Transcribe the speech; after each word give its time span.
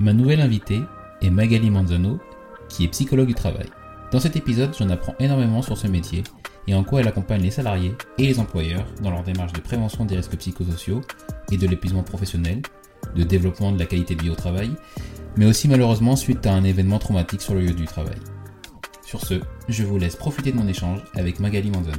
Ma 0.00 0.12
nouvelle 0.12 0.40
invitée 0.40 0.82
est 1.22 1.30
Magali 1.30 1.70
Manzano, 1.70 2.20
qui 2.68 2.84
est 2.84 2.88
psychologue 2.88 3.26
du 3.26 3.34
travail. 3.34 3.66
Dans 4.12 4.20
cet 4.20 4.36
épisode, 4.36 4.72
j'en 4.78 4.90
apprends 4.90 5.16
énormément 5.18 5.60
sur 5.60 5.76
ce 5.76 5.88
métier 5.88 6.22
et 6.68 6.74
en 6.74 6.84
quoi 6.84 7.00
elle 7.00 7.08
accompagne 7.08 7.42
les 7.42 7.50
salariés 7.50 7.96
et 8.16 8.26
les 8.26 8.38
employeurs 8.38 8.86
dans 9.02 9.10
leur 9.10 9.24
démarche 9.24 9.52
de 9.54 9.60
prévention 9.60 10.04
des 10.04 10.16
risques 10.16 10.36
psychosociaux 10.36 11.00
et 11.50 11.56
de 11.56 11.66
l'épuisement 11.66 12.04
professionnel, 12.04 12.62
de 13.16 13.24
développement 13.24 13.72
de 13.72 13.78
la 13.80 13.86
qualité 13.86 14.14
de 14.14 14.22
vie 14.22 14.30
au 14.30 14.36
travail, 14.36 14.70
mais 15.36 15.46
aussi 15.46 15.66
malheureusement 15.66 16.14
suite 16.14 16.46
à 16.46 16.54
un 16.54 16.62
événement 16.62 17.00
traumatique 17.00 17.42
sur 17.42 17.54
le 17.54 17.62
lieu 17.62 17.74
du 17.74 17.86
travail. 17.86 18.18
Sur 19.04 19.22
ce, 19.22 19.34
je 19.68 19.82
vous 19.82 19.98
laisse 19.98 20.14
profiter 20.14 20.52
de 20.52 20.56
mon 20.56 20.68
échange 20.68 21.00
avec 21.16 21.40
Magali 21.40 21.72
Manzano. 21.72 21.98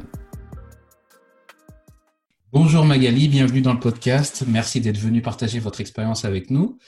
Bonjour 2.54 2.86
Magali, 2.86 3.28
bienvenue 3.28 3.62
dans 3.62 3.74
le 3.74 3.80
podcast. 3.80 4.46
Merci 4.48 4.80
d'être 4.80 4.98
venue 4.98 5.22
partager 5.22 5.60
votre 5.60 5.82
expérience 5.82 6.24
avec 6.24 6.50
nous. 6.50 6.80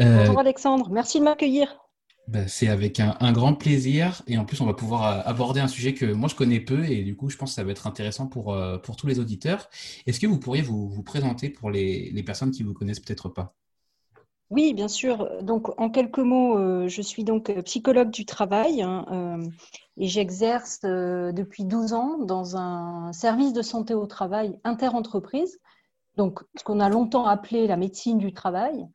Euh, 0.00 0.18
Bonjour 0.18 0.40
Alexandre, 0.40 0.90
merci 0.90 1.18
de 1.18 1.24
m'accueillir. 1.24 1.80
Ben, 2.28 2.48
c'est 2.48 2.68
avec 2.68 3.00
un, 3.00 3.32
grand 3.32 3.54
plaisir 3.54 4.22
et 4.26 4.36
en 4.36 4.44
plus 4.44 4.60
on 4.60 4.66
va 4.66 4.74
pouvoir 4.74 5.06
euh, 5.06 5.22
aborder 5.24 5.60
un 5.60 5.68
sujet 5.68 5.94
que 5.94 6.06
moi 6.06 6.28
je 6.28 6.34
connais 6.34 6.58
peu 6.58 6.84
et 6.84 7.04
du 7.04 7.16
coup 7.16 7.30
je 7.30 7.36
pense 7.36 7.50
que 7.50 7.54
ça 7.54 7.62
va 7.62 7.70
être 7.70 7.86
intéressant 7.86 8.26
pour, 8.26 8.52
euh, 8.52 8.78
pour 8.78 8.96
tous 8.96 9.06
les 9.06 9.20
auditeurs. 9.20 9.70
Est-ce 10.06 10.18
que 10.18 10.26
vous 10.26 10.38
pourriez 10.38 10.62
vous, 10.62 10.88
vous 10.88 11.02
présenter 11.04 11.50
pour 11.50 11.70
les, 11.70 12.10
les, 12.10 12.22
personnes 12.24 12.50
qui 12.50 12.62
ne 12.62 12.68
vous 12.68 12.74
connaissent 12.74 13.00
peut-être 13.00 13.28
pas? 13.28 13.54
Oui, 14.50 14.74
bien 14.74 14.88
sûr. 14.88 15.42
Donc 15.42 15.80
en 15.80 15.88
quelques 15.88 16.18
mots, 16.18 16.88
je 16.88 17.02
suis 17.02 17.24
donc 17.24 17.50
psychologue 17.62 18.10
du 18.10 18.26
travail 18.26 18.82
hein, 18.82 19.40
et 19.96 20.08
j'exerce 20.08 20.80
depuis 20.82 21.64
12 21.64 21.94
ans 21.94 22.18
dans 22.18 22.56
un 22.56 23.12
service 23.12 23.52
de 23.52 23.62
santé 23.62 23.94
au 23.94 24.06
travail 24.06 24.58
interentreprise, 24.62 25.58
donc 26.16 26.42
ce 26.56 26.64
qu'on 26.64 26.80
a 26.80 26.88
longtemps 26.88 27.26
appelé 27.26 27.66
la 27.66 27.76
médecine 27.76 28.18
du 28.18 28.32
travail. 28.32 28.86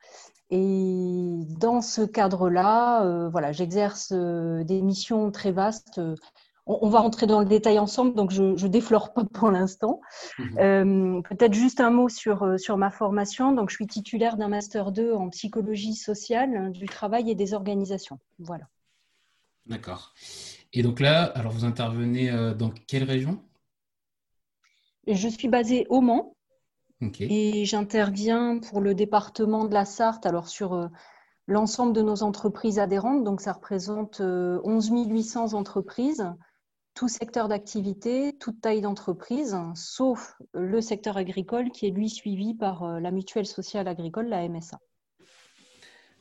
Et 0.51 1.45
dans 1.59 1.81
ce 1.81 2.01
cadre-là, 2.01 3.05
euh, 3.05 3.29
voilà, 3.29 3.53
j'exerce 3.53 4.11
euh, 4.11 4.65
des 4.65 4.81
missions 4.81 5.31
très 5.31 5.53
vastes. 5.53 6.01
On, 6.65 6.89
va 6.89 6.99
rentrer 6.99 7.25
dans 7.25 7.39
le 7.39 7.45
détail 7.45 7.79
ensemble, 7.79 8.13
donc 8.13 8.31
je 8.31 8.43
ne 8.43 8.67
déflore 8.67 9.13
pas 9.13 9.23
pour 9.23 9.49
l'instant. 9.49 10.01
Mhm. 10.37 10.57
Euh, 10.59 11.21
peut-être 11.21 11.53
juste 11.53 11.79
un 11.79 11.89
mot 11.89 12.09
sur, 12.09 12.59
sur 12.59 12.77
ma 12.77 12.91
formation. 12.91 13.53
Donc, 13.53 13.69
je 13.69 13.75
suis 13.75 13.87
titulaire 13.87 14.35
d'un 14.35 14.49
Master 14.49 14.91
2 14.91 15.13
en 15.13 15.29
psychologie 15.29 15.95
sociale, 15.95 16.55
hein, 16.55 16.69
du 16.69 16.85
travail 16.85 17.31
et 17.31 17.35
des 17.35 17.53
organisations. 17.53 18.19
Voilà. 18.37 18.65
D'accord. 19.65 20.13
Et 20.73 20.83
donc 20.83 20.99
là, 20.99 21.23
alors 21.23 21.51
vous 21.53 21.65
intervenez 21.65 22.29
dans 22.57 22.71
quelle 22.87 23.03
région? 23.03 23.41
Je 25.07 25.27
suis 25.27 25.47
basée 25.47 25.85
au 25.89 26.01
Mans, 26.01 26.35
et 27.19 27.65
j'interviens 27.65 28.59
pour 28.59 28.81
le 28.81 28.93
département 28.93 29.65
de 29.65 29.73
la 29.73 29.85
Sarthe, 29.85 30.25
alors 30.25 30.47
sur 30.47 30.73
euh, 30.73 30.87
l'ensemble 31.47 31.93
de 31.93 32.01
nos 32.01 32.23
entreprises 32.23 32.79
adhérentes. 32.79 33.23
Donc, 33.23 33.41
ça 33.41 33.53
représente 33.53 34.21
11 34.21 34.91
euh, 34.91 35.05
800 35.05 35.53
entreprises, 35.53 36.25
tout 36.93 37.07
secteur 37.07 37.47
d'activité, 37.47 38.37
toute 38.39 38.61
taille 38.61 38.81
d'entreprise, 38.81 39.57
sauf 39.75 40.35
le 40.53 40.81
secteur 40.81 41.17
agricole 41.17 41.71
qui 41.71 41.87
est 41.87 41.91
lui 41.91 42.09
suivi 42.09 42.53
par 42.53 42.83
euh, 42.83 42.99
la 42.99 43.11
mutuelle 43.11 43.47
sociale 43.47 43.87
agricole, 43.87 44.27
la 44.27 44.47
MSA. 44.47 44.79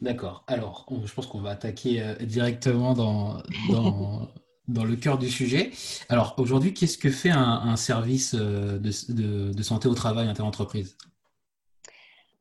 D'accord. 0.01 0.45
Alors, 0.47 0.87
je 1.05 1.13
pense 1.13 1.27
qu'on 1.27 1.43
va 1.43 1.51
attaquer 1.51 2.03
directement 2.23 2.95
dans, 2.95 3.43
dans, 3.69 4.29
dans 4.71 4.85
le 4.85 4.97
cœur 4.97 5.19
du 5.19 5.29
sujet. 5.29 5.71
Alors 6.09 6.35
aujourd'hui, 6.39 6.73
qu'est-ce 6.73 6.99
que 6.99 7.11
fait 7.11 7.31
un, 7.31 7.77
service 7.77 8.35
euh, 8.39 8.79
de, 8.79 9.63
santé 9.63 9.89
au 9.89 9.95
travail 9.95 10.29
interentreprise? 10.29 10.97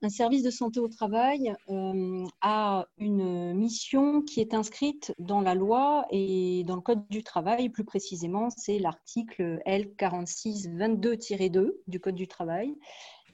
Un 0.02 0.10
service 0.10 0.44
de 0.44 0.50
santé 0.50 0.80
au 0.80 0.88
travail 0.88 1.54
euh, 1.68 2.26
a 2.42 2.86
une 2.98 3.54
mission 3.54 4.22
qui 4.22 4.40
est 4.40 4.54
inscrite 4.54 5.14
dans 5.20 5.42
la 5.42 5.56
loi 5.56 6.06
et 6.10 6.64
dans 6.66 6.76
le 6.76 6.82
Code 6.82 7.06
du 7.10 7.22
travail. 7.22 7.68
Plus 7.68 7.84
précisément, 7.84 8.50
c'est 8.50 8.80
l'article 8.80 9.60
L4622-2 9.68 11.72
du 11.88 12.00
Code 12.00 12.16
du 12.16 12.30
travail 12.30 12.76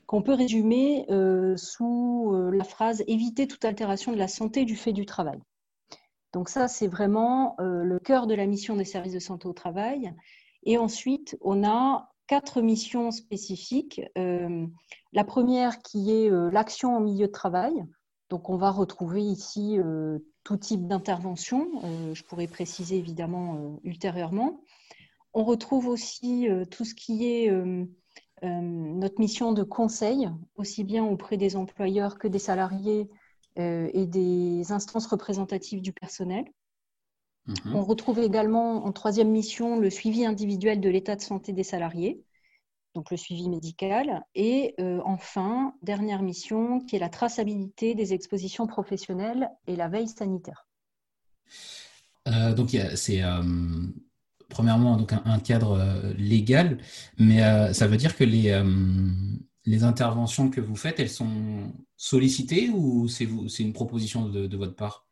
qu'on 0.08 0.22
peut 0.22 0.34
résumer 0.34 1.06
euh, 1.10 1.58
sous 1.58 2.32
la 2.52 2.64
phrase 2.64 3.04
éviter 3.08 3.48
toute 3.48 3.66
altération 3.66 4.12
de 4.12 4.18
la 4.18 4.28
santé 4.28 4.64
du 4.64 4.76
fait 4.76 4.94
du 4.94 5.08
travail. 5.08 5.40
Donc 6.35 6.50
ça, 6.50 6.68
c'est 6.68 6.90
vraiment 6.90 7.56
euh, 7.62 7.85
le 7.85 7.97
cœur 7.97 8.28
de 8.28 8.34
la 8.34 8.46
mission 8.46 8.75
des 8.75 8.84
services 8.84 9.13
de 9.13 9.19
santé 9.19 9.47
au 9.47 9.53
travail. 9.53 10.13
Et 10.63 10.78
ensuite, 10.78 11.38
on 11.40 11.66
a 11.66 12.12
quatre 12.28 12.59
missions 12.59 13.12
spécifiques. 13.12 14.01
Euh, 14.18 14.68
la 15.13 15.23
première 15.23 15.81
qui 15.81 16.12
est 16.12 16.29
euh, 16.29 16.51
l'action 16.51 16.94
en 16.94 17.00
milieu 17.00 17.28
de 17.28 17.31
travail. 17.31 17.85
Donc 18.29 18.50
on 18.50 18.57
va 18.57 18.69
retrouver 18.69 19.22
ici 19.22 19.78
tout 20.44 20.57
type 20.57 20.88
d'intervention. 20.88 21.69
je 22.12 22.23
pourrais 22.23 22.47
préciser 22.47 22.97
évidemment 22.97 23.79
ultérieurement. 23.84 24.62
On 25.35 25.44
retrouve 25.44 25.88
aussi 25.88 26.47
tout 26.72 26.85
ce 26.85 26.96
qui 26.96 27.28
est 27.28 27.52
notre 28.41 29.19
mission 29.19 29.52
de 29.52 29.62
conseil, 29.62 30.28
aussi 30.56 30.84
bien 30.84 31.06
auprès 31.06 31.38
des 31.38 31.56
employeurs 31.56 32.17
que 32.17 32.28
des 32.28 32.40
salariés 32.40 33.07
et 33.58 34.06
des 34.06 34.72
instances 34.72 35.08
représentatives 35.08 35.82
du 35.82 35.94
personnel. 35.94 36.46
Mhm. 37.48 37.76
On 37.76 37.84
retrouve 37.84 38.20
également 38.20 38.86
en 38.86 38.92
troisième 38.92 39.30
mission 39.30 39.80
le 39.80 39.90
suivi 39.90 40.26
individuel 40.26 40.82
de 40.82 40.90
l'état 40.90 41.16
de 41.16 41.22
santé 41.22 41.54
des 41.54 41.64
salariés, 41.64 42.24
donc 42.96 43.12
le 43.12 43.18
suivi 43.18 43.50
médical. 43.50 44.24
Et 44.34 44.74
euh, 44.80 45.00
enfin, 45.06 45.74
dernière 45.84 46.24
mission 46.24 46.80
qui 46.82 46.96
est 46.96 47.00
la 47.00 47.10
traçabilité 47.10 47.94
des 47.94 48.14
expositions 48.14 48.66
professionnelles 48.68 49.50
et 49.68 49.76
la 49.76 49.88
veille 49.88 50.08
sanitaire. 50.08 50.68
Euh, 52.28 52.54
donc 52.56 52.76
c'est 52.96 53.22
premièrement 54.50 54.98
donc 54.98 55.14
un, 55.14 55.40
cadre 55.40 56.14
légal, 56.18 56.79
mais 57.20 57.74
ça 57.74 57.85
veut 57.85 57.97
dire 57.97 58.16
que 58.16 58.24
les, 58.24 58.52
les 59.66 59.84
interventions 59.84 60.50
que 60.50 60.62
vous 60.62 60.76
faites, 60.76 61.00
elles 61.00 61.09
sont 61.09 61.72
sollicitées 61.97 62.70
ou 62.70 63.08
c'est 63.08 63.26
une 63.59 63.73
proposition 63.73 64.29
de, 64.29 64.58
votre 64.58 64.76
part? 64.76 65.06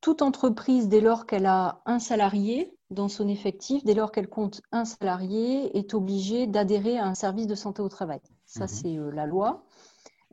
Toute 0.00 0.22
entreprise, 0.22 0.88
dès 0.88 1.00
lors 1.00 1.26
qu'elle 1.26 1.46
a 1.46 1.80
un 1.86 1.98
salarié 1.98 2.74
dans 2.90 3.08
son 3.08 3.28
effectif, 3.28 3.82
dès 3.84 3.94
lors 3.94 4.12
qu'elle 4.12 4.28
compte 4.28 4.60
un 4.70 4.84
salarié, 4.84 5.76
est 5.76 5.94
obligée 5.94 6.46
d'adhérer 6.46 6.98
à 6.98 7.06
un 7.06 7.14
service 7.14 7.46
de 7.46 7.54
santé 7.54 7.82
au 7.82 7.88
travail. 7.88 8.20
Ça, 8.44 8.64
mhm. 8.64 8.68
c'est 8.68 8.96
euh, 8.98 9.10
la 9.10 9.26
loi. 9.26 9.64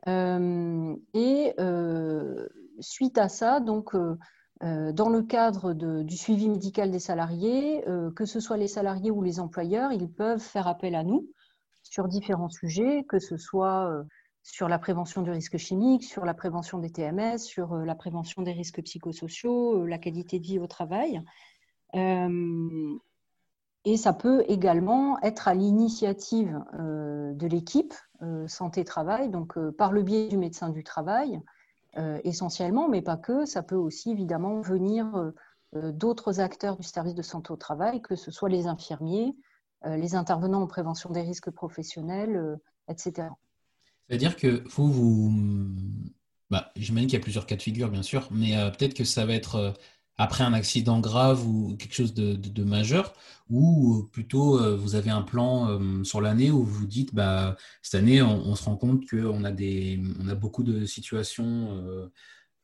Euh, 0.06 0.94
et 1.14 1.54
euh, 1.58 2.46
suite 2.78 3.18
à 3.18 3.28
ça, 3.28 3.60
donc, 3.60 3.96
dans 4.60 5.08
le 5.10 5.22
cadre 5.22 5.74
du 5.74 6.16
suivi 6.16 6.48
médical 6.48 6.90
des 6.90 6.98
salariés, 6.98 7.84
que 8.16 8.24
ce 8.24 8.40
soit 8.40 8.56
les 8.56 8.68
salariés 8.68 9.10
ou 9.10 9.22
les 9.22 9.38
employeurs, 9.38 9.92
ils 9.92 10.10
peuvent 10.10 10.40
faire 10.40 10.68
appel 10.68 10.94
à 10.94 11.02
nous 11.02 11.28
sur 11.94 12.08
différents 12.08 12.48
sujets, 12.48 13.04
que 13.04 13.20
ce 13.20 13.36
soit 13.36 13.88
euh, 13.88 14.02
sur 14.42 14.68
la 14.68 14.80
prévention 14.80 15.22
du 15.22 15.30
risque 15.30 15.58
chimique, 15.58 16.02
sur 16.02 16.24
la 16.24 16.34
prévention 16.34 16.78
des 16.78 16.90
TMS, 16.90 17.38
sur 17.38 17.72
euh, 17.72 17.84
la 17.84 17.94
prévention 17.94 18.42
des 18.42 18.50
risques 18.50 18.82
psychosociaux, 18.82 19.82
euh, 19.82 19.86
la 19.86 19.98
qualité 19.98 20.40
de 20.40 20.44
vie 20.44 20.58
au 20.58 20.66
travail. 20.66 21.22
et 23.84 23.96
ça 23.96 24.12
peut 24.12 24.42
également 24.48 25.20
être 25.20 25.46
à 25.46 25.54
l'initiative 25.54 26.60
de 26.72 27.46
l'équipe 27.46 27.94
santé-travail, 28.48 29.28
donc 29.28 29.56
par 29.78 29.92
le 29.92 30.02
biais 30.02 30.26
du 30.26 30.36
médecin 30.36 30.70
du 30.70 30.82
travail, 30.82 31.40
essentiellement, 32.24 32.88
mais 32.88 33.02
pas 33.02 33.16
que. 33.16 33.44
Ça 33.44 33.62
peut 33.62 33.76
aussi 33.76 34.10
évidemment 34.10 34.60
venir 34.60 35.32
d'autres 35.72 36.40
acteurs 36.40 36.76
du 36.76 36.82
service 36.82 37.14
de 37.14 37.22
santé 37.22 37.52
au 37.52 37.56
travail, 37.56 38.02
que 38.02 38.16
ce 38.16 38.32
soit 38.32 38.48
les 38.48 38.66
infirmiers, 38.66 39.36
les 39.84 40.14
intervenants 40.14 40.62
en 40.62 40.66
prévention 40.66 41.10
des 41.10 41.22
risques 41.22 41.50
professionnels, 41.50 42.58
etc. 42.88 43.28
C'est-à-dire 44.08 44.36
que 44.36 44.62
vous, 44.68 44.92
vous... 44.92 45.34
Bah, 46.50 46.72
j'imagine 46.76 47.08
qu'il 47.08 47.18
y 47.18 47.20
a 47.20 47.22
plusieurs 47.22 47.46
cas 47.46 47.56
de 47.56 47.62
figure, 47.62 47.90
bien 47.90 48.02
sûr, 48.02 48.28
mais 48.30 48.56
euh, 48.56 48.70
peut-être 48.70 48.94
que 48.94 49.04
ça 49.04 49.26
va 49.26 49.34
être 49.34 49.56
euh, 49.56 49.72
après 50.16 50.44
un 50.44 50.52
accident 50.52 51.00
grave 51.00 51.46
ou 51.46 51.76
quelque 51.76 51.94
chose 51.94 52.14
de, 52.14 52.64
majeur, 52.64 53.14
ou 53.50 54.08
plutôt 54.12 54.60
euh, 54.60 54.76
vous 54.76 54.94
avez 54.94 55.10
un 55.10 55.22
plan 55.22 55.80
sur 56.04 56.20
l'année 56.20 56.50
où 56.52 56.62
vous 56.62 56.86
dites, 56.86 57.14
bah, 57.14 57.56
cette 57.82 58.00
année, 58.00 58.22
on, 58.22 58.54
se 58.54 58.64
rend 58.64 58.76
compte 58.76 59.08
qu'on 59.10 59.42
a, 59.42 59.50
des, 59.50 60.00
on 60.20 60.28
a 60.28 60.36
beaucoup 60.36 60.62
de 60.62 60.86
situations, 60.86 62.08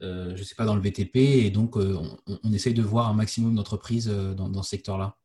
je 0.00 0.30
ne 0.30 0.36
sais 0.36 0.54
pas, 0.54 0.64
dans 0.64 0.76
le 0.76 0.80
VTP, 0.80 1.16
et 1.16 1.50
donc 1.50 1.74
on, 1.76 2.52
essaye 2.52 2.74
de 2.74 2.82
voir 2.82 3.08
un 3.08 3.14
maximum 3.14 3.56
d'entreprises 3.56 4.06
dans 4.08 4.62
ce 4.62 4.70
secteur-là. 4.70 5.16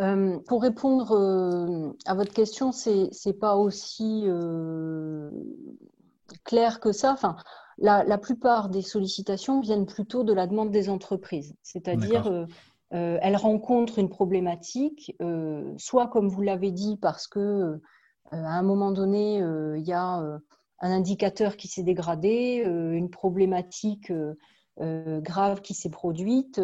Euh, 0.00 0.38
pour 0.46 0.62
répondre 0.62 1.12
euh, 1.12 1.96
à 2.04 2.14
votre 2.14 2.32
question, 2.32 2.70
c'est 2.70 3.10
n'est 3.24 3.32
pas 3.32 3.56
aussi 3.56 4.24
euh, 4.26 5.30
clair 6.44 6.80
que 6.80 6.92
ça. 6.92 7.12
Enfin, 7.12 7.36
la, 7.78 8.18
plupart 8.18 8.68
des 8.68 8.82
sollicitations 8.82 9.60
viennent 9.60 9.86
plutôt 9.86 10.22
de 10.22 10.34
la 10.34 10.46
demande 10.46 10.70
des 10.70 10.88
entreprises, 10.88 11.54
c'est-à-dire 11.62 12.46
elles 12.90 13.36
rencontrent 13.36 13.98
une 13.98 14.08
problématique, 14.08 15.14
soit 15.76 16.06
comme 16.06 16.28
vous 16.28 16.40
l'avez 16.40 16.70
dit, 16.70 16.96
parce 16.96 17.26
que 17.26 17.78
à 18.30 18.58
un 18.58 18.62
moment 18.62 18.92
donné, 18.92 19.36
il 19.36 19.86
y 19.86 19.92
a 19.92 20.06
un 20.14 20.90
indicateur 20.90 21.58
qui 21.58 21.68
s'est 21.68 21.82
dégradé, 21.82 22.64
une 22.64 23.10
problématique 23.10 24.10
grave 24.78 25.60
qui 25.60 25.74
s'est 25.74 25.90
produite 25.90 26.58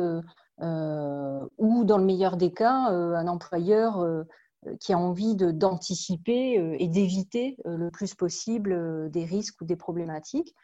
ou 1.59 1.85
dans 1.85 1.99
le 1.99 2.05
meilleur 2.05 2.37
des 2.37 2.53
cas, 2.53 2.93
euh, 2.93 3.15
un 3.15 3.27
employeur 3.27 4.01
euh, 4.01 4.25
qui 4.81 4.93
a 4.93 4.99
envie 4.99 5.35
d'anticiper 5.35 6.77
et 6.79 6.87
d'éviter 6.87 7.57
le 7.65 7.91
plus 7.91 8.15
possible 8.15 9.11
des 9.11 9.25
risques 9.25 9.61
ou 9.61 9.65
des 9.65 9.75
problématiques. 9.75 10.55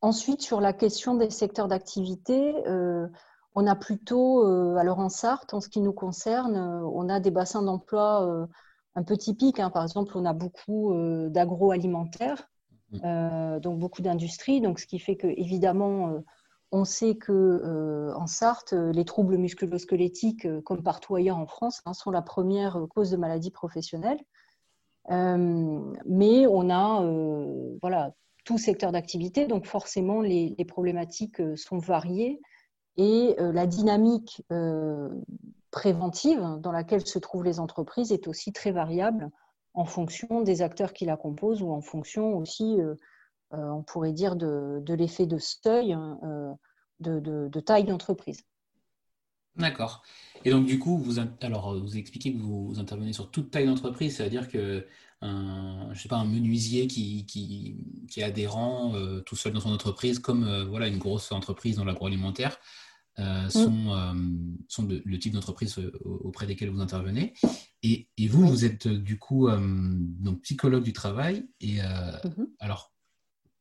ensuite, 0.00 0.40
sur 0.40 0.60
la 0.60 0.72
question 0.72 1.16
des 1.16 1.30
secteurs 1.30 1.66
d'activité, 1.66 2.54
on 3.56 3.66
a 3.66 3.74
plutôt, 3.74 4.46
alors 4.76 5.00
en 5.00 5.08
Sarthe, 5.08 5.52
en 5.52 5.60
ce 5.60 5.68
qui 5.68 5.80
nous 5.80 5.92
concerne, 5.92 6.56
on 6.56 7.08
a 7.08 7.18
des 7.18 7.32
bassins 7.32 7.62
d'emploi 7.62 8.46
un 8.94 9.02
peu 9.02 9.16
typiques. 9.16 9.58
Hein. 9.58 9.70
Par 9.70 9.82
exemple, 9.82 10.12
on 10.14 10.26
a 10.26 10.34
beaucoup 10.34 10.94
d'agroalimentaire, 11.28 12.48
mmh. 12.92 13.58
donc 13.58 13.80
beaucoup 13.80 14.02
d'industrie, 14.02 14.60
donc 14.60 14.78
ce 14.78 14.86
qui 14.86 15.00
fait 15.00 15.16
que 15.16 15.26
évidemment 15.26 16.22
on 16.70 16.84
sait 16.84 17.16
que 17.16 17.32
euh, 17.32 18.14
en 18.14 18.26
Sarthe, 18.26 18.72
les 18.72 19.04
troubles 19.04 19.36
musculo-squelettiques, 19.36 20.46
euh, 20.46 20.60
comme 20.60 20.82
partout 20.82 21.14
ailleurs 21.14 21.38
en 21.38 21.46
France, 21.46 21.80
hein, 21.86 21.94
sont 21.94 22.10
la 22.10 22.22
première 22.22 22.78
cause 22.94 23.10
de 23.10 23.16
maladie 23.16 23.50
professionnelle. 23.50 24.18
Euh, 25.10 25.94
mais 26.06 26.46
on 26.46 26.68
a 26.68 27.02
voilà, 27.80 28.12
tout 28.44 28.58
secteur 28.58 28.92
d'activité, 28.92 29.46
donc 29.46 29.66
forcément 29.66 30.20
les, 30.20 30.54
problématiques 30.66 31.40
sont 31.56 31.78
variées 31.78 32.40
et 32.98 33.34
la 33.38 33.66
dynamique 33.66 34.42
préventive 35.70 36.58
dans 36.60 36.72
laquelle 36.72 37.06
se 37.06 37.18
trouvent 37.18 37.44
les 37.44 37.58
entreprises 37.58 38.12
est 38.12 38.28
aussi 38.28 38.52
très 38.52 38.70
variable 38.70 39.30
en 39.74 39.84
fonction 39.84 40.42
des 40.42 40.62
acteurs 40.62 40.92
qui 40.92 41.04
la 41.04 41.16
composent 41.16 41.62
ou 41.62 41.70
en 41.70 41.80
fonction 41.80 42.36
aussi 42.36 42.80
euh, 42.80 42.94
on 43.50 43.82
pourrait 43.82 44.12
dire, 44.12 44.36
de, 44.36 44.82
l'effet 44.94 45.26
de 45.26 45.38
seuil 45.38 45.92
hein, 45.92 46.18
euh, 46.22 46.52
de, 47.00 47.60
taille 47.60 47.84
d'entreprise. 47.84 48.44
D'accord. 49.56 50.02
Et 50.44 50.50
donc, 50.50 50.66
du 50.66 50.78
coup, 50.78 50.98
vous, 50.98 51.18
alors, 51.40 51.78
vous 51.78 51.96
expliquez 51.96 52.32
que 52.32 52.38
vous 52.38 52.74
intervenez 52.78 53.12
sur 53.12 53.30
toute 53.30 53.50
taille 53.50 53.66
d'entreprise, 53.66 54.16
c'est-à-dire 54.16 54.48
que 54.48 54.86
un, 55.20 55.88
je 55.92 56.00
sais 56.00 56.08
pas, 56.08 56.18
un 56.18 56.24
menuisier 56.24 56.86
qui, 56.86 57.26
qui, 57.26 57.76
qui 58.08 58.20
est 58.20 58.22
adhérent 58.22 58.94
euh, 58.94 59.20
tout 59.20 59.34
seul 59.34 59.52
dans 59.52 59.58
son 59.58 59.72
entreprise, 59.72 60.20
comme 60.20 60.64
voilà, 60.68 60.86
une 60.86 60.98
grosse 60.98 61.32
entreprise 61.32 61.76
dans 61.76 61.84
l'agroalimentaire, 61.84 62.56
mm. 63.18 63.50
sont, 63.50 64.14
sont 64.68 64.86
le 64.86 65.18
type 65.18 65.32
d'entreprise 65.32 65.80
auprès 66.04 66.46
desquelles 66.46 66.70
vous 66.70 66.80
intervenez. 66.80 67.34
Et, 67.82 68.08
vous, 68.28 68.46
vous 68.46 68.64
êtes 68.64 68.86
du 68.86 69.18
coup 69.18 69.48
donc, 69.50 70.42
psychologue 70.42 70.84
du 70.84 70.92
travail. 70.92 71.48
Et 71.60 71.78
mm-hmm. 71.78 72.46
alors, 72.60 72.92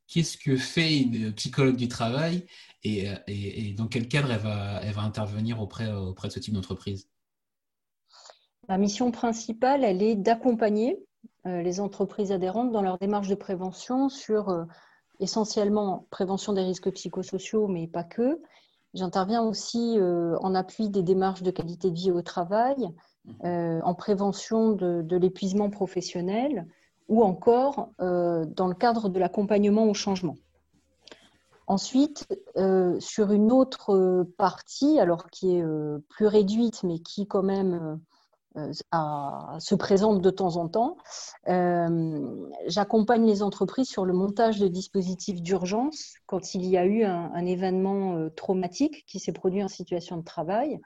qu'est-ce 0.08 0.38
que 0.38 0.56
fait 0.56 1.00
une 1.00 1.34
psychologue 1.34 1.76
du 1.76 1.88
travail 1.88 2.46
et, 2.84 3.74
dans 3.78 3.88
quel 3.88 4.08
cadre 4.08 4.32
elle 4.32 4.40
va, 4.40 4.80
elle 4.82 4.94
va 4.94 5.02
intervenir 5.02 5.62
auprès, 5.62 5.92
auprès 5.92 6.30
de 6.30 6.34
ce 6.34 6.40
type 6.40 6.54
d'entreprise? 6.54 7.10
La 8.70 8.78
mission 8.78 9.12
principale, 9.12 9.84
elle 9.84 10.02
est 10.02 10.16
d'accompagner 10.16 11.00
euh, 11.46 11.62
les 11.62 11.80
entreprises 11.80 12.32
adhérentes 12.32 12.72
dans 12.72 12.82
leur 12.82 12.98
démarche 12.98 13.30
de 13.30 13.36
prévention 13.36 14.10
sur 14.10 14.50
euh, 14.50 14.66
essentiellement 15.20 16.06
prévention 16.10 16.52
des 16.54 16.64
risques 16.64 16.92
psychosociaux, 16.92 17.68
mais 17.68 17.88
pas 17.88 18.04
que. 18.04 18.42
J'interviens 18.94 19.44
aussi 19.44 19.98
euh, 19.98 20.38
en 20.40 20.56
appui 20.56 20.90
des 20.90 21.04
démarches 21.04 21.44
de 21.44 21.52
qualité 21.52 21.92
de 21.92 21.96
vie 21.96 22.12
au 22.12 22.22
travail, 22.22 22.90
mmh. 23.26 23.82
en 23.84 23.94
prévention 23.94 24.72
de 24.72 25.18
l'épuisement 25.18 25.70
professionnel, 25.70 26.68
ou 27.08 27.24
encore 27.24 27.92
euh, 28.02 28.46
dans 28.46 28.68
le 28.68 28.76
cadre 28.76 29.10
de 29.10 29.20
l'accompagnement 29.20 29.86
au 29.86 29.94
changement. 29.94 30.38
Ensuite, 31.68 32.28
euh, 32.56 32.98
sur 33.00 33.32
une 33.32 33.52
autre 33.52 34.26
partie, 34.38 35.00
alors 35.00 35.30
qui 35.30 35.58
est 35.58 35.62
euh, 35.62 36.00
plus 36.10 36.28
réduite, 36.28 36.84
mais 36.84 37.00
qui 37.00 37.28
quand 37.28 37.44
même 37.44 38.00
se 39.60 39.76
présente 39.76 40.20
de 40.20 40.30
temps 40.32 40.56
en 40.56 40.68
temps, 40.68 40.98
j'accompagne 41.46 43.24
les 43.28 43.44
entreprises 43.44 43.88
sur 43.88 44.04
le 44.04 44.14
montage 44.14 44.60
de 44.60 44.68
dispositifs 44.68 45.44
d'urgence 45.44 46.16
quand 46.26 46.56
il 46.56 46.66
y 46.66 46.76
a 46.76 46.84
eu 46.84 47.04
un 47.04 47.46
événement 47.46 48.30
traumatique 48.36 49.06
qui 49.06 49.20
s'est 49.20 49.32
produit 49.32 49.64
en 49.64 49.68
situation 49.68 50.18
de 50.18 50.24
travail, 50.24 50.80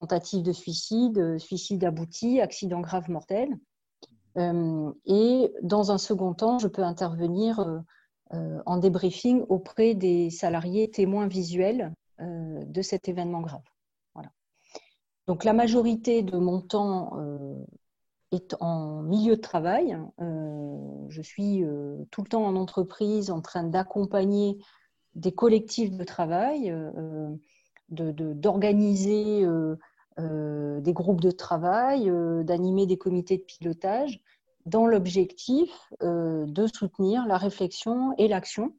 tentative 0.00 0.42
de 0.42 0.50
suicide, 0.50 1.38
suicide 1.38 1.84
abouti, 1.84 2.40
accident 2.40 2.80
grave 2.80 3.08
mortel. 3.08 3.56
Euh, 4.36 4.92
et 5.06 5.52
dans 5.62 5.92
un 5.92 5.98
second 5.98 6.34
temps, 6.34 6.58
je 6.58 6.68
peux 6.68 6.82
intervenir 6.82 7.60
euh, 7.60 7.78
euh, 8.32 8.62
en 8.66 8.78
débriefing 8.78 9.44
auprès 9.48 9.94
des 9.94 10.30
salariés 10.30 10.90
témoins 10.90 11.28
visuels 11.28 11.92
de 12.20 12.80
cet 12.80 13.08
événement 13.08 13.40
grave. 13.40 13.64
Voilà. 14.14 14.30
Donc 15.26 15.42
la 15.42 15.52
majorité 15.52 16.22
de 16.22 16.36
mon 16.38 16.60
temps 16.60 17.18
est 18.30 18.54
en 18.60 19.02
milieu 19.02 19.34
de 19.34 19.40
travail. 19.40 19.98
je 20.20 21.22
suis 21.22 21.64
tout 22.12 22.22
le 22.22 22.28
temps 22.28 22.46
en 22.46 22.54
entreprise 22.54 23.32
en 23.32 23.40
train 23.40 23.64
d'accompagner 23.64 24.58
des 25.16 25.32
collectifs 25.32 25.90
de 25.90 26.04
travail, 26.04 26.72
d'organiser 27.88 29.42
de, 29.42 29.46
euh, 29.46 29.76
des 30.18 30.92
groupes 30.92 31.20
de 31.20 31.30
travail, 31.30 32.08
euh, 32.08 32.44
d'animer 32.44 32.86
des 32.86 32.98
comités 32.98 33.38
de 33.38 33.42
pilotage, 33.42 34.20
dans 34.66 34.86
l'objectif 34.86 35.70
euh, 36.02 36.46
de 36.46 36.66
soutenir 36.66 37.26
la 37.26 37.36
réflexion 37.36 38.14
et 38.16 38.28
l'action 38.28 38.74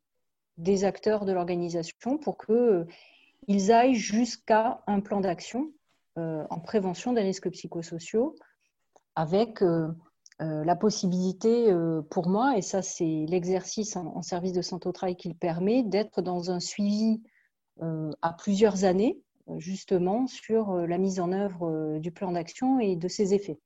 des 0.57 0.85
acteurs 0.85 1.25
de 1.25 1.33
l'organisation 1.33 2.17
pour 2.17 2.37
qu'ils 2.37 3.71
aillent 3.71 3.95
jusqu'à 3.95 4.81
un 4.87 5.01
plan 5.01 5.19
d'action 5.19 5.71
en 6.17 6.61
prévention 6.61 7.11
des 7.11 7.23
risques 7.23 7.49
psychosociaux 7.51 8.37
avec 9.15 9.61
la 10.39 10.75
possibilité 10.77 11.75
pour 12.09 12.29
moi, 12.29 12.57
et 12.57 12.61
ça 12.61 12.81
c'est 12.81 13.25
l'exercice 13.27 13.97
en, 13.97 14.21
service 14.21 14.53
de 14.53 14.61
santé 14.61 14.87
au 14.87 14.93
qui 14.93 15.27
le 15.27 15.33
permet, 15.33 15.83
d'être 15.83 16.21
dans 16.21 16.51
un 16.51 16.61
suivi 16.61 17.21
à 17.81 18.31
plusieurs 18.31 18.85
années 18.85 19.19
justement 19.57 20.27
sur 20.27 20.71
euh, 20.71 20.87
la 20.87 20.97
mise 20.97 21.19
en 21.19 21.31
œuvre 21.31 21.67
euh, 21.67 21.99
du 21.99 22.11
plan 22.11 22.31
d'action 22.31 22.79
et 22.79 22.95
de 22.95 23.07
ses 23.07 23.33
effets. 23.33 23.59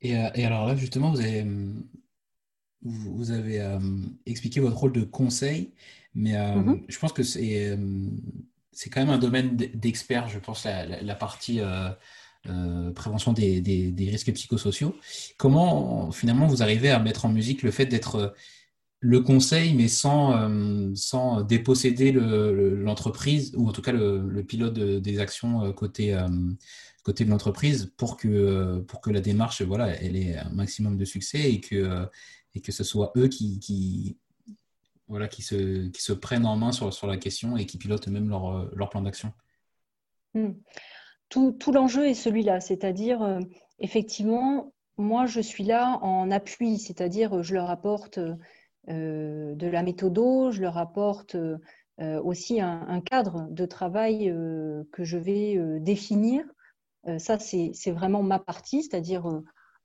Et, 0.00 0.16
euh, 0.16 0.28
alors 0.34 0.66
là, 0.66 0.76
justement, 0.76 1.10
vous 1.10 1.20
avez, 1.20 1.46
vous 2.82 3.30
avez 3.30 3.78
expliqué 4.26 4.60
votre 4.60 4.76
rôle 4.76 4.92
de 4.92 5.02
conseil, 5.02 5.72
mais 6.14 6.32
mm-hmm. 6.32 6.82
je 6.86 6.98
pense 6.98 7.12
que 7.12 7.22
c'est 7.22 7.78
c'est 8.72 8.90
quand 8.90 9.00
même 9.00 9.10
un 9.10 9.18
domaine 9.18 9.56
d'expert, 9.56 10.28
je 10.28 10.38
pense, 10.38 10.64
la, 10.64 11.14
partie 11.14 11.60
prévention 12.94 13.32
des, 13.32 13.62
des, 13.62 14.10
risques 14.10 14.30
psychosociaux. 14.34 14.94
Comment 15.38 16.10
finalement 16.10 16.46
vous 16.46 16.62
arrivez 16.62 16.90
à 16.90 16.98
mettre 16.98 17.24
en 17.24 17.30
musique 17.30 17.62
le 17.62 17.70
fait 17.70 17.86
d'être 17.86 18.34
le 19.04 19.20
conseil, 19.20 19.74
mais 19.74 19.86
sans, 19.86 20.34
euh, 20.34 20.90
sans 20.94 21.42
déposséder 21.42 22.10
l'entreprise, 22.10 23.52
ou 23.54 23.68
en 23.68 23.72
tout 23.72 23.82
cas 23.82 23.92
le, 23.92 24.42
pilote 24.42 24.72
des 24.72 25.20
actions 25.20 25.70
côté, 25.74 26.18
côté 27.02 27.26
de 27.26 27.30
l'entreprise, 27.30 27.92
pour 27.98 28.16
que, 28.16 28.78
pour 28.80 29.02
que 29.02 29.10
la 29.10 29.20
démarche 29.20 29.60
voilà, 29.60 29.88
elle 30.02 30.16
ait 30.16 30.38
un 30.38 30.48
maximum 30.48 30.96
de 30.96 31.04
succès 31.04 31.52
et 31.52 31.60
que, 31.60 32.08
et 32.54 32.62
que 32.62 32.72
ce 32.72 32.82
soit 32.82 33.12
eux 33.18 33.28
qui, 33.28 33.58
qui, 33.58 34.16
voilà, 35.06 35.28
qui, 35.28 35.42
se, 35.42 35.88
qui 35.88 36.00
se 36.00 36.14
prennent 36.14 36.46
en 36.46 36.56
main 36.56 36.72
sur, 36.72 36.90
sur 36.94 37.06
la 37.06 37.18
question 37.18 37.58
et 37.58 37.66
qui 37.66 37.76
pilotent 37.76 38.08
même 38.08 38.30
leur, 38.30 38.74
leur 38.74 38.88
plan 38.88 39.02
d'action. 39.02 39.34
Hmm. 40.32 40.52
Tout, 41.28 41.52
tout 41.52 41.72
l'enjeu 41.72 42.06
est 42.06 42.14
celui-là, 42.14 42.60
c'est-à-dire, 42.60 43.38
effectivement, 43.80 44.72
moi, 44.96 45.26
je 45.26 45.40
suis 45.40 45.64
là 45.64 45.98
en 46.02 46.30
appui, 46.30 46.78
c'est-à-dire 46.78 47.42
je 47.42 47.54
leur 47.54 47.70
apporte 47.70 48.18
euh, 48.18 48.36
de 48.88 49.66
la 49.66 49.82
méthodo, 49.82 50.50
je 50.50 50.60
leur 50.60 50.78
apporte 50.78 51.34
euh, 51.34 52.20
aussi 52.22 52.60
un, 52.60 53.00
cadre 53.00 53.46
de 53.50 53.66
travail 53.66 54.28
euh, 54.28 54.84
que 54.92 55.04
je 55.04 55.16
vais 55.16 55.58
définir. 55.80 56.44
ça, 57.18 57.38
c'est 57.38 57.90
vraiment 57.90 58.22
ma 58.22 58.38
partie, 58.38 58.82
c'est-à-dire 58.82 59.24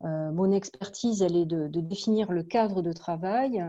mon 0.01 0.51
expertise, 0.51 1.22
elle 1.22 1.36
est 1.36 1.46
de, 1.46 1.68
définir 1.68 2.32
le 2.32 2.44
cadre 2.44 2.82
de 2.82 2.94
travail. 2.94 3.63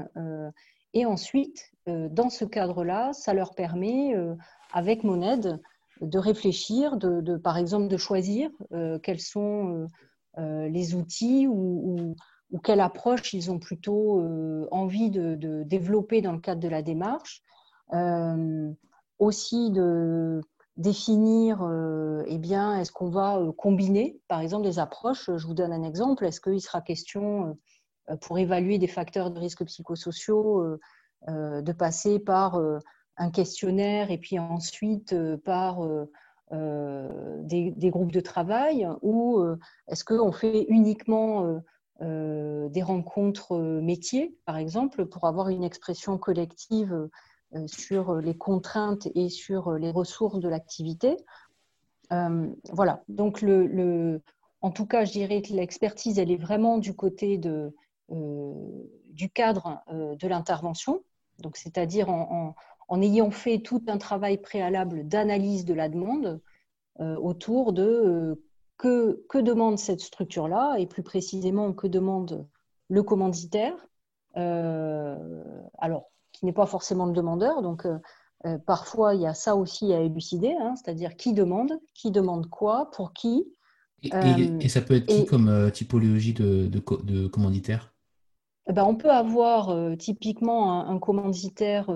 et 0.94 1.04
ensuite, 1.04 1.72
dans 1.86 2.30
ce 2.30 2.44
cadre-là, 2.44 3.12
ça 3.12 3.34
leur 3.34 3.54
permet, 3.54 4.14
avec 4.72 5.02
mon 5.04 5.22
aide, 5.22 5.60
de 6.00 6.18
réfléchir, 6.18 6.96
de, 6.96 7.36
par 7.36 7.58
exemple 7.58 7.88
de 7.88 7.96
choisir 7.96 8.50
quels 9.02 9.20
sont 9.20 9.88
euh, 10.38 10.68
les 10.68 10.94
outils 10.94 11.48
ou, 11.48 12.14
quelle 12.62 12.80
approche 12.80 13.32
ils 13.32 13.50
ont 13.50 13.58
plutôt 13.58 14.20
euh, 14.20 14.66
envie 14.70 15.10
de, 15.10 15.62
développer 15.64 16.20
dans 16.22 16.32
le 16.32 16.40
cadre 16.40 16.60
de 16.60 16.68
la 16.68 16.82
démarche. 16.82 17.42
Euh, 17.92 18.70
aussi 19.18 19.70
de 19.70 20.40
définir, 20.76 21.62
eh 22.26 22.38
bien, 22.38 22.78
est-ce 22.80 22.90
qu'on 22.90 23.10
va 23.10 23.38
combiner, 23.58 24.18
par 24.28 24.40
exemple, 24.40 24.64
des 24.64 24.78
approches. 24.78 25.30
Je 25.36 25.46
vous 25.46 25.52
donne 25.52 25.72
un 25.72 25.82
exemple. 25.82 26.24
Est-ce 26.24 26.40
qu'il 26.40 26.60
sera 26.62 26.80
question, 26.80 27.58
pour 28.22 28.38
évaluer 28.38 28.78
des 28.78 28.86
facteurs 28.86 29.30
de 29.30 29.38
risque 29.38 29.62
psychosociaux, 29.66 30.78
de 31.28 31.72
passer 31.72 32.18
par 32.18 32.58
un 33.18 33.30
questionnaire 33.30 34.10
et 34.10 34.16
puis 34.16 34.38
ensuite 34.38 35.14
par 35.44 35.82
euh, 36.52 37.08
des, 37.44 37.90
groupes 37.90 38.10
de 38.10 38.18
travail 38.18 38.88
ou 39.02 39.38
euh, 39.38 39.56
est-ce 39.86 40.04
qu'on 40.04 40.32
fait 40.32 40.66
uniquement 40.68 41.44
euh, 41.44 41.60
des 42.00 42.82
rencontres 42.82 43.56
métiers, 43.58 44.34
par 44.46 44.56
exemple, 44.56 45.06
pour 45.06 45.26
avoir 45.26 45.48
une 45.48 45.64
expression 45.64 46.16
collective 46.18 47.08
sur 47.66 48.14
les 48.14 48.36
contraintes 48.36 49.08
et 49.14 49.28
sur 49.28 49.72
les 49.72 49.90
ressources 49.90 50.40
de 50.40 50.48
l'activité. 50.48 51.16
Voilà, 52.10 53.02
donc 53.08 53.42
le, 53.42 54.22
en 54.62 54.70
tout 54.70 54.86
cas, 54.86 55.04
je 55.04 55.12
dirais 55.12 55.42
que 55.42 55.52
l'expertise, 55.52 56.18
elle 56.18 56.30
est 56.30 56.40
vraiment 56.40 56.78
du 56.78 56.94
côté 56.94 57.36
de, 57.36 57.74
du 58.08 59.30
cadre 59.30 59.82
de 59.90 60.26
l'intervention, 60.26 61.02
donc 61.40 61.56
c'est-à-dire 61.56 62.08
en, 62.08 62.54
ayant 63.02 63.30
fait 63.30 63.60
tout 63.60 63.82
un 63.88 63.98
travail 63.98 64.38
préalable 64.38 65.06
d'analyse 65.06 65.64
de 65.64 65.74
la 65.74 65.88
demande 65.88 66.40
euh, 67.00 67.16
autour 67.16 67.72
de 67.72 67.82
euh, 67.82 68.44
que, 68.80 69.22
que, 69.28 69.38
demande 69.38 69.78
cette 69.78 70.00
structure-là 70.00 70.76
et 70.78 70.86
plus 70.86 71.02
précisément 71.02 71.74
que 71.74 71.86
demande 71.86 72.46
le 72.88 73.02
commanditaire, 73.02 73.74
euh, 74.38 75.44
alors 75.78 76.10
qui 76.32 76.46
n'est 76.46 76.52
pas 76.52 76.64
forcément 76.64 77.04
le 77.04 77.12
demandeur, 77.12 77.60
donc 77.60 77.86
parfois 78.64 79.14
il 79.14 79.20
y 79.20 79.26
a 79.26 79.34
ça 79.34 79.54
aussi 79.54 79.92
à 79.92 80.00
élucider, 80.00 80.54
hein, 80.58 80.74
c'est-à-dire 80.76 81.16
qui 81.16 81.34
demande, 81.34 81.78
qui 81.92 82.10
demande 82.10 82.48
quoi, 82.48 82.90
pour 82.92 83.12
qui. 83.12 83.44
Et, 84.02 84.68
ça 84.68 84.80
peut 84.80 84.94
être 84.94 85.06
qui 85.06 85.26
comme 85.26 85.70
typologie 85.72 86.32
de, 86.32 86.66
de, 86.66 87.26
commanditaire? 87.28 87.92
Eh 88.66 88.72
ben, 88.72 88.84
On 88.84 88.96
peut 88.96 89.10
avoir 89.10 89.76
typiquement 89.98 90.88
un, 90.88 90.98
commanditaire 90.98 91.90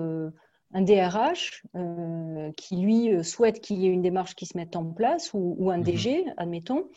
un 0.75 0.81
DRH 0.81 1.63
euh, 1.75 2.51
qui, 2.57 2.75
lui, 2.75 3.13
euh, 3.13 3.23
souhaite 3.23 3.61
qu'il 3.61 3.79
y 3.79 3.87
ait 3.87 3.91
une 3.91 4.01
démarche 4.01 4.35
qui 4.35 4.45
se 4.45 4.57
mette 4.57 4.75
en 4.75 4.83
place, 4.83 5.31
ou, 5.33 5.71
un 5.71 5.77
mhm. 5.77 5.83
DG, 5.83 6.25
admettons. 6.35 6.89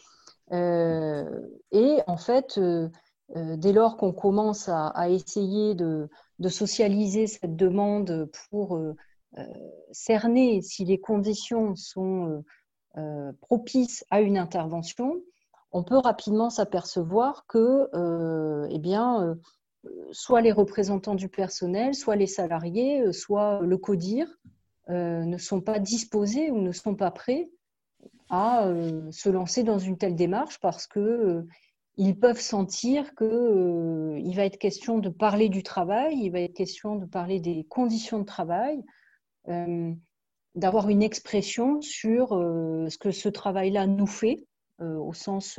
Euh, 0.50 1.40
et 1.70 1.98
en 2.08 2.16
fait, 2.16 2.58
dès 3.34 3.72
lors 3.72 3.96
qu'on 3.96 4.12
commence 4.12 4.68
à, 4.68 5.08
essayer 5.10 5.76
de, 5.76 6.08
socialiser 6.48 7.28
cette 7.28 7.54
demande 7.54 8.28
pour 8.50 8.80
cerner 9.92 10.62
si 10.62 10.84
les 10.84 10.98
conditions 10.98 11.76
sont 11.76 12.42
propices 13.42 14.04
à 14.10 14.22
une 14.22 14.38
intervention, 14.38 15.20
on 15.70 15.84
peut 15.84 15.98
rapidement 15.98 16.48
s'apercevoir 16.48 17.44
que, 17.46 17.88
eh 18.70 18.78
bien, 18.78 19.36
soit 20.12 20.40
les 20.40 20.52
représentants 20.52 21.14
du 21.14 21.28
personnel, 21.28 21.94
soit 21.94 22.16
les 22.16 22.26
salariés, 22.26 23.02
euh, 23.02 23.12
soit 23.12 23.60
le 23.62 23.76
CODIR 23.76 24.26
euh, 24.90 25.24
ne 25.24 25.38
sont 25.38 25.60
pas 25.60 25.78
disposés 25.78 26.50
ou 26.50 26.60
ne 26.60 26.72
sont 26.72 26.94
pas 26.94 27.10
prêts 27.10 27.50
à 28.30 28.66
euh, 28.66 29.10
se 29.10 29.28
lancer 29.28 29.62
dans 29.62 29.78
une 29.78 29.98
telle 29.98 30.14
démarche 30.14 30.60
parce 30.60 30.86
que 30.86 31.46
ils 31.96 32.16
peuvent 32.16 32.40
sentir 32.40 33.12
qu'il 33.16 34.32
va 34.36 34.44
être 34.44 34.58
question 34.58 34.98
de 34.98 35.08
parler 35.08 35.48
du 35.48 35.64
travail, 35.64 36.16
il 36.16 36.30
va 36.30 36.40
être 36.40 36.54
question 36.54 36.94
de 36.94 37.06
parler 37.06 37.40
des 37.40 37.66
conditions 37.68 38.20
de 38.20 38.24
travail, 38.24 38.84
d'avoir 40.54 40.90
une 40.90 41.02
expression 41.02 41.80
sur 41.80 42.28
ce 42.28 42.96
que 42.98 43.10
ce 43.10 43.28
travail-là 43.28 43.88
nous 43.88 44.06
fait 44.06 44.46
au 44.78 45.12
sens 45.12 45.58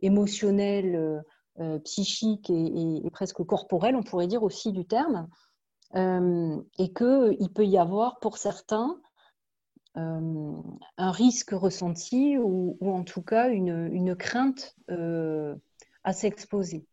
émotionnel, 0.00 1.22
euh, 1.60 1.78
psychique 1.80 2.50
et, 2.50 3.08
presque 3.12 3.42
corporel, 3.44 3.96
on 3.96 4.02
pourrait 4.02 4.26
dire 4.26 4.42
aussi 4.42 4.72
du 4.72 4.86
terme, 4.86 5.28
euh, 5.94 6.60
et 6.78 6.92
qu'il 6.92 7.52
peut 7.54 7.66
y 7.66 7.78
avoir 7.78 8.18
pour 8.18 8.38
certains 8.38 9.00
euh, 9.96 10.52
un 10.96 11.10
risque 11.12 11.50
ressenti 11.50 12.36
ou, 12.38 12.76
en 12.80 13.04
tout 13.04 13.22
cas 13.22 13.48
une, 13.48 14.16
crainte 14.16 14.74
à 14.88 16.12
s'exposer. 16.12 16.86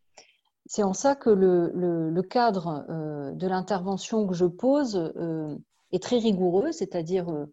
C'est 0.67 0.83
en 0.83 0.93
ça 0.93 1.15
que 1.15 1.29
le, 1.29 2.21
cadre 2.21 2.85
de 3.33 3.47
l'intervention 3.47 4.27
que 4.27 4.35
je 4.35 4.45
pose 4.45 5.11
est 5.91 6.03
très 6.03 6.17
rigoureux, 6.17 6.71
c'est-à-dire 6.71 7.29
euh, 7.29 7.45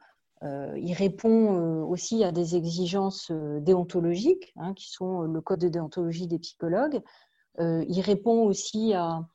il 0.42 0.92
répond 0.95 1.54
euh, 1.54 1.85
aussi 1.85 2.23
à 2.23 2.33
des 2.33 2.57
exigences 2.57 3.30
euh, 3.30 3.61
déontologiques, 3.61 4.52
hein, 4.57 4.73
qui 4.75 4.90
sont 4.90 5.23
le 5.23 5.40
code 5.40 5.61
de 5.61 5.68
déontologie 5.68 6.26
des 6.26 6.38
psychologues. 6.38 7.00
il 7.59 8.00
répond 8.00 8.45
aussi 8.45 8.95
à, 8.95 9.26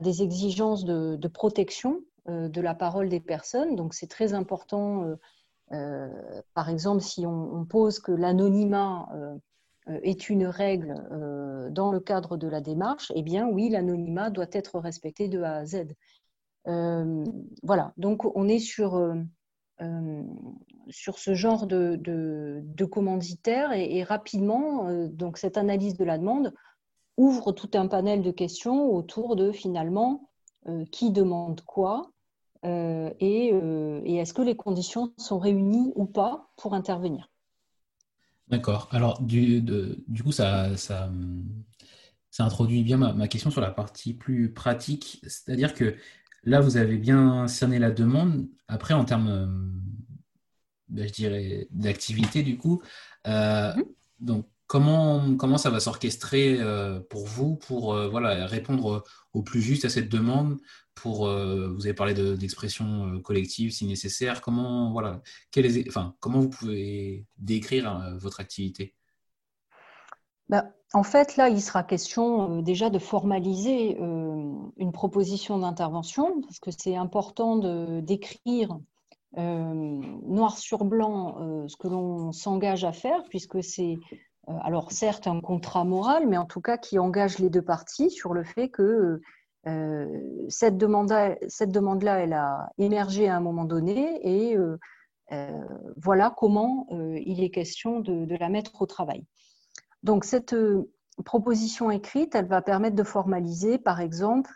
des 0.00 0.22
exigences 0.22 0.84
de, 0.84 1.28
protection 1.28 2.00
de 2.26 2.60
la 2.60 2.74
parole 2.74 3.08
des 3.08 3.20
personnes. 3.20 3.76
Donc 3.76 3.92
c'est 3.92 4.08
très 4.08 4.32
important, 4.32 5.04
par 5.68 6.70
exemple, 6.70 7.02
si 7.02 7.26
on, 7.26 7.66
pose 7.66 7.98
que 7.98 8.12
l'anonymat 8.12 9.08
est 9.86 10.30
une 10.30 10.46
règle 10.46 10.94
dans 11.70 11.92
le 11.92 12.00
cadre 12.00 12.38
de 12.38 12.48
la 12.48 12.62
démarche, 12.62 13.12
eh 13.14 13.22
bien 13.22 13.46
oui, 13.46 13.68
l'anonymat 13.68 14.30
doit 14.30 14.52
être 14.52 14.78
respecté 14.80 15.28
de 15.28 15.42
A 15.42 15.56
à 15.56 15.66
Z. 15.66 15.94
voilà, 17.62 17.92
donc 17.98 18.24
on 18.34 18.48
est 18.48 18.58
sur 18.58 18.96
euh, 19.82 20.22
sur 20.88 21.18
ce 21.18 21.34
genre 21.34 21.66
de, 21.66 22.00
de, 22.00 22.84
commanditaire 22.86 23.72
et, 23.72 24.02
rapidement, 24.04 24.88
euh, 24.88 25.08
donc 25.08 25.36
cette 25.36 25.58
analyse 25.58 25.96
de 25.96 26.04
la 26.04 26.16
demande 26.16 26.54
ouvre 27.18 27.52
tout 27.52 27.70
un 27.74 27.86
panel 27.86 28.22
de 28.22 28.30
questions 28.30 28.90
autour 28.94 29.36
de 29.36 29.52
finalement 29.52 30.30
euh, 30.68 30.84
qui 30.90 31.10
demande 31.10 31.60
quoi 31.62 32.10
et, 32.64 33.50
est-ce 34.18 34.34
que 34.34 34.42
les 34.42 34.56
conditions 34.56 35.12
sont 35.18 35.38
réunies 35.38 35.92
ou 35.94 36.04
pas 36.04 36.50
pour 36.56 36.74
intervenir. 36.74 37.30
D'accord. 38.48 38.88
Alors, 38.90 39.22
du, 39.22 39.60
du 39.60 40.22
coup, 40.24 40.32
ça, 40.32 40.76
ça, 40.76 41.08
ça, 42.32 42.44
introduit 42.44 42.82
bien 42.82 42.96
ma, 42.96 43.28
question 43.28 43.52
sur 43.52 43.60
la 43.60 43.70
partie 43.70 44.14
plus 44.14 44.52
pratique. 44.52 45.20
C'est-à-dire 45.28 45.74
que 45.74 45.94
Là, 46.46 46.60
vous 46.60 46.76
avez 46.76 46.96
bien 46.96 47.48
cerné 47.48 47.80
la 47.80 47.90
demande. 47.90 48.48
Après, 48.68 48.94
en 48.94 49.04
termes, 49.04 49.28
euh, 49.28 49.46
ben, 50.88 51.06
je 51.08 51.12
dirais, 51.12 51.66
d'activité, 51.72 52.44
du 52.44 52.56
coup, 52.56 52.80
euh, 53.26 53.74
mhm. 53.74 53.84
donc 54.20 54.48
comment, 54.68 55.36
comment 55.36 55.58
ça 55.58 55.70
va 55.70 55.80
s'orchestrer 55.80 56.58
euh, 56.60 57.00
pour 57.10 57.26
vous 57.26 57.56
pour 57.56 57.96
voilà, 58.10 58.46
répondre 58.46 59.04
au 59.32 59.42
plus 59.42 59.60
juste 59.60 59.84
à 59.84 59.88
cette 59.88 60.08
demande 60.08 60.58
pour, 60.94 61.28
vous 61.28 61.84
avez 61.84 61.94
parlé 61.94 62.14
d'expression 62.14 63.20
collective 63.20 63.70
si 63.70 63.86
nécessaire. 63.86 64.40
Comment, 64.40 64.92
voilà, 64.92 65.22
enfin, 65.88 66.16
comment 66.20 66.40
vous 66.40 66.48
pouvez 66.48 67.26
décrire 67.36 68.16
votre 68.18 68.40
activité? 68.40 68.95
Bah, 70.48 70.66
en 70.92 71.02
fait, 71.02 71.36
là, 71.36 71.48
il 71.48 71.60
sera 71.60 71.82
question 71.82 72.62
déjà 72.62 72.90
de 72.90 72.98
formaliser 72.98 73.98
une 73.98 74.92
proposition 74.92 75.58
d'intervention, 75.58 76.40
parce 76.42 76.60
que 76.60 76.70
c'est 76.70 76.96
important 76.96 77.56
de 77.56 78.00
d'écrire 78.00 78.78
noir 79.36 80.56
sur 80.58 80.84
blanc 80.84 81.66
ce 81.68 81.76
que 81.76 81.88
l'on 81.88 82.32
s'engage 82.32 82.84
à 82.84 82.92
faire, 82.92 83.24
puisque 83.28 83.62
c'est 83.62 83.96
alors 84.46 84.92
certes 84.92 85.26
un 85.26 85.40
contrat 85.40 85.84
moral, 85.84 86.28
mais 86.28 86.38
en 86.38 86.46
tout 86.46 86.60
cas 86.60 86.78
qui 86.78 86.98
engage 86.98 87.38
les 87.38 87.50
deux 87.50 87.62
parties 87.62 88.10
sur 88.10 88.32
le 88.32 88.44
fait 88.44 88.68
que 88.68 89.20
cette 90.48 90.78
demande-là, 90.78 92.20
elle 92.20 92.32
a 92.32 92.70
émergé 92.78 93.28
à 93.28 93.36
un 93.36 93.40
moment 93.40 93.64
donné 93.64 94.20
et 94.22 94.56
voilà 95.96 96.32
comment 96.36 96.86
il 96.90 97.42
est 97.42 97.50
question 97.50 98.00
de, 98.00 98.36
la 98.36 98.48
mettre 98.48 98.80
au 98.80 98.86
travail. 98.86 99.24
Donc 100.02 100.24
cette 100.24 100.54
proposition 101.24 101.90
écrite, 101.90 102.34
elle 102.34 102.46
va 102.46 102.62
permettre 102.62 102.96
de 102.96 103.02
formaliser, 103.02 103.78
par 103.78 104.00
exemple, 104.00 104.52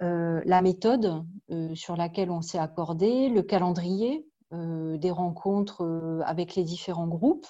la 0.00 0.62
méthode 0.62 1.24
sur 1.74 1.96
laquelle 1.96 2.30
on 2.30 2.42
s'est 2.42 2.58
accordé, 2.58 3.28
le 3.28 3.42
calendrier 3.42 4.26
des 4.50 5.10
rencontres 5.10 6.20
avec 6.26 6.56
les 6.56 6.64
différents 6.64 7.06
groupes, 7.06 7.46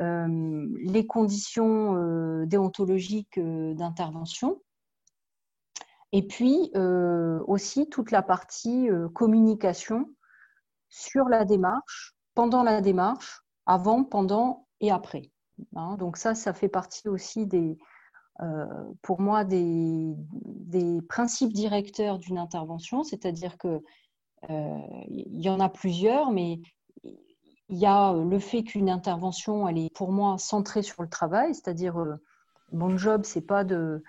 les 0.00 1.06
conditions 1.06 2.44
déontologiques 2.44 3.38
d'intervention, 3.38 4.60
et 6.12 6.26
puis 6.26 6.72
aussi 7.46 7.88
toute 7.88 8.10
la 8.10 8.22
partie 8.22 8.88
communication 9.14 10.10
sur 10.88 11.28
la 11.28 11.44
démarche, 11.44 12.16
pendant 12.34 12.62
la 12.62 12.80
démarche, 12.80 13.42
avant, 13.66 14.04
pendant 14.04 14.66
et 14.80 14.90
après. 14.90 15.30
Hein. 15.76 15.96
donc 15.98 16.16
ça, 16.16 16.34
ça 16.34 16.52
fait 16.52 16.68
partie 16.68 17.08
aussi 17.08 17.46
des, 17.46 17.78
euh, 18.40 18.66
pour 19.02 19.20
moi 19.20 19.44
des, 19.44 20.14
principes 21.08 21.52
directeurs 21.52 22.18
d'une 22.18 22.38
intervention, 22.38 23.02
c'est-à-dire 23.02 23.58
que 23.58 23.82
euh, 24.50 24.78
il 25.08 25.40
y 25.40 25.48
en 25.48 25.58
a 25.58 25.68
plusieurs, 25.68 26.30
mais 26.30 26.60
il 27.02 27.78
y 27.78 27.86
a 27.86 28.12
le 28.12 28.38
fait 28.38 28.62
qu'une 28.62 28.90
intervention, 28.90 29.66
elle 29.66 29.78
est 29.78 29.92
pour 29.94 30.12
moi 30.12 30.38
centrée 30.38 30.82
sur 30.82 31.02
le 31.02 31.08
travail, 31.08 31.54
c'est-à-dire 31.54 31.98
euh, 31.98 32.14
mon 32.72 32.96
job, 32.96 33.22
c'est 33.24 33.46
pas 33.46 33.64
de 33.64 34.02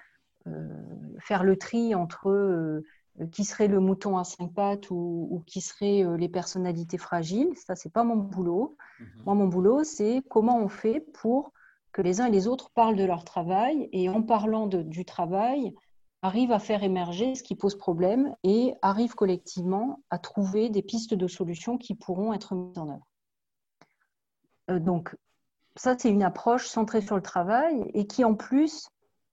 faire 1.19 1.43
le 1.43 1.57
tri 1.57 1.93
entre 1.93 2.81
qui 3.31 3.43
serait 3.43 3.67
le 3.67 3.79
mouton 3.79 4.17
à 4.17 4.23
cinq 4.23 4.53
pattes 4.53 4.89
ou, 4.91 5.43
qui 5.45 5.61
seraient 5.61 6.05
les 6.17 6.29
personnalités 6.29 6.97
fragiles. 6.97 7.51
Ça, 7.55 7.75
c'est 7.75 7.91
pas 7.91 8.03
mon 8.03 8.15
boulot. 8.15 8.77
Mhm. 8.99 9.07
Moi, 9.25 9.35
mon 9.35 9.47
boulot, 9.47 9.83
c'est 9.83 10.21
comment 10.29 10.57
on 10.57 10.69
fait 10.69 11.01
pour 11.13 11.51
que 11.91 12.01
les 12.01 12.21
uns 12.21 12.25
et 12.27 12.31
les 12.31 12.47
autres 12.47 12.69
parlent 12.71 12.95
de 12.95 13.03
leur 13.03 13.23
travail 13.23 13.89
et 13.91 14.09
en 14.09 14.21
parlant 14.21 14.67
du 14.67 15.05
travail, 15.05 15.73
arrivent 16.21 16.51
à 16.51 16.59
faire 16.59 16.83
émerger 16.83 17.35
ce 17.35 17.43
qui 17.43 17.55
pose 17.55 17.77
problème 17.77 18.35
et 18.43 18.73
arrivent 18.81 19.15
collectivement 19.15 20.01
à 20.09 20.19
trouver 20.19 20.69
des 20.69 20.81
pistes 20.81 21.13
de 21.13 21.27
solutions 21.27 21.77
qui 21.77 21.95
pourront 21.95 22.33
être 22.33 22.55
mises 22.55 22.77
en 22.77 22.89
œuvre. 22.89 23.07
Euh, 24.69 24.79
donc, 24.79 25.15
ça, 25.75 25.95
c'est 25.97 26.09
une 26.09 26.23
approche 26.23 26.67
centrée 26.67 27.01
sur 27.01 27.15
le 27.15 27.21
travail 27.21 27.89
et 27.93 28.05
qui, 28.05 28.23
en 28.25 28.35
plus, 28.35 28.89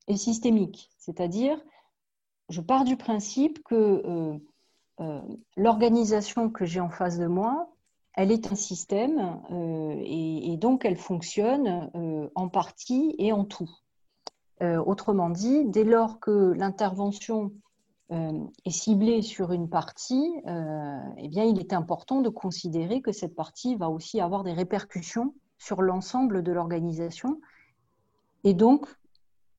est 0.06 0.16
systémique. 0.16 0.90
C'est-à-dire, 0.98 1.60
je 2.48 2.60
pars 2.60 2.84
du 2.84 2.96
principe 2.96 3.62
que 3.64 3.74
euh, 3.74 4.38
euh, 5.00 5.20
l'organisation 5.56 6.50
que 6.50 6.64
j'ai 6.64 6.80
en 6.80 6.90
face 6.90 7.18
de 7.18 7.26
moi, 7.26 7.72
elle 8.14 8.30
est 8.30 8.50
un 8.50 8.54
système 8.54 9.40
euh, 9.50 10.00
et, 10.04 10.56
donc 10.56 10.84
elle 10.84 10.96
fonctionne 10.96 11.90
en 12.34 12.48
partie 12.48 13.14
et 13.18 13.32
en 13.32 13.44
tout. 13.44 13.70
Autrement 14.62 15.28
dit, 15.28 15.66
dès 15.66 15.84
lors 15.84 16.18
que 16.18 16.54
l'intervention 16.56 17.52
est 18.10 18.70
ciblée 18.70 19.20
sur 19.20 19.52
une 19.52 19.68
partie, 19.68 20.32
eh 20.46 21.28
bien, 21.28 21.44
il 21.44 21.60
est 21.60 21.74
important 21.74 22.22
de 22.22 22.30
considérer 22.30 23.02
que 23.02 23.12
cette 23.12 23.34
partie 23.34 23.76
va 23.76 23.90
aussi 23.90 24.18
avoir 24.18 24.44
des 24.44 24.54
répercussions 24.54 25.34
sur 25.58 25.82
l'ensemble 25.82 26.42
de 26.42 26.52
l'organisation 26.52 27.38
et 28.44 28.54
donc 28.54 28.86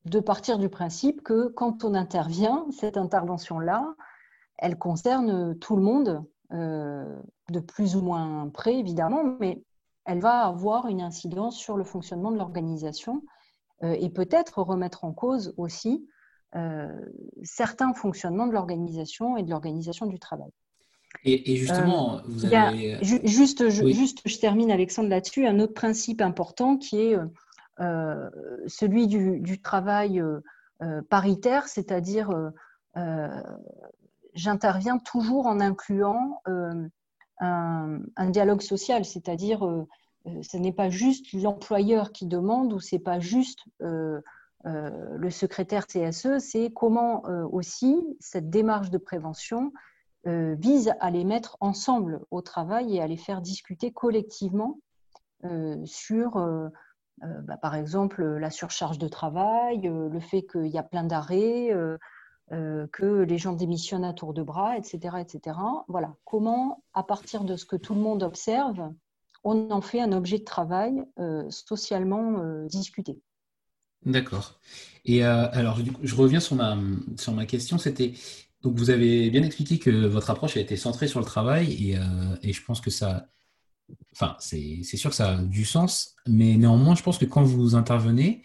de 0.08 0.20
partir 0.20 0.58
du 0.58 0.68
principe 0.68 1.22
que 1.22 1.48
quand 1.48 1.84
on 1.84 1.94
intervient, 1.94 2.66
cette 2.70 2.96
intervention-là, 2.96 3.94
elle 4.58 4.76
concerne 4.76 5.56
tout 5.58 5.76
le 5.76 5.82
monde 5.82 6.24
euh, 6.52 7.16
de 7.50 7.60
plus 7.60 7.96
ou 7.96 8.02
moins 8.02 8.48
près, 8.52 8.74
évidemment, 8.74 9.22
mais 9.38 9.62
elle 10.04 10.20
va 10.20 10.46
avoir 10.46 10.86
une 10.86 11.00
incidence 11.00 11.56
sur 11.56 11.76
le 11.76 11.84
fonctionnement 11.84 12.30
de 12.30 12.38
l'organisation 12.38 13.22
euh, 13.82 13.96
et 14.00 14.08
peut-être 14.08 14.62
remettre 14.62 15.04
en 15.04 15.12
cause 15.12 15.54
aussi 15.56 16.06
euh, 16.56 16.88
certains 17.42 17.92
fonctionnements 17.92 18.46
de 18.46 18.52
l'organisation 18.52 19.36
et 19.36 19.42
de 19.42 19.50
l'organisation 19.50 20.06
du 20.06 20.18
travail. 20.18 20.50
Et, 21.24 21.56
justement, 21.56 22.20
vous 22.26 22.44
avez... 22.46 22.98
juste, 23.02 23.70
je, 23.70 23.86
juste, 23.86 24.20
je 24.24 24.38
termine 24.38 24.70
Alexandre 24.70 25.08
là-dessus, 25.08 25.46
un 25.46 25.58
autre 25.58 25.72
principe 25.72 26.20
important 26.20 26.76
qui 26.76 27.00
est 27.00 27.16
celui 27.78 29.06
du, 29.06 29.60
travail 29.60 30.22
paritaire, 31.08 31.68
c'est-à-dire 31.68 32.30
j'interviens 34.38 34.98
toujours 34.98 35.46
en 35.46 35.60
incluant 35.60 36.40
euh, 36.48 36.88
un, 37.40 38.30
dialogue 38.30 38.62
social, 38.62 39.04
c'est-à-dire 39.04 39.66
euh, 39.66 39.86
euh, 40.26 40.42
ce 40.42 40.56
n'est 40.56 40.72
pas 40.72 40.90
juste 40.90 41.32
l'employeur 41.32 42.12
qui 42.12 42.26
demande 42.26 42.72
ou 42.72 42.80
c'est 42.80 42.98
pas 42.98 43.20
juste 43.20 43.60
le 44.64 45.30
secrétaire 45.30 45.86
CSE, 45.86 46.40
c'est 46.40 46.70
comment 46.74 47.22
aussi 47.52 47.96
cette 48.20 48.50
démarche 48.50 48.90
de 48.90 48.98
prévention 48.98 49.72
vise 50.26 50.92
à 51.00 51.10
les 51.10 51.24
mettre 51.24 51.56
ensemble 51.60 52.20
au 52.30 52.42
travail 52.42 52.96
et 52.96 53.00
à 53.00 53.06
les 53.06 53.16
faire 53.16 53.40
discuter 53.40 53.92
collectivement 53.92 54.78
sur, 55.84 56.70
bah, 57.44 57.56
par 57.56 57.74
exemple, 57.74 58.24
la 58.24 58.50
surcharge 58.50 58.98
de 58.98 59.08
travail, 59.08 59.82
le 59.82 60.20
fait 60.20 60.42
qu'il 60.42 60.68
y 60.68 60.78
a 60.78 60.82
plein 60.82 61.04
d'arrêts, 61.04 61.72
euh, 62.50 62.86
que 62.92 63.24
les 63.24 63.36
gens 63.36 63.52
démissionnent 63.52 64.06
à 64.06 64.14
tour 64.14 64.32
de 64.32 64.42
bras, 64.42 64.78
etc., 64.78 65.16
etc. 65.20 65.58
Voilà, 65.86 66.14
comment, 66.24 66.82
à 66.94 67.02
partir 67.02 67.44
de 67.44 67.56
ce 67.56 67.66
que 67.66 67.76
tout 67.76 67.94
le 67.94 68.00
monde 68.00 68.22
observe, 68.22 68.90
on 69.44 69.70
en 69.70 69.82
fait 69.82 70.00
un 70.00 70.12
objet 70.12 70.38
de 70.38 70.44
travail 70.44 71.04
euh, 71.18 71.44
socialement 71.50 72.40
euh, 72.40 72.66
discuté. 72.66 73.20
D'accord. 74.06 74.60
Et 75.04 75.24
alors, 75.24 75.78
je 76.02 76.14
reviens 76.14 76.40
sur 76.40 76.56
ma, 76.56 76.78
sur 77.16 77.32
ma 77.34 77.44
question. 77.44 77.76
C'était 77.76 78.14
donc 78.62 78.76
vous 78.76 78.90
avez 78.90 79.28
bien 79.30 79.42
expliqué 79.42 79.78
que 79.78 80.06
votre 80.06 80.30
approche 80.30 80.56
a 80.56 80.60
été 80.60 80.76
centrée 80.76 81.08
sur 81.08 81.20
le 81.20 81.26
travail 81.26 81.96
et 82.42 82.52
je 82.52 82.64
pense 82.64 82.80
que 82.80 82.90
ça, 82.90 83.26
enfin, 84.12 84.36
c'est 84.40 84.82
sûr 84.82 85.10
que 85.10 85.16
ça 85.16 85.36
a 85.36 85.42
du 85.42 85.64
sens, 85.64 86.16
mais 86.26 86.56
néanmoins, 86.56 86.94
je 86.94 87.02
pense 87.02 87.18
que 87.18 87.24
quand 87.24 87.42
vous 87.42 87.74
intervenez, 87.74 88.42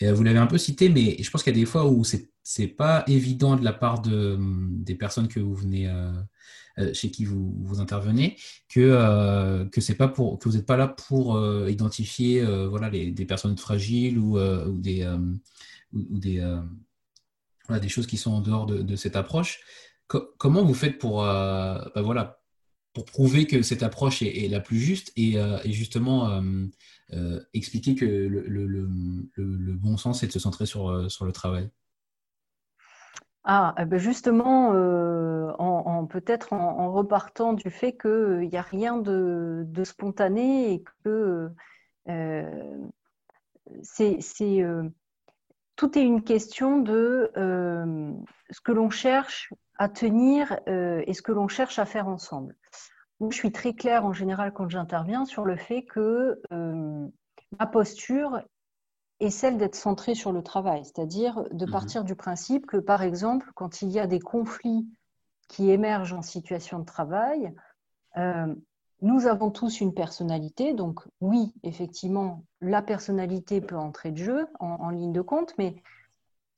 vous 0.00 0.22
l'avez 0.22 0.38
un 0.38 0.46
peu 0.46 0.58
cité, 0.58 0.88
mais 0.88 1.22
je 1.22 1.30
pense 1.30 1.42
qu'il 1.42 1.54
y 1.54 1.56
a 1.56 1.60
des 1.60 1.66
fois 1.66 1.86
où 1.86 2.02
c'est 2.04 2.66
pas 2.68 3.04
évident 3.06 3.56
de 3.56 3.64
la 3.64 3.72
part 3.72 4.00
de, 4.00 4.38
des 4.40 4.94
personnes 4.94 5.28
que 5.28 5.40
vous 5.40 5.54
venez 5.54 5.88
euh, 5.88 6.12
euh, 6.78 6.94
chez 6.94 7.10
qui 7.10 7.24
vous, 7.24 7.54
vous 7.60 7.80
intervenez 7.80 8.36
que 8.68 8.80
euh, 8.80 9.66
que 9.66 9.80
c'est 9.80 9.94
pas 9.94 10.08
pour 10.08 10.38
que 10.38 10.48
vous 10.48 10.56
n'êtes 10.56 10.66
pas 10.66 10.76
là 10.76 10.88
pour 10.88 11.38
identifier 11.68 12.42
voilà 12.66 12.90
des 12.90 13.26
personnes 13.26 13.56
fragiles 13.58 14.18
ou, 14.18 14.38
des 14.78 15.08
des 15.92 16.40
voilà, 17.68 17.80
des 17.80 17.88
choses 17.88 18.06
qui 18.06 18.16
sont 18.16 18.32
en 18.32 18.40
dehors 18.40 18.66
de, 18.66 18.82
de 18.82 18.96
cette 18.96 19.16
approche. 19.16 19.60
comment 20.08 20.64
vous 20.64 20.74
faites 20.74 20.98
pour 20.98 21.18
bah, 21.18 21.92
voilà 21.96 22.41
pour 22.92 23.04
prouver 23.04 23.46
que 23.46 23.62
cette 23.62 23.82
approche 23.82 24.22
est, 24.22 24.48
la 24.48 24.60
plus 24.60 24.78
juste 24.78 25.12
et, 25.16 25.36
et 25.36 25.72
justement 25.72 26.42
expliquer 27.54 27.94
que 27.94 28.04
le, 28.04 28.86
bon 29.74 29.96
sens 29.96 30.22
est 30.22 30.26
de 30.26 30.32
se 30.32 30.38
centrer 30.38 30.66
sur, 30.66 30.90
le 30.90 31.32
travail 31.32 31.70
ah, 33.44 33.74
eh 33.78 33.86
ben 33.86 33.98
justement, 33.98 34.72
euh, 34.72 35.52
en, 35.58 36.06
peut-être 36.06 36.52
en, 36.52 36.92
repartant 36.92 37.54
du 37.54 37.70
fait 37.70 37.96
qu'il 37.96 38.48
n'y 38.48 38.56
a 38.56 38.62
rien 38.62 38.98
de, 38.98 39.66
spontané 39.84 40.74
et 40.74 40.84
que 41.04 41.50
euh, 42.08 42.78
c'est, 43.82 44.20
euh, 44.42 44.88
tout 45.74 45.98
est 45.98 46.04
une 46.04 46.22
question 46.22 46.78
de 46.78 47.32
ce 47.34 48.60
que 48.60 48.70
l'on 48.70 48.90
cherche 48.90 49.52
à 49.76 49.88
tenir 49.88 50.60
et 50.68 51.12
ce 51.12 51.22
que 51.22 51.32
l'on 51.32 51.48
cherche 51.48 51.80
à 51.80 51.84
faire 51.84 52.06
ensemble. 52.06 52.56
Je 53.30 53.36
suis 53.36 53.52
très 53.52 53.74
claire 53.74 54.04
en 54.04 54.12
général 54.12 54.52
quand 54.52 54.68
j'interviens 54.68 55.24
sur 55.24 55.44
le 55.44 55.56
fait 55.56 55.84
que 55.84 56.40
ma 57.58 57.66
posture 57.66 58.42
et 59.22 59.30
celle 59.30 59.56
d'être 59.56 59.76
centrée 59.76 60.16
sur 60.16 60.32
le 60.32 60.42
travail, 60.42 60.84
c'est-à-dire 60.84 61.44
de 61.52 61.64
mhm. 61.64 61.70
partir 61.70 62.02
du 62.02 62.16
principe 62.16 62.66
que, 62.66 62.76
par 62.76 63.02
exemple, 63.02 63.52
quand 63.54 63.80
il 63.80 63.88
y 63.90 64.00
a 64.00 64.08
des 64.08 64.18
conflits 64.18 64.88
qui 65.46 65.70
émergent 65.70 66.14
en 66.14 66.22
situation 66.22 66.80
de 66.80 66.84
travail, 66.84 67.54
euh, 68.16 68.52
nous 69.00 69.26
avons 69.26 69.52
tous 69.52 69.80
une 69.80 69.94
personnalité, 69.94 70.74
donc 70.74 71.00
oui, 71.20 71.54
effectivement, 71.62 72.44
la 72.60 72.82
personnalité 72.82 73.60
peut 73.60 73.76
entrer 73.76 74.10
de 74.10 74.16
jeu 74.16 74.46
en, 74.58 74.90
ligne 74.90 75.12
de 75.12 75.20
compte, 75.20 75.54
mais 75.56 75.76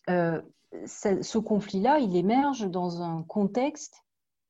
euh, 0.09 0.41
ce 0.87 1.39
conflit-là, 1.39 1.99
il 1.99 2.17
émerge 2.17 2.71
dans 2.71 3.03
un 3.03 3.23
contexte 3.25 4.04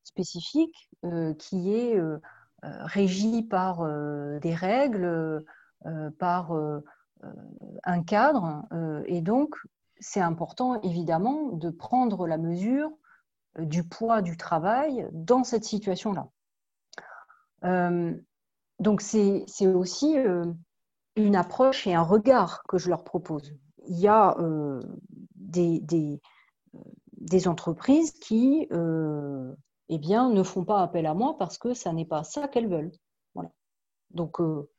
spécifique 0.05 0.91
euh, 1.05 1.35
qui 1.35 1.75
est 1.75 1.99
euh, 1.99 2.19
régi 2.63 3.43
par 3.43 3.87
des 4.41 4.55
règles, 4.55 5.45
par 6.19 6.53
un 7.85 8.03
cadre, 8.05 8.65
et 9.07 9.21
donc 9.21 9.55
c'est 10.01 10.21
important 10.21 10.81
évidemment 10.81 11.51
de 11.53 11.69
prendre 11.69 12.27
la 12.27 12.39
mesure 12.39 12.91
du 13.59 13.85
poids 13.85 14.23
du 14.23 14.39
travail 14.39 15.07
dans 15.13 15.45
cette 15.45 15.65
situation-là. 15.65 16.29
Euh, 17.65 18.15
donc 18.81 19.01
c'est 19.01 19.67
aussi 19.67 20.19
euh, 20.19 20.45
une 21.17 21.37
approche 21.37 21.87
et 21.87 21.95
un 21.95 22.03
regard 22.03 22.63
que 22.69 22.79
je 22.79 22.89
leur 22.89 23.05
propose. 23.05 23.55
Il 23.87 23.99
y 23.99 24.09
a 24.09 24.37
euh, 24.39 24.81
des, 25.37 26.21
entreprises 27.47 28.13
qui 28.13 28.69
eh 29.89 29.99
bien, 29.99 30.31
ne 30.31 30.43
font 30.43 30.65
pas 30.65 30.83
appel 30.83 31.07
à 31.07 31.15
moi 31.15 31.37
parce 31.39 31.59
que 31.59 31.75
ça 31.75 31.93
n'est 31.93 32.05
pas 32.05 32.25
ça 32.25 32.49
qu'elles 32.49 32.69
veulent. 32.69 32.93
Voilà. 33.35 33.51
Donc, 34.11 34.39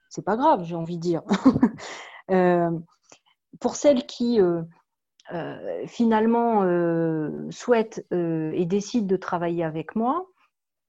c'est 0.10 0.24
pas 0.24 0.38
grave, 0.38 0.64
j'ai 0.64 0.76
envie 0.76 0.98
de 0.98 1.02
dire. 1.02 1.24
pour 3.60 3.76
celles 3.76 4.06
qui 4.06 4.40
finalement 5.88 6.62
souhaitent 7.52 8.06
et 8.12 8.66
décident 8.66 9.08
de 9.08 9.18
travailler 9.18 9.64
avec 9.64 9.96
moi, 9.96 10.26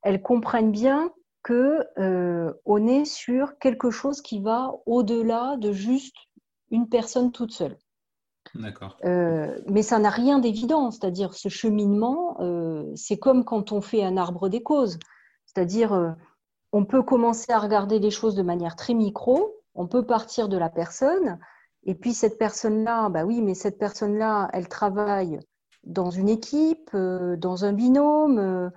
elles 0.03 0.23
comprennent 0.23 0.73
bien 0.73 1.11
que 1.47 1.85
euh, 1.99 2.53
on 2.65 2.89
est 2.89 3.05
sur 3.05 3.57
quelque 3.59 3.91
chose 3.91 4.21
qui 4.21 4.41
va 4.41 4.73
au-delà 4.85 5.57
de 5.59 5.71
juste 5.71 6.17
une 6.73 6.89
personne 6.89 7.31
toute 7.31 7.53
seule. 7.53 7.77
Euh, 9.05 9.59
mais 9.69 9.83
ça 9.83 9.99
n'a 9.99 10.11
rien 10.11 10.39
d'évident, 10.39 10.91
c'est-à-dire 10.91 11.35
ce 11.35 11.49
cheminement, 11.49 12.37
euh, 12.41 12.91
c'est 12.95 13.19
comme 13.19 13.45
quand 13.45 13.73
on 13.73 13.81
fait 13.81 14.05
un 14.05 14.17
arbre 14.17 14.49
des 14.49 14.63
causes, 14.63 14.99
c'est-à-dire 15.47 16.17
on 16.73 16.85
peut 16.85 17.03
commencer 17.03 17.53
à 17.53 17.59
regarder 17.59 17.99
les 17.99 18.11
choses 18.11 18.35
de 18.35 18.43
manière 18.43 18.77
très 18.77 18.95
micro, 18.95 19.55
on 19.75 19.87
peut 19.87 20.05
partir 20.05 20.49
de 20.49 20.57
la 20.57 20.69
personne, 20.69 21.39
et 21.85 21.95
puis 21.95 22.13
cette 22.13 22.39
personne-là, 22.39 23.09
bah 23.09 23.25
oui, 23.25 23.41
mais 23.43 23.55
cette 23.55 23.79
personne-là, 23.79 24.49
elle 24.53 24.69
travaille 24.69 25.39
dans 25.85 26.11
une 26.11 26.29
équipe, 26.29 26.95
dans 26.95 27.65
un 27.65 27.73
binôme 27.73 28.71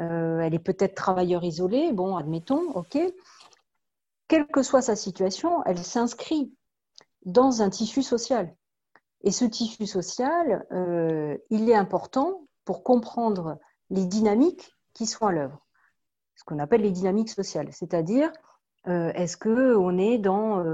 euh, 0.00 0.40
elle 0.40 0.54
est 0.54 0.58
peut-être 0.58 0.94
travailleur 0.94 1.44
isolé, 1.44 1.92
bon, 1.92 2.16
admettons, 2.16 2.70
ok. 2.72 2.98
Quelle 4.28 4.46
que 4.46 4.62
soit 4.62 4.82
sa 4.82 4.96
situation, 4.96 5.62
elle 5.64 5.82
s'inscrit 5.82 6.54
dans 7.26 7.62
un 7.62 7.68
tissu 7.68 8.02
social. 8.02 8.54
Et 9.22 9.30
ce 9.30 9.44
tissu 9.44 9.86
social, 9.86 10.66
euh, 10.72 11.36
il 11.50 11.68
est 11.68 11.74
important 11.74 12.46
pour 12.64 12.82
comprendre 12.82 13.58
les 13.90 14.04
dynamiques 14.04 14.74
qui 14.94 15.06
sont 15.06 15.26
à 15.26 15.32
l'œuvre, 15.32 15.64
ce 16.34 16.44
qu'on 16.44 16.58
appelle 16.58 16.82
les 16.82 16.90
dynamiques 16.90 17.30
sociales. 17.30 17.68
C'est-à-dire, 17.72 18.30
euh, 18.88 19.12
est-ce 19.14 19.36
qu'on 19.36 19.98
est 19.98 20.18
dans 20.18 20.64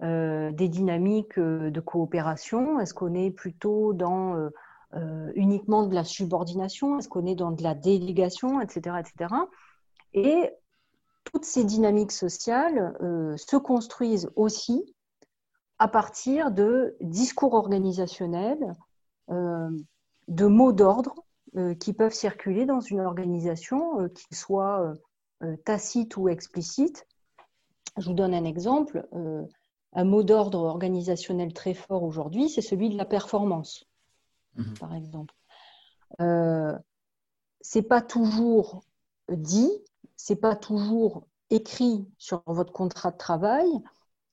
des 0.00 0.68
dynamiques 0.68 1.38
de 1.38 1.80
coopération? 1.80 2.80
Est-ce 2.80 2.92
qu'on 2.92 3.14
est 3.14 3.30
plutôt 3.30 3.92
dans 3.92 4.50
euh, 4.94 5.32
uniquement 5.36 5.86
de 5.86 5.94
la 5.94 6.04
subordination? 6.04 6.98
Est-ce 6.98 7.08
qu'on 7.08 7.24
est 7.24 7.34
dans 7.34 7.50
de 7.50 7.62
la 7.62 7.74
délégation, 7.74 8.60
etc., 8.60 8.96
etc. 9.00 9.34
Et 10.12 10.50
toutes 11.24 11.46
ces 11.46 11.64
dynamiques 11.64 12.12
sociales 12.12 12.94
euh, 13.00 13.34
se 13.38 13.56
construisent 13.56 14.30
aussi 14.36 14.94
à 15.82 15.88
partir 15.88 16.50
de 16.50 16.96
discours 17.00 17.54
organisationnels, 17.54 18.72
euh, 19.30 19.70
de 20.28 20.46
mots 20.46 20.72
d'ordre 20.72 21.14
qui 21.80 21.92
peuvent 21.92 22.14
circuler 22.14 22.64
dans 22.64 22.80
une 22.80 23.00
organisation, 23.00 24.08
qu'ils 24.08 24.36
soient 24.38 24.94
tacites 25.66 26.16
ou 26.16 26.30
explicites. 26.30 27.06
Je 27.98 28.06
vous 28.06 28.14
donne 28.14 28.32
un 28.32 28.44
exemple. 28.44 29.06
un 29.92 30.04
mot 30.04 30.22
d'ordre 30.22 30.60
organisationnel 30.60 31.52
très 31.52 31.74
fort 31.74 32.04
aujourd'hui, 32.04 32.48
c'est 32.48 32.62
celui 32.62 32.88
de 32.88 32.96
la 32.96 33.04
performance. 33.04 33.86
Mhm. 34.56 34.74
par 34.78 34.94
exemple. 34.94 35.34
Euh, 36.20 36.76
c'est 37.60 37.82
pas 37.82 38.02
toujours 38.02 38.82
dit, 39.30 39.70
c'est 40.16 40.36
pas 40.36 40.56
toujours 40.56 41.26
écrit 41.50 42.06
sur 42.18 42.42
votre 42.46 42.72
contrat 42.72 43.10
de 43.10 43.16
travail, 43.16 43.68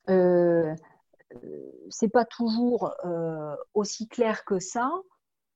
euh, 0.10 0.76
c'est 1.90 2.10
pas 2.10 2.26
toujours 2.26 2.94
euh, 3.06 3.56
aussi 3.74 4.08
clair 4.08 4.46
que 4.46 4.60
ça 4.60 4.92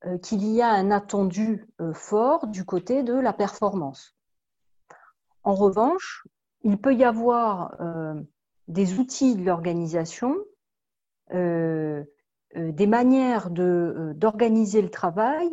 euh, 0.06 0.18
qu'il 0.18 0.46
y 0.46 0.62
a 0.62 0.70
un 0.70 0.92
attendu 0.92 1.68
fort 1.94 2.48
du 2.48 2.66
côté 2.66 3.04
de 3.04 3.14
la 3.14 3.34
performance. 3.34 4.16
En 5.44 5.56
revanche, 5.56 6.28
il 6.62 6.78
peut 6.80 6.96
y 6.96 7.04
avoir 7.04 7.76
des 8.70 8.98
outils 8.98 9.36
de 9.36 9.44
l'organisation 9.44 10.38
euh, 12.56 12.72
des 12.72 12.86
manières 12.86 13.50
euh, 13.58 14.14
d'organiser 14.14 14.82
le 14.82 14.90
travail 14.90 15.50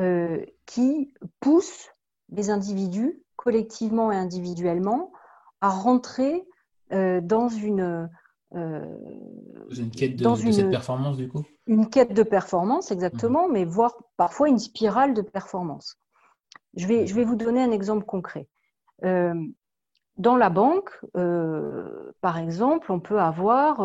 euh, 0.00 0.44
qui 0.66 1.14
poussent 1.40 1.90
les 2.28 2.50
individus, 2.50 3.22
collectivement 3.36 4.12
et 4.12 4.16
individuellement, 4.16 5.12
à 5.60 5.70
rentrer 5.70 6.46
dans 6.90 7.48
une 7.48 8.08
une 8.56 9.90
quête 9.90 10.16
de, 10.16 10.52
cette 10.52 10.70
performance 10.70 11.16
du 11.16 11.28
coup? 11.28 11.44
Une 11.66 11.88
quête 11.88 12.14
de 12.14 12.22
performance, 12.22 12.90
exactement, 12.90 13.46
mhm. 13.46 13.52
mais 13.52 13.64
voire 13.64 13.96
parfois 14.16 14.48
une 14.48 14.58
spirale 14.58 15.14
de 15.14 15.22
performance. 15.22 15.98
Je 16.74 16.86
vais, 16.86 17.06
je 17.06 17.14
vais 17.14 17.24
vous 17.24 17.36
donner 17.36 17.62
un 17.62 17.70
exemple 17.70 18.04
concret. 18.04 18.48
dans 19.02 20.36
la 20.36 20.50
banque, 20.50 20.90
par 22.20 22.38
exemple, 22.38 22.92
on 22.92 23.00
peut 23.00 23.20
avoir 23.20 23.80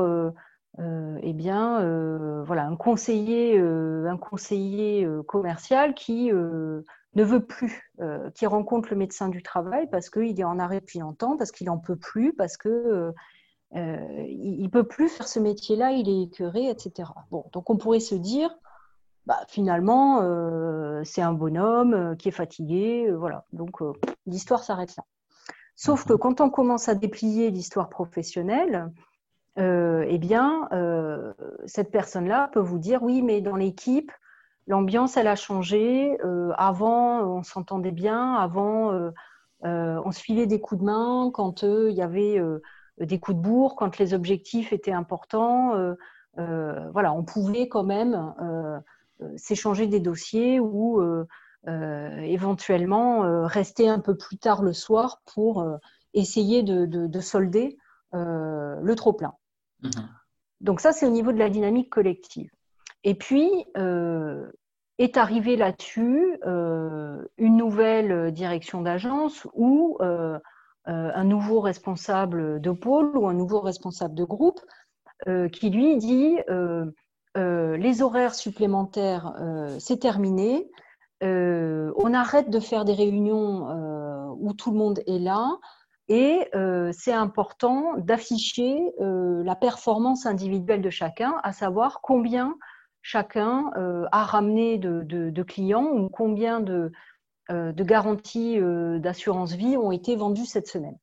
euh, 0.80 1.18
eh 1.22 1.34
bien, 1.34 1.82
euh, 1.82 2.44
voilà, 2.44 2.66
un 2.66 2.78
conseiller, 2.78 3.58
euh, 3.60 4.08
un 4.10 4.18
conseiller 4.18 5.08
commercial 5.28 5.94
qui 5.94 6.32
ne 6.32 7.24
veut 7.24 7.46
plus, 7.46 7.92
qui 8.36 8.46
rencontre 8.46 8.90
le 8.92 8.96
médecin 8.96 9.30
du 9.30 9.44
travail 9.44 9.90
parce 9.90 10.10
qu'il 10.10 10.40
est 10.40 10.44
en 10.44 10.60
arrêt 10.60 10.80
depuis 10.80 11.00
longtemps, 11.00 11.38
parce 11.38 11.52
qu'il 11.52 11.68
n'en 11.68 11.78
peut 11.78 11.98
plus, 11.98 12.34
parce 12.34 12.58
que 12.58 13.14
il, 13.74 14.64
ne 14.64 14.68
peut 14.68 14.84
plus 14.84 15.10
faire 15.10 15.28
ce 15.28 15.40
métier-là, 15.40 15.92
il 15.92 16.10
est 16.10 16.24
écœuré, 16.24 16.70
etc. 16.70 17.10
Bon, 17.32 17.46
donc 17.54 17.70
on 17.70 17.78
pourrait 17.78 18.00
se 18.00 18.16
dire, 18.16 18.50
bah, 19.26 19.40
finalement, 19.48 20.22
c'est 21.04 21.22
un 21.22 21.34
bonhomme 21.34 22.16
qui 22.18 22.30
est 22.30 22.34
fatigué, 22.34 23.12
voilà. 23.12 23.46
Donc 23.54 23.80
l'histoire 24.26 24.64
s'arrête 24.64 24.96
là. 24.98 25.04
Sauf 25.76 26.06
que 26.06 26.14
quand 26.14 26.42
on 26.42 26.50
commence 26.50 26.90
à 26.90 26.96
déplier 26.96 27.50
l'histoire 27.50 27.90
professionnelle, 27.90 28.92
euh, 29.60 30.06
eh 30.08 30.18
bien, 30.18 30.70
euh, 30.72 31.34
cette 31.66 31.92
personne-là 31.92 32.50
peut 32.54 32.60
vous 32.60 32.78
dire 32.78 33.04
oui, 33.04 33.22
mais 33.22 33.42
dans 33.42 33.56
l'équipe, 33.56 34.12
l'ambiance, 34.68 35.18
elle 35.18 35.28
a 35.28 35.36
changé. 35.36 36.18
Euh, 36.24 36.52
avant, 36.58 37.22
on 37.22 37.44
s'entendait 37.44 37.92
bien. 37.92 38.36
Avant, 38.36 39.12
on 39.64 40.12
se 40.12 40.22
filait 40.22 40.48
des 40.48 40.62
coups 40.62 40.82
de 40.82 40.86
main 40.86 41.32
quand 41.34 41.64
il 41.64 41.94
y 41.94 42.02
avait 42.02 42.40
des 43.02 43.20
coups 43.20 43.38
de 43.38 43.42
bourre, 43.42 43.76
quand 43.76 43.98
les 43.98 44.14
objectifs 44.14 44.74
étaient 44.74 44.92
importants. 44.92 45.76
voilà, 46.38 47.14
on 47.14 47.24
pouvait 47.24 47.68
quand 47.68 47.84
même 47.84 48.34
s'échanger 49.36 49.88
des 49.88 50.00
dossiers 50.00 50.60
ou 50.60 51.02
éventuellement 51.68 53.46
rester 53.48 53.90
un 53.90 54.00
peu 54.00 54.16
plus 54.16 54.38
tard 54.38 54.64
le 54.64 54.74
soir 54.74 55.22
pour 55.34 55.66
essayer 56.14 56.64
de 56.64 57.20
solder 57.20 57.78
le 58.14 58.94
trop-plein. 58.96 59.34
Mhm. 59.84 60.10
Donc 60.62 60.80
ça, 60.80 60.92
c'est 60.92 61.06
au 61.06 61.12
niveau 61.12 61.32
de 61.32 61.40
la 61.40 61.50
dynamique 61.50 61.90
collective. 61.90 62.52
Et 63.04 63.16
puis, 63.16 63.50
euh, 63.78 64.52
est 65.00 65.18
arrivé 65.18 65.56
là-dessus 65.56 66.38
euh, 66.46 67.24
une 67.38 67.58
nouvelle 67.58 68.32
direction 68.32 68.82
d'agence 68.82 69.48
euh, 70.02 70.38
un 70.86 71.24
nouveau 71.24 71.60
responsable 71.60 72.60
de 72.60 72.72
pôle 72.72 73.15
ou 73.15 73.28
un 73.28 73.34
nouveau 73.34 73.60
responsable 73.60 74.15
de 74.15 74.24
groupe 74.24 74.60
qui 75.52 75.70
lui 75.70 75.98
dit 75.98 76.38
les 77.36 78.02
horaires 78.02 78.34
supplémentaires, 78.34 79.34
c'est 79.80 80.00
terminé, 80.00 80.70
on 81.22 82.13
arrête 82.13 82.50
de 82.50 82.60
faire 82.60 82.86
des 82.86 82.94
réunions 82.94 84.36
où 84.39 84.54
tout 84.54 84.72
le 84.72 84.78
monde 84.78 85.02
est 85.06 85.20
là, 85.20 85.60
et 86.12 86.46
euh, 86.56 86.91
c'est 86.94 87.13
important 87.13 87.94
d'afficher 87.98 88.78
euh, 89.00 89.44
la 89.46 89.56
performance 89.56 90.26
individuelle 90.26 90.82
de 90.82 90.89
chacun, 90.89 91.36
à 91.41 91.54
savoir 91.54 92.02
combien 92.02 92.58
chacun 93.02 93.72
euh, 93.78 94.06
a 94.12 94.26
ramené 94.26 94.78
de, 94.78 95.44
clients 95.44 95.86
ou 95.86 96.10
combien 96.10 96.60
de, 96.60 96.91
garanties 97.84 98.60
d'assurance 99.00 99.54
vie 99.54 99.78
ont 99.78 99.92
été 99.92 100.16
vendues 100.16 100.46
cette 100.46 100.68
semaine. 100.68 100.98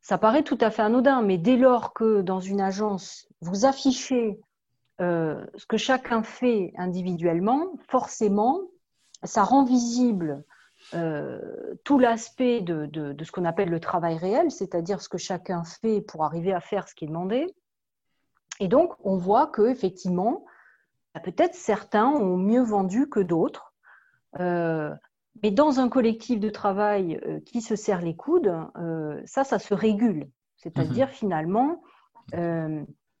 ça 0.00 0.18
paraît 0.18 0.42
tout 0.42 0.58
à 0.60 0.70
fait 0.70 0.82
anodin, 0.82 1.22
mais 1.22 1.38
dès 1.38 1.56
lors 1.56 1.92
que 1.92 2.20
dans 2.20 2.40
une 2.40 2.60
agence, 2.60 3.28
vous 3.40 3.64
affichez 3.64 4.40
euh, 5.00 5.44
ce 5.56 5.66
que 5.66 5.76
chacun 5.76 6.22
fait 6.22 6.72
individuellement, 6.76 7.72
forcément, 7.88 8.60
ça 9.24 9.42
rend 9.42 9.64
visible 9.64 10.44
euh, 10.94 11.74
tout 11.82 11.98
l'aspect 11.98 12.60
de, 12.60 13.16
ce 13.22 13.32
qu'on 13.32 13.44
appelle 13.44 13.70
le 13.70 13.80
travail 13.80 14.16
réel, 14.16 14.50
c'est-à-dire 14.50 15.00
ce 15.00 15.08
que 15.08 15.18
chacun 15.18 15.64
fait 15.64 16.00
pour 16.00 16.24
arriver 16.24 16.52
à 16.52 16.60
faire 16.60 16.88
ce 16.88 16.94
qui 16.94 17.04
est 17.04 17.08
demandé. 17.08 17.46
Et 18.60 18.68
donc, 18.68 18.92
on 19.02 19.16
voit 19.16 19.48
que 19.48 19.62
effectivement, 19.62 20.44
peut-être 21.24 21.54
certains 21.54 22.08
ont 22.08 22.36
mieux 22.36 22.62
vendu 22.62 23.08
que 23.08 23.20
d'autres. 23.20 23.72
Euh, 24.38 24.94
mais 25.42 25.50
dans 25.50 25.80
un 25.80 25.88
collectif 25.88 26.40
de 26.40 26.50
travail 26.50 27.20
qui 27.46 27.60
se 27.60 27.76
serre 27.76 28.00
les 28.00 28.16
coudes, 28.16 28.52
ça, 29.26 29.44
ça 29.44 29.58
se 29.58 29.74
régule. 29.74 30.28
C'est-à-dire, 30.56 31.08
mmh 31.08 31.10
finalement, 31.10 31.82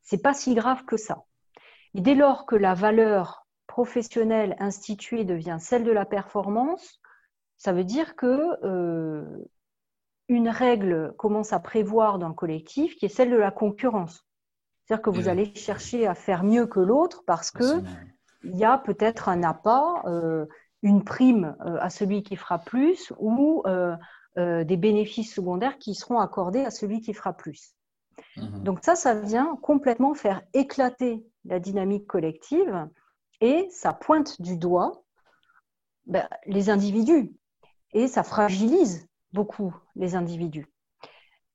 c'est 0.02 0.22
pas 0.22 0.34
si 0.34 0.54
grave 0.54 0.84
que 0.84 0.96
ça. 0.96 1.24
Et 1.94 2.00
dès 2.00 2.14
lors 2.14 2.46
que 2.46 2.56
la 2.56 2.74
valeur 2.74 3.46
professionnelle 3.66 4.56
instituée 4.58 5.24
devient 5.24 5.56
celle 5.60 5.84
de 5.84 5.90
la 5.90 6.04
performance, 6.04 7.00
ça 7.56 7.72
veut 7.72 7.84
dire 7.84 8.16
que 8.16 8.48
euh, 8.64 9.24
une 10.28 10.48
règle 10.48 11.14
commence 11.16 11.52
à 11.52 11.60
prévoir 11.60 12.18
dans 12.18 12.28
le 12.28 12.34
collectif 12.34 12.96
qui 12.96 13.06
est 13.06 13.08
celle 13.08 13.30
de 13.30 13.36
la 13.36 13.50
concurrence. 13.50 14.26
C'est-à-dire 14.84 15.02
que 15.02 15.10
vous 15.10 15.28
allez 15.28 15.54
chercher 15.54 16.06
à 16.06 16.14
faire 16.14 16.44
mieux 16.44 16.66
que 16.66 16.80
l'autre 16.80 17.22
parce 17.26 17.50
que 17.50 17.82
il 18.42 18.56
y 18.56 18.64
a 18.64 18.76
peut-être 18.76 19.30
un 19.30 19.42
appât, 19.42 20.02
euh, 20.04 20.44
une 20.84 21.02
prime 21.02 21.56
euh, 21.66 21.76
à 21.80 21.90
celui 21.90 22.22
qui 22.22 22.36
fera 22.36 22.58
plus 22.60 23.12
ou 23.18 23.62
des 24.36 24.76
bénéfices 24.76 25.32
secondaires 25.32 25.78
qui 25.78 25.94
seront 25.94 26.18
accordés 26.18 26.64
à 26.64 26.72
celui 26.72 27.00
qui 27.00 27.14
fera 27.14 27.32
plus. 27.32 27.76
Mhm. 28.36 28.64
Donc 28.64 28.78
ça, 28.82 28.96
ça 28.96 29.14
vient 29.14 29.56
complètement 29.62 30.14
faire 30.14 30.42
éclater 30.52 31.24
la 31.44 31.60
dynamique 31.60 32.06
collective 32.06 32.88
et 33.40 33.68
ça 33.70 33.92
pointe 33.92 34.40
du 34.40 34.56
doigt 34.56 35.04
ben, 36.06 36.28
les 36.46 36.70
individus 36.70 37.32
et 37.92 38.08
ça 38.08 38.22
fragilise 38.22 39.08
beaucoup 39.32 39.74
les 39.96 40.14
individus. 40.14 40.66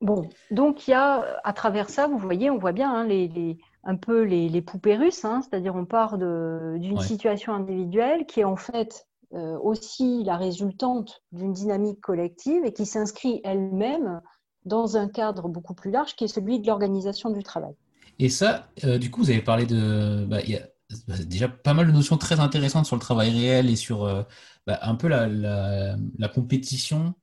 Bon, 0.02 0.30
donc 0.50 0.88
il 0.88 0.92
y 0.92 0.94
a 0.94 1.40
à 1.44 1.54
travers 1.54 1.90
ça, 1.90 2.08
vous 2.08 2.18
voyez, 2.18 2.50
on 2.50 2.58
voit 2.58 2.72
bien 2.72 2.94
hein, 2.94 3.04
les, 3.04 3.58
un 3.84 3.98
peu 3.98 4.24
les, 4.24 4.62
poupées 4.62 4.96
russes, 4.96 5.26
hein, 5.26 5.42
c'est-à-dire 5.42 5.76
on 5.76 5.86
part 5.86 6.18
d'une 6.18 7.00
situation 7.00 7.54
individuelle 7.54 8.26
qui 8.26 8.40
est 8.40 8.46
en 8.46 8.56
fait 8.56 9.06
euh, 9.19 9.19
aussi 9.32 10.24
la 10.24 10.38
résultante 10.38 11.22
d'une 11.32 11.54
dynamique 11.54 12.02
collective 12.02 12.66
et 12.66 12.74
qui 12.74 12.86
s'inscrit 12.86 13.42
elle-même 13.44 14.22
dans 14.66 14.98
un 14.98 15.08
cadre 15.08 15.50
beaucoup 15.50 15.74
plus 15.74 15.92
large 15.92 16.16
qui 16.16 16.26
est 16.26 16.30
celui 16.30 16.60
de 16.60 16.68
l'organisation 16.68 17.30
du 17.30 17.44
travail. 17.44 17.74
Et 18.20 18.30
ça, 18.30 18.70
euh, 18.84 18.98
du 18.98 19.10
coup, 19.10 19.24
vous 19.24 19.30
avez 19.30 19.42
parlé 19.42 19.66
de... 19.66 20.26
Bah, 20.26 20.42
y 20.42 20.56
a 20.56 20.68
bah, 21.08 21.16
déjà 21.26 21.48
pas 21.48 21.74
mal 21.74 21.88
de 21.88 21.92
notions 21.92 22.18
très 22.18 22.40
intéressantes 22.40 22.86
sur 22.86 22.96
le 22.96 23.02
travail 23.02 23.32
réel 23.32 23.70
et 23.70 23.76
sur 23.76 24.04
euh, 24.04 24.24
bah, 24.68 24.80
un 24.82 24.96
peu 24.96 25.08
la, 25.08 25.28
la, 25.28 26.28
compétition 26.28 27.14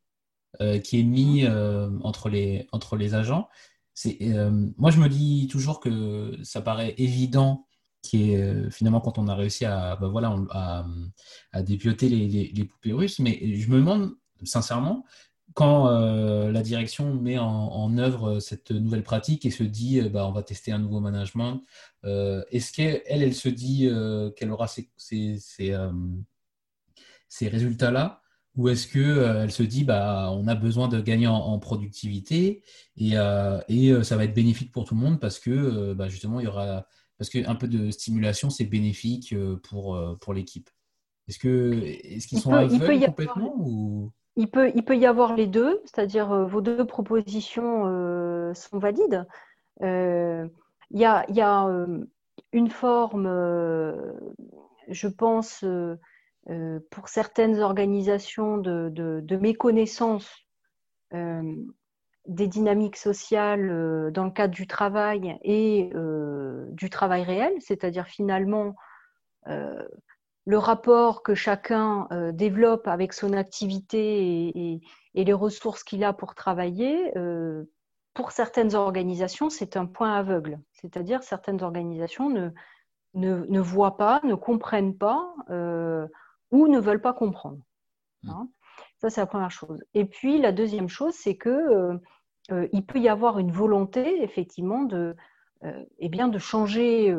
euh, 0.60 0.78
qui 0.78 1.00
est 1.00 1.02
mise 1.02 1.50
entre, 2.02 2.28
les, 2.28 2.66
entre 2.72 2.96
les 2.96 3.14
agents. 3.14 3.48
moi, 4.04 4.90
je 4.90 5.00
me 5.00 5.08
dis 5.08 5.48
toujours 5.50 5.80
que 5.80 6.38
ça 6.42 6.62
paraît 6.62 6.94
évident 6.96 7.65
qui 8.06 8.32
est 8.32 8.70
finalement 8.70 9.00
quand 9.00 9.18
on 9.18 9.28
a 9.28 9.34
réussi 9.34 9.64
à, 9.64 9.98
à 11.52 11.62
dépioter 11.62 12.08
les, 12.08 12.64
poupées 12.64 12.92
russes, 12.92 13.18
mais 13.18 13.56
je 13.56 13.70
me 13.70 13.76
demande 13.76 14.12
sincèrement 14.44 15.04
quand 15.56 15.88
euh, 15.88 16.52
la 16.52 16.62
direction 16.62 17.14
met 17.14 17.38
en, 17.38 17.96
œuvre 17.98 18.40
cette 18.40 18.72
nouvelle 18.72 19.02
pratique 19.02 19.46
et 19.46 19.50
se 19.50 19.62
dit 19.62 20.00
euh, 20.00 20.10
bah, 20.10 20.26
on 20.28 20.32
va 20.32 20.42
tester 20.42 20.70
un 20.70 20.78
nouveau 20.78 21.00
management, 21.00 21.62
euh, 22.04 22.44
est-ce 22.50 22.72
qu'elle, 22.72 23.00
elle, 23.06 23.34
se 23.34 23.48
dit 23.48 23.88
qu'elle 24.36 24.50
aura 24.50 24.66
ces, 24.68 24.90
résultats-là? 27.40 28.20
Ou 28.56 28.68
est-ce 28.68 28.86
qu'elle 28.88 29.50
se 29.50 29.62
dit 29.62 29.84
bah, 29.84 30.30
on 30.32 30.46
a 30.46 30.54
besoin 30.54 30.88
de 30.88 31.00
gagner 31.00 31.26
en, 31.26 31.58
productivité 31.58 32.62
et, 32.98 33.12
ça 33.12 34.16
va 34.16 34.24
être 34.24 34.34
bénéfique 34.34 34.72
pour 34.72 34.84
tout 34.84 34.94
le 34.94 35.00
monde 35.00 35.20
parce 35.20 35.38
que 35.38 35.94
bah, 35.94 36.08
justement 36.08 36.40
il 36.40 36.44
y 36.44 36.48
aura 36.48 36.86
parce 37.18 37.30
qu'un 37.30 37.54
peu 37.54 37.68
de 37.68 37.90
stimulation 37.90 38.50
c'est 38.50 38.64
bénéfique 38.64 39.34
pour, 39.62 39.98
pour 40.20 40.34
l'équipe. 40.34 40.70
Est-ce, 41.28 41.38
que, 41.38 41.72
est-ce 41.82 42.28
qu'ils 42.28 42.38
sont 42.38 42.52
aveugles 42.52 43.04
complètement 43.04 43.54
ou? 43.58 44.12
Il 44.36 44.50
peut, 44.50 44.70
il 44.74 44.84
peut 44.84 44.96
y 44.96 45.06
avoir 45.06 45.34
les 45.34 45.46
deux, 45.46 45.80
c'est-à-dire 45.84 46.30
euh, 46.30 46.44
vos 46.44 46.60
deux 46.60 46.86
propositions 46.86 47.84
euh, 47.86 48.52
sont 48.52 48.78
valides. 48.78 49.26
Euh, 49.82 50.46
il 50.90 51.00
y 51.00 51.06
a, 51.06 51.24
y 51.30 51.40
a 51.40 51.66
une 52.52 52.70
forme, 52.70 53.26
je 54.88 55.08
pense, 55.08 55.64
pour 56.90 57.08
certaines 57.08 57.58
organisations 57.58 58.58
de, 58.58 58.88
de, 58.92 59.36
méconnaissance 59.36 60.30
des 62.28 62.48
dynamiques 62.48 62.96
sociales 62.96 64.10
dans 64.12 64.24
le 64.24 64.30
cadre 64.30 64.54
du 64.54 64.66
travail 64.66 65.38
et 65.42 65.90
du 66.72 66.90
travail 66.90 67.22
réel, 67.22 67.52
c'est-à-dire 67.60 68.06
finalement 68.06 68.74
le 70.46 70.58
rapport 70.58 71.22
que 71.22 71.34
chacun 71.34 72.06
euh, 72.12 72.32
développe 72.32 72.86
avec 72.86 73.12
son 73.12 73.32
activité 73.32 74.52
et, 74.56 74.80
les 75.14 75.32
ressources 75.32 75.82
qu'il 75.82 76.04
a 76.04 76.12
pour 76.12 76.34
travailler, 76.34 77.16
euh, 77.16 77.64
pour 78.14 78.32
certaines 78.32 78.74
organisations, 78.74 79.50
c'est 79.50 79.76
un 79.76 79.86
point 79.86 80.14
aveugle. 80.14 80.60
C'est-à-dire 80.72 81.22
certaines 81.22 81.62
organisations 81.62 82.30
ne, 82.30 82.50
ne, 83.14 83.60
voient 83.60 83.96
pas, 83.96 84.20
ne 84.24 84.34
comprennent 84.34 84.96
pas 84.96 85.34
euh, 85.50 86.06
ou 86.50 86.68
ne 86.68 86.78
veulent 86.78 87.00
pas 87.00 87.14
comprendre. 87.14 87.58
Mmh. 88.22 88.30
Hein. 88.30 88.48
Ça, 88.98 89.10
c'est 89.10 89.22
la 89.22 89.26
première 89.26 89.50
chose. 89.50 89.82
Et 89.94 90.04
puis, 90.04 90.38
la 90.38 90.52
deuxième 90.52 90.88
chose, 90.88 91.14
c'est 91.14 91.36
que 91.36 91.98
il 92.50 92.84
peut 92.86 92.98
y 92.98 93.08
avoir 93.08 93.38
une 93.38 93.50
volonté, 93.50 94.22
effectivement, 94.22 94.84
de, 94.84 95.16
eh 95.98 96.08
bien, 96.08 96.28
de 96.28 96.38
changer 96.38 97.14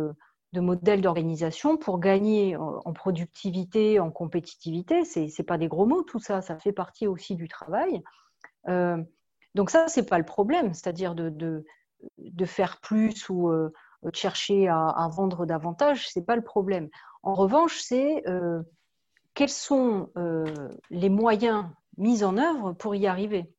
de 0.54 0.62
modèles 0.62 1.02
d'organisation 1.02 1.78
pour 1.78 2.00
gagner 2.00 2.56
en 2.56 2.94
productivité, 2.94 4.00
en 4.00 4.12
compétitivité. 4.12 5.04
Ce 5.06 5.20
n'est 5.20 5.46
pas 5.46 5.58
des 5.58 5.68
gros 5.68 5.86
mots, 5.86 6.04
tout 6.04 6.20
ça, 6.20 6.42
ça 6.42 6.58
fait 6.58 6.72
partie 6.72 7.08
aussi 7.08 7.36
du 7.36 7.48
travail. 7.48 8.02
Euh, 8.68 8.98
donc 9.56 9.70
ça, 9.70 9.88
ce 9.88 10.00
n'est 10.00 10.06
pas 10.06 10.18
le 10.18 10.26
problème, 10.26 10.74
c'est-à-dire 10.74 11.16
de, 11.16 11.30
de, 11.30 12.46
faire 12.46 12.80
plus 12.80 13.28
ou 13.30 13.50
euh, 13.50 13.72
chercher 14.13 14.68
à, 14.68 15.10
vendre 15.12 15.46
davantage, 15.46 16.08
ce 16.08 16.20
n'est 16.20 16.26
pas 16.26 16.36
le 16.36 16.44
problème. 16.44 16.90
En 17.24 17.34
revanche, 17.34 17.80
c'est 17.80 18.24
euh, 18.28 18.62
quels 19.34 19.50
sont 19.50 20.10
les 20.90 21.10
moyens 21.10 21.66
mis 21.98 22.24
en 22.24 22.38
œuvre 22.38 22.74
pour 22.74 22.96
y 22.96 23.06
arriver? 23.06 23.52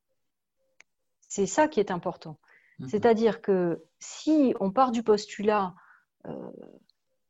C'est 1.28 1.46
ça 1.46 1.68
qui 1.68 1.80
est 1.80 1.90
important. 1.90 2.38
Mmh 2.78 2.88
c'est-à-dire 2.88 3.40
que 3.42 3.84
si 3.98 4.54
on 4.60 4.70
part 4.70 4.92
du 4.92 5.02
postulat 5.02 5.74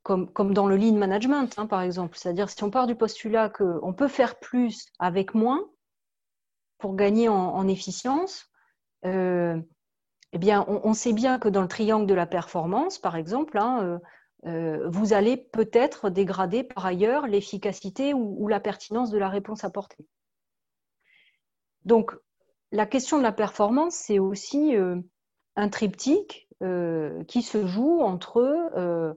comme, 0.09 0.33
comme, 0.33 0.55
dans 0.55 0.67
le 0.67 0.77
lean 0.79 0.95
management, 0.95 1.59
hein, 1.59 1.67
par 1.67 1.83
exemple. 1.83 2.17
C'est-à-dire, 2.17 2.49
si 2.49 2.65
on 2.65 2.71
part 2.71 2.87
du 2.87 2.95
postulat 2.95 3.51
qu'on 3.51 3.93
peut 3.93 4.09
faire 4.09 4.39
plus 4.39 4.87
avec 4.99 5.35
moins 5.35 5.69
pour 6.79 6.97
gagner 6.97 7.29
en, 7.29 7.69
efficience, 7.69 8.51
euh, 9.05 9.61
eh 10.33 10.39
bien, 10.39 10.65
on, 10.67 10.95
sait 10.95 11.13
bien 11.13 11.39
que 11.39 11.49
dans 11.49 11.61
le 11.61 11.69
triangle 11.69 12.07
de 12.07 12.15
la 12.15 12.27
performance, 12.27 12.99
par 12.99 13.17
exemple, 13.17 13.59
hein, 13.59 13.83
euh, 13.83 13.99
euh, 14.47 14.89
vous 14.89 15.13
allez 15.13 15.37
peut-être 15.37 16.09
dégrader 16.09 16.65
par 16.65 16.87
ailleurs 16.87 17.27
l'efficacité 17.27 18.15
ou, 18.15 18.49
la 18.49 18.61
pertinence 18.61 19.11
de 19.11 19.19
la 19.19 19.29
réponse 19.29 19.63
apportée. 19.63 20.07
Donc, 21.85 22.17
la 22.73 22.87
question 22.87 23.19
de 23.19 23.23
la 23.23 23.33
performance, 23.33 23.95
c'est 23.95 24.19
aussi 24.19 24.75
un 25.59 25.69
triptyque 25.69 26.49
euh, 26.63 27.25
qui 27.25 27.43
se 27.43 27.67
joue 27.67 28.01
entre 28.01 28.39
euh, 28.77 29.15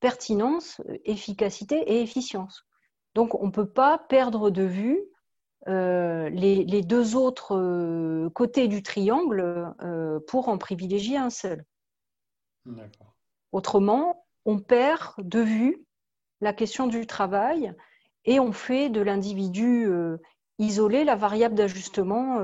pertinence, 0.00 0.82
efficacité 1.04 1.76
et 1.76 2.02
efficience. 2.02 2.66
Donc 3.14 3.34
on 3.34 3.46
ne 3.46 3.50
peut 3.50 3.68
pas 3.68 3.98
perdre 3.98 4.50
de 4.50 4.64
vue 4.64 5.00
euh, 5.68 6.28
les, 6.28 6.82
deux 6.82 7.16
autres 7.16 8.28
côtés 8.34 8.68
du 8.68 8.82
triangle 8.82 9.74
pour 10.26 10.48
en 10.48 10.58
privilégier 10.58 11.16
un 11.16 11.30
seul. 11.30 11.64
Autrement, 13.52 14.26
on 14.44 14.58
perd 14.58 15.14
de 15.18 15.40
vue 15.40 15.86
la 16.42 16.52
question 16.52 16.86
du 16.86 17.06
travail 17.06 17.74
et 18.24 18.40
on 18.40 18.52
fait 18.52 18.90
de 18.90 19.00
l'individu 19.00 19.88
isolé 20.58 21.04
la 21.04 21.16
variable 21.16 21.54
d'ajustement 21.54 22.40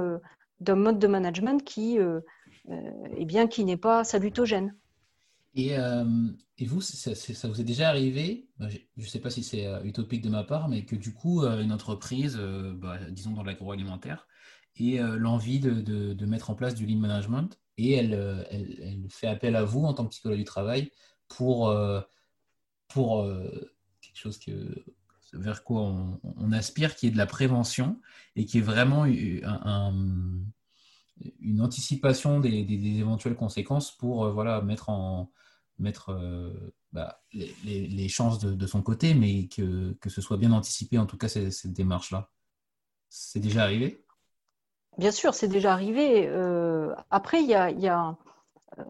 d'un 0.61 0.77
mode 0.77 0.99
de 0.99 1.07
management 1.07 1.65
qui 1.65 1.99
euh, 2.69 2.91
et 3.17 3.25
bien 3.25 3.47
qui 3.47 3.65
n'est 3.65 3.77
pas 3.77 4.05
salutogène. 4.05 4.77
Et, 5.55 5.77
euh, 5.77 6.05
vous, 6.61 6.81
ça, 6.81 7.49
vous 7.49 7.61
est 7.61 7.65
déjà 7.65 7.89
arrivé, 7.89 8.49
bah, 8.59 8.69
je 8.69 8.79
ne 8.97 9.07
sais 9.07 9.19
pas 9.19 9.31
si 9.31 9.43
c'est 9.43 9.67
euh, 9.67 9.83
utopique 9.83 10.23
de 10.23 10.29
ma 10.29 10.45
part, 10.45 10.69
mais 10.69 10.85
que 10.85 10.95
du 10.95 11.13
coup, 11.13 11.43
une 11.43 11.73
entreprise, 11.73 12.37
bah, 12.75 12.99
disons 13.11 13.33
dans 13.33 13.43
l'agroalimentaire, 13.43 14.29
ait 14.79 14.99
l'envie 15.19 15.59
de, 15.59 15.81
de, 15.81 16.27
mettre 16.27 16.51
en 16.51 16.55
place 16.55 16.75
du 16.75 16.87
lean 16.87 16.99
management 16.99 17.59
et 17.77 17.93
elle, 17.93 18.47
elle, 18.51 19.07
fait 19.11 19.27
appel 19.27 19.57
à 19.57 19.65
vous 19.65 19.85
en 19.85 19.93
tant 19.93 20.05
que 20.05 20.11
psychologue 20.11 20.39
du 20.39 20.45
travail 20.45 20.91
pour, 21.29 21.75
pour 22.89 23.27
quelque 24.01 24.17
chose 24.17 24.39
que, 24.39 24.85
vers 25.33 25.65
quoi 25.65 25.83
on, 26.23 26.53
aspire, 26.53 26.97
qui 26.97 27.07
est 27.07 27.11
de 27.11 27.17
la 27.17 27.27
prévention 27.27 28.01
et 28.37 28.45
qui 28.47 28.59
est 28.59 28.63
vraiment 28.63 29.05
une 29.07 30.45
anticipation 31.61 32.41
des, 32.41 32.67
éventuelles 32.99 33.37
conséquences 33.37 33.97
pour 33.97 34.31
voilà, 34.31 34.61
mettre, 34.63 34.89
en, 34.89 35.31
mettre 35.79 36.15
bah, 36.93 37.23
les, 37.33 38.09
chances 38.09 38.41
de, 38.41 38.67
son 38.67 38.83
côté, 38.83 39.15
mais 39.15 39.47
que, 39.49 39.93
que, 40.01 40.11
ce 40.11 40.21
soit 40.21 40.37
bien 40.37 40.53
anticipé, 40.53 40.99
en 40.99 41.07
tout 41.07 41.17
cas, 41.17 41.29
cette, 41.29 41.73
démarche-là. 41.73 42.31
C'est 43.09 43.41
déjà 43.41 43.63
arrivé? 43.63 44.05
Bien 44.99 45.13
sûr, 45.13 45.35
c'est 45.35 45.49
déjà 45.49 45.73
arrivé. 45.73 46.27
Euh, 46.29 46.95
après, 47.11 47.43
il 47.43 47.49
y 47.49 47.55
a, 47.55 47.69
euh, 47.69 48.13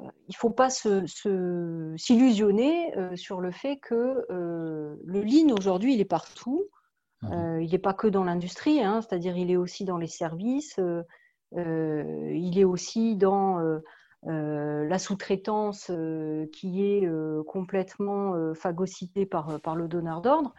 il 0.02 0.32
ne 0.32 0.36
faut 0.36 0.50
pas 0.50 0.68
s'illusionner 0.70 2.96
euh, 2.96 3.16
sur 3.16 3.40
le 3.40 3.50
fait 3.50 3.78
que 3.78 4.24
le 4.28 5.22
lean 5.22 5.52
aujourd'hui, 5.56 5.94
il 5.94 6.00
est 6.00 6.04
partout. 6.04 6.66
Mhm. 7.22 7.60
il 7.60 7.70
n'est 7.70 7.78
pas 7.78 7.92
que 7.92 8.06
dans 8.06 8.24
l'industrie, 8.24 8.82
hein, 8.82 9.02
c'est-à-dire 9.02 9.36
il 9.36 9.50
est 9.50 9.56
aussi 9.56 9.84
dans 9.84 9.98
les 9.98 10.06
services, 10.06 10.80
il 11.52 12.58
est 12.58 12.64
aussi 12.64 13.14
dans 13.16 13.58
la 14.24 14.98
sous-traitance 14.98 15.90
qui 16.52 16.82
est 16.82 17.06
complètement 17.46 18.54
phagocytée 18.54 19.26
par, 19.26 19.60
par 19.60 19.76
le 19.76 19.86
donneur 19.86 20.22
d'ordre 20.22 20.54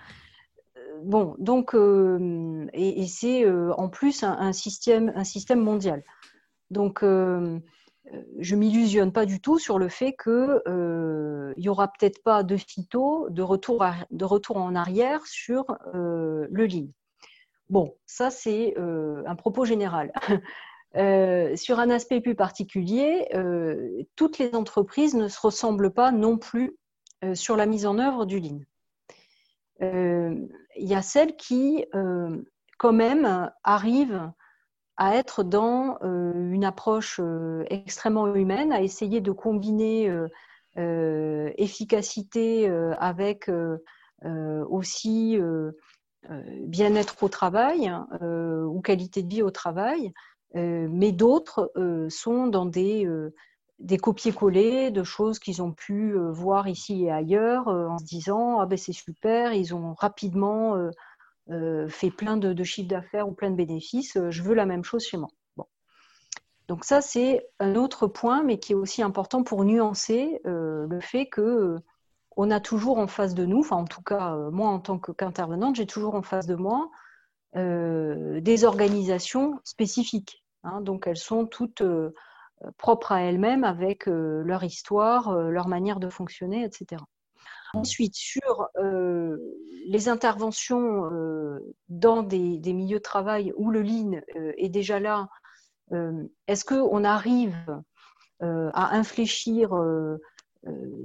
bon, 1.04 1.36
donc, 1.40 1.76
euh, 1.76 2.68
et, 2.74 3.08
c'est 3.08 3.46
euh, 3.46 3.74
en 3.74 3.90
plus 3.90 4.24
un, 4.24 4.54
système, 4.54 5.12
un 5.16 5.24
système 5.24 5.60
mondial. 5.60 6.04
Donc, 6.70 7.04
euh, 7.04 7.60
je 8.40 8.56
m'illusionne 8.56 9.12
pas 9.12 9.26
du 9.26 9.40
tout 9.40 9.60
sur 9.60 9.80
le 9.80 9.90
fait 9.90 10.16
qu'il 10.22 11.54
n'y 11.58 11.70
aura 11.70 11.88
peut-être 11.88 12.24
pas 12.24 12.44
de 12.44 12.58
phyto 12.58 13.30
de 13.30 13.42
retour, 13.42 13.86
de 14.10 14.26
retour 14.26 14.58
en 14.58 14.76
arrière 14.76 15.26
sur 15.26 15.78
le 15.94 16.48
lean. 16.66 16.88
Bon, 17.70 17.96
ça 18.06 18.32
c'est 18.32 18.76
un 18.78 19.36
propos 19.36 19.66
général. 19.66 20.12
sur 21.56 21.80
un 21.80 21.90
aspect 21.90 22.22
plus 22.22 22.36
particulier, 22.36 23.30
toutes 24.16 24.40
les 24.40 24.56
entreprises 24.56 25.14
ne 25.14 25.28
se 25.28 25.40
ressemblent 25.40 25.94
pas 25.94 26.12
non 26.12 26.38
plus 26.38 26.76
sur 27.34 27.56
la 27.56 27.66
mise 27.66 27.86
en 27.86 28.00
œuvre 28.00 28.26
du 28.26 28.40
lean 28.40 28.62
il 30.76 30.88
y 30.88 30.96
a 30.96 31.02
celles 31.02 31.36
qui, 31.36 31.86
euh, 31.96 32.42
quand 32.78 32.94
même, 32.94 33.52
arrivent 33.64 34.32
à 35.02 35.16
être 35.16 35.42
dans 35.42 35.98
euh, 36.04 36.32
une 36.52 36.64
approche 36.64 37.20
euh, 37.20 37.64
extrêmement 37.72 38.36
humaine, 38.36 38.72
à 38.72 38.84
essayer 38.84 39.20
de 39.20 39.32
combiner 39.32 40.14
efficacité 41.58 42.70
avec 42.98 43.52
aussi 44.24 45.38
bien-être 46.62 47.22
au 47.22 47.28
travail 47.28 47.92
ou 48.22 48.80
qualité 48.80 49.22
de 49.22 49.28
vie 49.28 49.42
au 49.42 49.52
travail, 49.52 50.14
mais 50.54 51.12
d'autres 51.12 51.74
sont 52.08 52.48
dans 52.48 52.66
des, 52.66 53.06
des 53.80 53.98
copier-coller 53.98 54.92
de 54.92 55.04
choses 55.04 55.40
qu'ils 55.40 55.62
ont 55.62 55.74
pu 55.74 56.16
voir 56.30 56.70
ici 56.70 57.04
et 57.04 57.12
ailleurs 57.12 57.68
en 57.68 57.98
se 57.98 58.06
disant 58.06 58.62
ah 58.62 58.66
ben 58.66 58.78
c'est 58.78 58.94
super, 58.94 59.52
ils 59.52 59.76
ont 59.76 59.94
rapidement 59.94 60.78
fait 61.90 62.12
plein 62.12 62.38
de, 62.38 62.64
chiffres 62.64 62.88
d'affaires 62.88 63.28
ou 63.28 63.34
plein 63.34 63.52
de 63.52 63.56
bénéfices, 63.56 64.18
je 64.30 64.44
veux 64.44 64.54
la 64.54 64.66
même 64.66 64.84
chose 64.84 65.06
chez 65.06 65.18
moi. 65.18 65.30
Donc 66.68 66.86
ça 66.86 67.02
c'est 67.02 67.46
un 67.60 67.76
autre 67.76 68.08
point, 68.08 68.44
mais 68.44 68.58
qui 68.58 68.72
est 68.72 68.76
aussi 68.76 69.02
important 69.02 69.44
pour 69.44 69.66
nuancer 69.66 70.40
le 70.46 71.00
fait 71.02 71.28
que 71.28 71.78
on 72.38 72.50
a 72.50 72.62
toujours 72.62 72.98
en 72.98 73.08
face 73.08 73.34
de 73.34 73.46
nous, 73.46 73.60
enfin 73.60 73.76
en 73.76 73.86
tout 73.86 74.02
cas 74.02 74.36
moi 74.52 74.70
en 74.70 74.80
tant 74.80 74.98
qu'intervenante, 74.98 75.76
j'ai 75.76 75.88
toujours 75.88 76.16
en 76.16 76.22
face 76.22 76.48
de 76.48 76.56
moi 76.56 76.90
des 77.56 78.64
organisations 78.64 79.60
spécifiques. 79.64 80.44
Hein. 80.64 80.82
donc 80.82 81.08
elles 81.08 81.18
sont 81.18 81.48
toutes 81.48 81.84
propres 82.78 83.12
à 83.12 83.22
elles-mêmes 83.22 83.64
avec 83.64 84.08
euh, 84.08 84.44
leur 84.44 84.64
histoire, 84.64 85.30
euh, 85.30 85.50
leur 85.50 85.68
manière 85.68 86.00
de 86.00 86.10
fonctionner, 86.10 86.64
etc. 86.64 87.02
Ensuite, 87.74 88.16
sur 88.16 88.68
euh, 88.78 89.38
les 89.88 90.10
interventions 90.10 91.10
dans 91.90 92.24
des, 92.24 92.74
milieux 92.74 92.98
de 92.98 93.04
travail 93.04 93.54
où 93.56 93.72
le 93.72 93.82
lean 93.82 94.22
est 94.58 94.70
déjà 94.70 95.00
là, 95.00 95.28
est-ce 96.48 96.66
qu'on 96.66 97.04
arrive 97.04 97.56
à 98.40 98.96
infléchir 98.96 99.72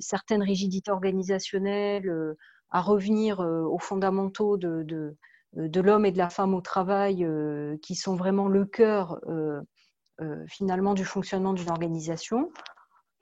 certaines 0.00 0.42
rigidités 0.42 0.90
organisationnelles, 0.90 2.34
à 2.70 2.80
revenir 2.80 3.40
aux 3.40 3.78
fondamentaux 3.78 4.56
de, 4.56 5.16
l'homme 5.54 6.06
et 6.06 6.12
de 6.12 6.18
la 6.18 6.30
femme 6.30 6.54
au 6.54 6.60
travail, 6.60 7.26
qui 7.82 7.94
sont 7.94 8.16
vraiment 8.16 8.48
le 8.48 8.64
cœur 8.64 9.20
euh, 10.22 10.44
finalement 10.46 10.94
du 10.94 11.04
fonctionnement 11.04 11.52
d'une 11.52 11.70
organisation? 11.70 12.50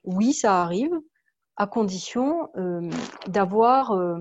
Oui, 0.05 0.33
ça 0.33 0.63
arrive, 0.63 0.93
à 1.57 1.67
condition 1.67 2.51
euh, 2.57 2.91
d'avoir 3.29 3.93
euh, 3.93 4.19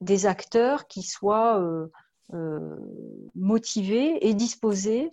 des 0.00 0.26
acteurs 0.26 0.86
qui 0.86 1.02
soient 1.02 1.62
motivés 3.34 4.26
et 4.26 4.34
disposés 4.34 5.10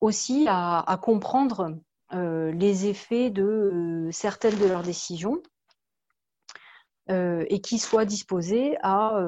aussi 0.00 0.46
à, 0.48 0.98
comprendre 1.00 1.78
les 2.10 2.86
effets 2.86 3.30
de 3.30 4.08
certaines 4.10 4.58
de 4.58 4.66
leurs 4.66 4.82
décisions 4.82 5.40
et 7.08 7.60
qui 7.62 7.78
soient 7.78 8.04
disposés 8.04 8.76
à 8.82 9.18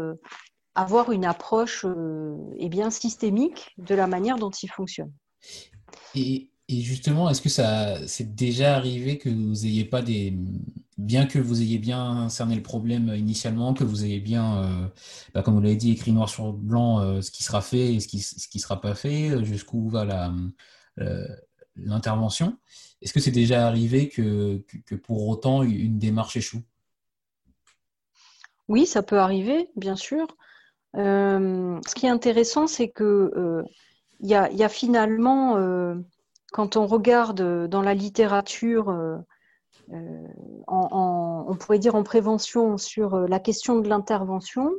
avoir 0.74 1.12
une 1.12 1.24
approche 1.24 1.86
eh 2.56 2.68
bien, 2.68 2.90
systémique 2.90 3.72
de 3.78 3.94
la 3.94 4.06
manière 4.06 4.36
dont 4.36 4.50
ils 4.50 4.70
fonctionnent. 4.70 5.14
Justement, 6.68 7.30
est-ce 7.30 7.42
que 7.42 7.48
ça 7.48 8.06
c'est 8.08 8.34
déjà 8.34 8.76
arrivé 8.76 9.18
que 9.18 9.28
vous 9.28 9.66
ayez 9.66 9.84
pas 9.84 10.02
des. 10.02 10.36
Bien 10.98 11.26
que 11.26 11.38
vous 11.38 11.60
ayez 11.60 11.78
bien 11.78 12.30
cerné 12.30 12.56
le 12.56 12.62
problème 12.62 13.14
initialement, 13.14 13.74
que 13.74 13.84
vous 13.84 14.04
ayez 14.06 14.18
bien, 14.18 14.64
euh, 14.64 14.86
bah, 15.34 15.42
comme 15.42 15.54
vous 15.54 15.60
l'avez 15.60 15.76
dit, 15.76 15.92
écrit 15.92 16.10
noir 16.12 16.28
sur 16.28 16.54
blanc 16.54 17.00
euh, 17.00 17.20
ce 17.20 17.30
qui 17.30 17.42
sera 17.42 17.60
fait 17.60 17.94
et 17.94 18.00
ce 18.00 18.08
qui 18.08 18.16
ne 18.54 18.60
sera 18.60 18.80
pas 18.80 18.94
fait, 18.94 19.44
jusqu'où 19.44 19.90
va 19.90 20.32
euh, 20.98 21.28
l'intervention, 21.76 22.56
est-ce 23.02 23.12
que 23.12 23.20
c'est 23.20 23.30
déjà 23.30 23.66
arrivé 23.66 24.08
que, 24.08 24.64
pour 25.02 25.28
autant 25.28 25.62
une 25.62 25.98
démarche 25.98 26.36
échoue? 26.36 26.62
Oui, 28.68 28.86
ça 28.86 29.02
peut 29.02 29.18
arriver, 29.18 29.68
bien 29.76 29.96
sûr. 29.96 30.26
ce 30.94 31.94
qui 31.94 32.06
est 32.06 32.10
intéressant, 32.10 32.66
c'est 32.66 32.88
que 32.88 33.62
il 34.20 34.30
y 34.30 34.34
a, 34.34 34.68
finalement, 34.68 35.56
euh, 35.56 35.94
quand 36.56 36.78
on 36.78 36.86
regarde 36.86 37.68
dans 37.68 37.82
la 37.82 37.92
littérature, 37.92 38.88
euh, 38.88 39.18
euh, 39.92 40.26
on 40.66 41.54
pourrait 41.60 41.78
dire 41.78 41.96
en 41.96 42.02
prévention 42.02 42.78
sur 42.78 43.28
la 43.28 43.38
question 43.38 43.78
de 43.78 43.90
l'intervention, 43.90 44.70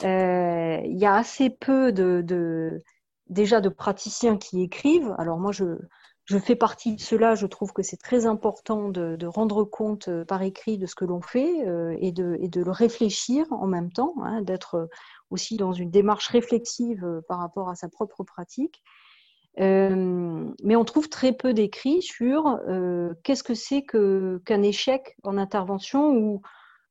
il 0.00 0.96
y 0.96 1.04
a 1.04 1.14
assez 1.14 1.50
peu 1.50 1.92
de, 1.92 2.80
déjà 3.28 3.60
de 3.60 3.68
praticiens 3.68 4.38
qui 4.38 4.62
écrivent. 4.62 5.14
Alors 5.18 5.38
moi, 5.38 5.52
je, 5.52 5.76
fais 6.38 6.56
partie 6.56 6.96
de 6.96 7.00
cela. 7.00 7.34
Je 7.34 7.46
trouve 7.46 7.74
que 7.74 7.82
c'est 7.82 7.98
très 7.98 8.24
important 8.24 8.88
de, 8.88 9.26
rendre 9.26 9.64
compte 9.64 10.08
par 10.24 10.40
écrit 10.40 10.78
de 10.78 10.86
ce 10.86 10.94
que 10.94 11.04
l'on 11.04 11.20
fait 11.20 11.52
et, 12.00 12.12
de, 12.12 12.62
le 12.64 12.70
réfléchir 12.70 13.44
en 13.50 13.66
même 13.66 13.92
temps, 13.92 14.14
hein, 14.22 14.40
d'être 14.40 14.88
aussi 15.32 15.56
dans 15.56 15.72
une 15.72 15.90
démarche 15.90 16.28
réflexive 16.28 17.04
euh, 17.04 17.20
par 17.26 17.38
rapport 17.38 17.68
à 17.68 17.74
sa 17.74 17.88
propre 17.88 18.22
pratique. 18.22 18.82
Euh, 19.60 20.50
mais 20.62 20.76
on 20.76 20.84
trouve 20.84 21.08
très 21.08 21.32
peu 21.32 21.52
d'écrits 21.52 22.00
sur 22.00 22.46
euh, 22.68 23.12
qu'est-ce 23.22 23.42
que 23.42 23.54
c'est 23.54 23.84
qu'un 23.84 24.62
échec 24.62 25.16
en 25.24 25.36
intervention 25.36 26.10
ou, 26.10 26.42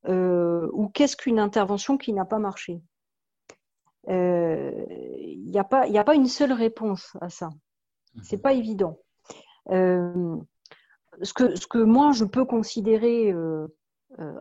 ou 0.07 0.89
qu'est-ce 0.89 1.17
qu'une 1.17 1.39
intervention 1.39 1.97
qui 1.97 2.13
n'a 2.13 2.25
pas 2.25 2.39
marché. 2.39 2.81
Il 4.07 5.43
n'y 5.45 5.59
a, 5.59 5.63
pas, 5.63 5.85
a 5.87 6.03
pas 6.03 6.15
une 6.15 6.27
seule 6.27 6.53
réponse 6.53 7.15
à 7.21 7.29
ça. 7.29 7.49
Mhm. 8.15 8.23
C'est 8.23 8.41
pas 8.41 8.53
évident. 8.53 8.99
ce, 9.69 11.33
que, 11.33 11.55
ce 11.55 11.67
que 11.67 11.79
moi 11.79 12.11
je 12.11 12.25
peux 12.25 12.45
considérer 12.45 13.33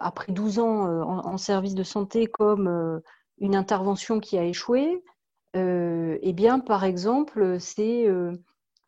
après 0.00 0.32
12 0.32 0.58
ans 0.58 0.86
en, 1.02 1.36
service 1.38 1.74
de 1.74 1.84
santé 1.84 2.26
comme 2.26 3.02
une 3.38 3.56
intervention 3.56 4.20
qui 4.20 4.38
a 4.38 4.44
échoué, 4.44 4.86
euh, 4.92 5.09
eh 5.54 6.32
bien, 6.32 6.60
par 6.60 6.84
exemple, 6.84 7.58
c'est 7.58 8.06
euh, 8.06 8.32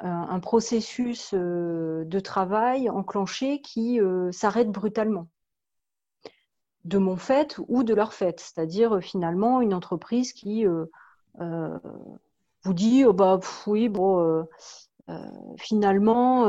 un, 0.00 0.40
processus 0.40 1.32
euh, 1.34 2.04
de 2.04 2.20
travail 2.20 2.88
enclenché 2.90 3.60
qui 3.60 4.00
s'arrête 4.30 4.70
brutalement, 4.70 5.28
de 6.84 6.98
mon 6.98 7.16
fait 7.16 7.58
ou 7.68 7.82
de 7.84 7.94
leur 7.94 8.12
fait, 8.12 8.40
c'est-à-dire 8.40 9.00
finalement 9.00 9.60
une 9.60 9.74
entreprise 9.74 10.32
qui 10.32 10.64
vous 11.34 12.74
dit 12.74 13.04
oh 13.04 13.12
bah 13.12 13.40
oui 13.66 13.88
bon 13.88 14.46
finalement, 15.58 16.46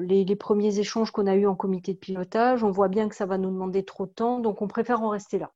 les, 0.00 0.36
premiers 0.36 0.78
échanges 0.78 1.10
qu'on 1.10 1.26
a 1.26 1.34
eus 1.34 1.46
en 1.46 1.56
comité 1.56 1.94
de 1.94 1.98
pilotage, 1.98 2.62
on 2.64 2.70
voit 2.70 2.88
bien 2.88 3.08
que 3.08 3.16
ça 3.16 3.26
va 3.26 3.38
nous 3.38 3.50
demander 3.50 3.84
trop 3.84 4.06
de 4.06 4.12
temps, 4.12 4.38
donc 4.40 4.62
on 4.62 4.68
préfère 4.68 5.02
en 5.02 5.08
rester 5.08 5.38
là. 5.38 5.50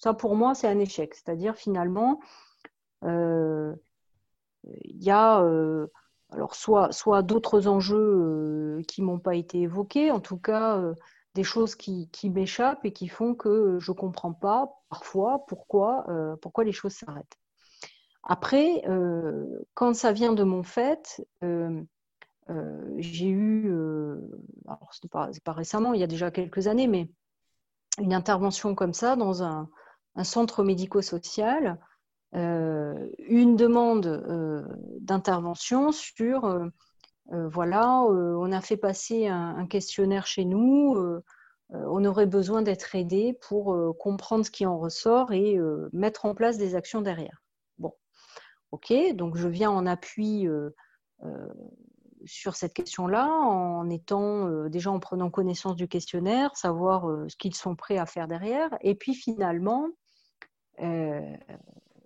Ça, 0.00 0.14
pour 0.14 0.34
moi, 0.34 0.54
c'est 0.54 0.66
un 0.66 0.78
échec. 0.78 1.14
C'est-à-dire, 1.14 1.56
finalement, 1.56 2.20
il 3.02 3.78
y 5.02 5.10
a 5.10 5.44
alors 6.32 6.54
soit, 6.54 6.92
soit 6.92 7.22
d'autres 7.22 7.66
enjeux 7.66 8.80
qui 8.86 9.02
m'ont 9.02 9.18
pas 9.18 9.34
été 9.34 9.62
évoqués, 9.62 10.10
en 10.10 10.20
tout 10.20 10.36
cas 10.36 10.80
des 11.34 11.44
choses 11.44 11.74
qui, 11.74 12.08
qui 12.10 12.30
m'échappent 12.30 12.84
et 12.84 12.92
qui 12.92 13.08
font 13.08 13.34
que 13.34 13.78
je 13.80 13.90
ne 13.90 13.96
comprends 13.96 14.32
pas 14.32 14.70
parfois 14.88 15.44
pourquoi, 15.46 16.06
pourquoi 16.40 16.64
les 16.64 16.72
choses 16.72 16.92
s'arrêtent. 16.92 17.38
Après, 18.22 18.82
quand 19.74 19.94
ça 19.94 20.12
vient 20.12 20.32
de 20.32 20.44
mon 20.44 20.62
fait, 20.62 21.24
j'ai 22.98 23.28
eu, 23.28 23.72
alors 24.66 24.92
ce 24.92 25.00
n'est 25.02 25.10
pas, 25.10 25.30
pas, 25.44 25.52
récemment, 25.52 25.94
il 25.94 26.00
y 26.00 26.04
a 26.04 26.08
déjà 26.08 26.30
quelques 26.30 26.66
années, 26.66 26.86
mais 26.86 27.08
une 27.98 28.14
intervention 28.14 28.74
comme 28.74 28.94
ça 28.94 29.16
dans 29.16 29.42
un, 29.42 29.68
un 30.16 30.24
centre 30.24 30.64
médico-social 30.64 31.66
euh, 31.66 31.74
une 32.32 33.56
demande 33.56 34.06
euh, 34.06 34.62
d'intervention 35.00 35.92
sur, 35.92 36.44
euh, 36.44 36.68
voilà, 37.48 38.02
on 38.02 38.52
a 38.52 38.60
fait 38.60 38.76
passer 38.76 39.26
un, 39.26 39.66
questionnaire 39.66 40.26
chez 40.26 40.44
nous, 40.44 40.96
on 41.68 42.04
aurait 42.04 42.26
besoin 42.26 42.62
d'être 42.62 42.96
aidé 42.96 43.38
pour 43.48 43.96
comprendre 43.98 44.44
ce 44.44 44.50
qui 44.50 44.66
en 44.66 44.78
ressort 44.78 45.32
et 45.32 45.56
mettre 45.92 46.24
en 46.24 46.34
place 46.34 46.58
des 46.58 46.74
actions 46.74 47.02
derrière. 47.02 47.40
Bon, 47.78 47.94
ok, 48.72 48.92
donc 49.14 49.36
je 49.36 49.46
viens 49.46 49.70
en 49.70 49.86
appui 49.86 50.48
sur 52.24 52.56
cette 52.56 52.74
question-là, 52.74 53.28
en 53.28 53.88
étant 53.88 54.66
déjà 54.68 54.90
en 54.90 54.98
prenant 54.98 55.30
connaissance 55.30 55.76
du 55.76 55.86
questionnaire, 55.86 56.56
savoir 56.56 57.06
ce 57.28 57.36
qu'ils 57.36 57.54
sont 57.54 57.76
prêts 57.76 57.98
à 57.98 58.06
faire 58.06 58.26
derrière. 58.26 58.70
Et 58.80 58.96
puis 58.96 59.14
finalement, 59.14 59.86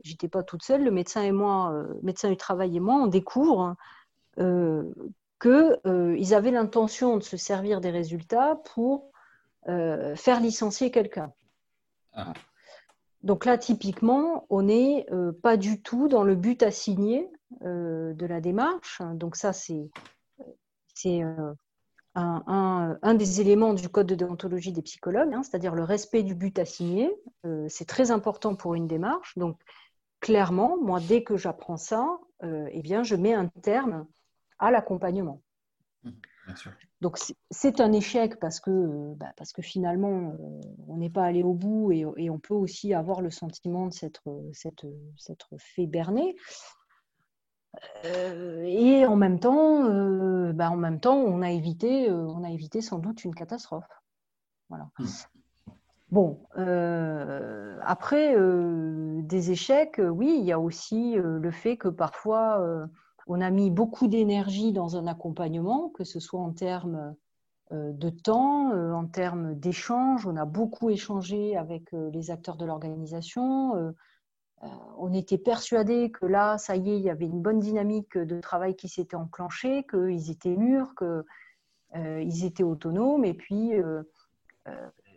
j'étais 0.05 0.28
pas 0.28 0.42
toute 0.42 0.62
seule, 0.62 0.84
le 0.84 0.90
médecin 0.90 1.22
et 1.22 1.32
moi, 1.32 1.72
euh, 1.72 1.86
médecin 2.02 2.30
du 2.30 2.36
travail 2.36 2.76
et 2.76 2.80
moi, 2.80 2.94
on 2.94 3.07
découvre 3.07 3.74
euh, 4.38 4.92
qu'ils 5.40 5.78
euh, 5.86 6.32
avaient 6.32 6.50
l'intention 6.50 7.16
de 7.18 7.22
se 7.22 7.36
servir 7.36 7.80
des 7.80 7.90
résultats 7.90 8.57
pour 8.74 9.11
euh, 9.68 10.16
faire 10.16 10.40
licencier 10.40 10.90
quelqu'un. 10.90 11.32
Ah. 12.14 12.32
Donc 13.22 13.44
là, 13.44 13.59
typiquement, 13.59 14.46
on 14.50 14.62
n'est 14.62 15.07
pas 15.42 15.57
du 15.57 15.80
tout 15.80 16.09
dans 16.09 16.24
le 16.24 16.34
but 16.34 16.62
assigné 16.62 17.26
de 17.62 18.26
la 18.26 18.42
démarche. 18.42 19.00
Donc 19.14 19.36
ça, 19.36 19.55
c'est 19.55 19.90
un, 22.14 22.98
un, 23.02 23.14
des 23.14 23.40
éléments 23.40 23.72
du 23.72 23.88
code 23.88 24.09
de 24.09 24.14
déontologie 24.14 24.72
des 24.72 24.82
psychologues, 24.82 25.32
hein, 25.32 25.42
c'est-à-dire 25.42 25.74
le 25.74 25.84
respect 25.84 26.22
du 26.22 26.34
but 26.34 26.59
assigné. 26.59 27.11
c'est 27.68 27.86
très 27.86 28.11
important 28.11 28.57
pour 28.57 28.74
une 28.74 28.86
démarche. 28.86 29.38
Donc, 29.38 29.59
clairement, 30.25 30.79
moi, 30.81 31.01
dès 31.01 31.22
que 31.22 31.37
j'apprends 31.37 31.77
ça, 31.77 32.18
euh, 32.43 32.66
eh 32.72 32.81
bien, 32.81 33.03
je 33.03 33.14
mets 33.14 33.35
un 33.35 33.49
terme 33.61 34.07
à 34.59 34.70
l'accompagnement. 34.70 35.43
Mmh, 36.03 36.11
Donc, 37.03 37.18
c'est 37.51 37.79
un 37.83 37.93
échec 37.93 38.41
parce 38.41 38.59
que, 38.59 38.70
euh, 38.70 39.14
bah, 39.16 39.35
parce 39.37 39.53
que 39.53 39.61
finalement, 39.61 40.33
euh, 40.41 40.61
on 40.89 40.97
n'est 40.97 41.11
pas 41.11 41.25
allé 41.25 41.43
au 41.43 41.53
bout 41.53 41.93
et, 41.93 42.31
on 42.31 42.39
peut 42.39 42.55
aussi 42.55 42.95
avoir 42.95 43.20
le 43.20 43.31
sentiment 43.31 43.89
de 43.89 43.93
s'être 43.93 45.55
fait 45.59 45.87
berner. 45.87 46.35
et 48.05 49.05
en 49.05 49.16
même 49.16 49.39
temps, 49.41 49.83
bah, 50.55 50.70
en 50.70 50.77
même 50.77 51.01
temps, 51.01 51.18
on 51.18 51.43
a 51.43 51.51
évité, 51.51 52.11
on 52.11 52.45
a 52.45 52.51
évité 52.51 52.81
sans 52.81 52.99
doute 52.99 53.25
une 53.25 53.35
catastrophe. 53.35 53.85
Voilà. 54.70 54.89
Bon, 56.14 56.38
euh, 56.58 57.76
après, 57.82 58.36
euh, 58.36 59.20
des 59.22 59.50
échecs, 59.50 59.98
euh, 59.98 60.06
oui, 60.06 60.36
il 60.38 60.44
y 60.44 60.52
a 60.52 60.60
aussi 60.60 61.16
le 61.16 61.50
fait 61.50 61.76
que 61.76 61.88
parfois, 61.88 62.64
on 63.26 63.40
a 63.40 63.50
mis 63.50 63.68
beaucoup 63.72 64.06
d'énergie 64.06 64.72
dans 64.72 64.96
un 64.96 65.08
accompagnement, 65.08 65.88
que 65.88 66.04
ce 66.04 66.20
soit 66.20 66.38
en 66.38 66.52
termes 66.52 67.16
de 67.72 68.10
temps, 68.10 68.70
en 68.94 69.06
termes 69.06 69.56
d'échange. 69.56 70.24
On 70.24 70.36
a 70.36 70.44
beaucoup 70.44 70.88
échangé 70.88 71.56
avec 71.56 71.90
les 71.90 72.30
acteurs 72.30 72.58
de 72.58 72.64
l'organisation. 72.64 73.92
on 74.98 75.12
était 75.12 75.38
persuadé 75.38 76.12
que 76.12 76.26
là, 76.26 76.58
ça 76.58 76.76
y 76.76 76.90
est, 76.90 76.96
il 76.96 77.02
y 77.02 77.10
avait 77.10 77.26
une 77.26 77.42
bonne 77.42 77.58
dynamique 77.58 78.16
de 78.16 78.40
travail 78.40 78.76
qui 78.76 78.88
s'était 78.88 79.16
enclenchée, 79.16 79.84
qu'ils 79.90 80.30
étaient 80.30 80.56
mûrs, 80.56 80.94
qu'ils 80.96 82.44
étaient 82.44 82.62
autonomes. 82.62 83.24
Et 83.24 83.34
puis, 83.34 83.72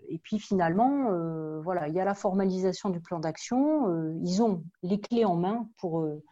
et 0.10 0.18
puis 0.18 0.40
finalement, 0.40 1.12
euh, 1.12 1.60
voilà, 1.62 1.88
il 1.88 1.94
y 1.94 2.00
a 2.00 2.06
la 2.06 2.14
formalisation 2.14 2.90
du 2.90 3.02
plan 3.02 3.20
d'action. 3.20 3.90
Euh, 3.90 4.14
ils 4.24 4.42
ont 4.42 4.64
les 4.82 5.00
clés 5.00 5.26
en 5.26 5.36
main 5.36 5.68
pour 5.78 6.00
euh, 6.00 6.24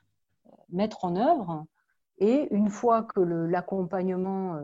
mettre 0.69 1.05
en 1.05 1.15
œuvre. 1.15 1.65
Et 2.17 2.47
une 2.53 2.69
fois 2.69 3.03
que 3.03 3.19
l'accompagnement 3.19 4.57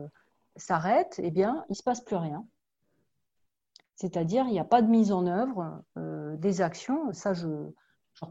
s'arrête, 0.56 1.20
eh 1.22 1.30
bien, 1.30 1.64
il 1.68 1.72
ne 1.72 1.74
se 1.74 1.82
passe 1.82 2.00
plus 2.00 2.16
rien. 2.16 2.46
C'est-à-dire, 3.96 4.46
il 4.46 4.52
n'y 4.52 4.58
a 4.58 4.64
pas 4.64 4.80
de 4.80 4.88
mise 4.88 5.12
en 5.12 5.26
œuvre 5.26 5.82
des 6.38 6.62
actions. 6.62 7.12
Ça, 7.12 7.34
je, 7.34 7.46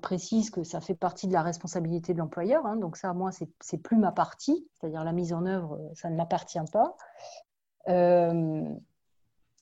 précise 0.02 0.50
que 0.50 0.64
ça 0.64 0.82
fait 0.82 0.96
partie 0.96 1.28
de 1.28 1.34
la 1.34 1.44
responsabilité 1.44 2.14
de 2.14 2.18
l'employeur. 2.18 2.66
Hein. 2.66 2.78
donc 2.78 2.98
ça, 2.98 3.14
moi, 3.14 3.30
c'est 3.32 3.78
plus 3.78 3.98
ma 3.98 4.12
partie. 4.12 4.68
C'est-à-dire 4.74 5.04
la 5.04 5.14
mise 5.14 5.34
en 5.34 5.46
œuvre, 5.46 5.80
ça 5.94 6.10
ne 6.10 6.16
m'appartient 6.16 6.58
pas. 6.74 6.96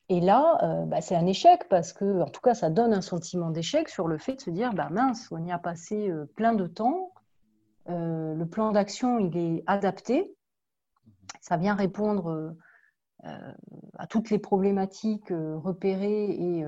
Et 0.10 0.22
là, 0.22 0.58
euh, 0.64 0.86
bah, 0.86 1.02
c'est 1.02 1.16
un 1.16 1.28
échec 1.28 1.70
parce 1.70 1.94
que, 1.94 2.22
en 2.22 2.30
tout 2.30 2.42
cas, 2.42 2.56
ça 2.56 2.72
donne 2.72 2.94
un 2.94 3.02
sentiment 3.02 3.52
d'échec 3.52 3.88
sur 3.90 4.08
le 4.08 4.18
fait 4.18 4.36
de 4.36 4.42
se 4.42 4.50
dire, 4.50 4.74
bah, 4.74 4.90
mince, 4.90 5.28
on 5.32 5.44
y 5.46 5.52
a 5.52 5.60
passé 5.60 6.10
euh, 6.10 6.26
plein 6.36 6.54
de 6.54 6.66
temps. 6.66 7.14
Euh, 7.90 8.34
le 8.34 8.46
plan 8.48 8.72
d'action, 8.72 9.20
il 9.20 9.38
est 9.38 9.64
adapté. 9.68 10.36
Ça 11.42 11.58
vient 11.58 11.76
répondre 11.76 12.56
à 13.98 14.08
toutes 14.08 14.30
les 14.30 14.40
problématiques 14.40 15.30
repérées 15.30 16.30
et 16.30 16.66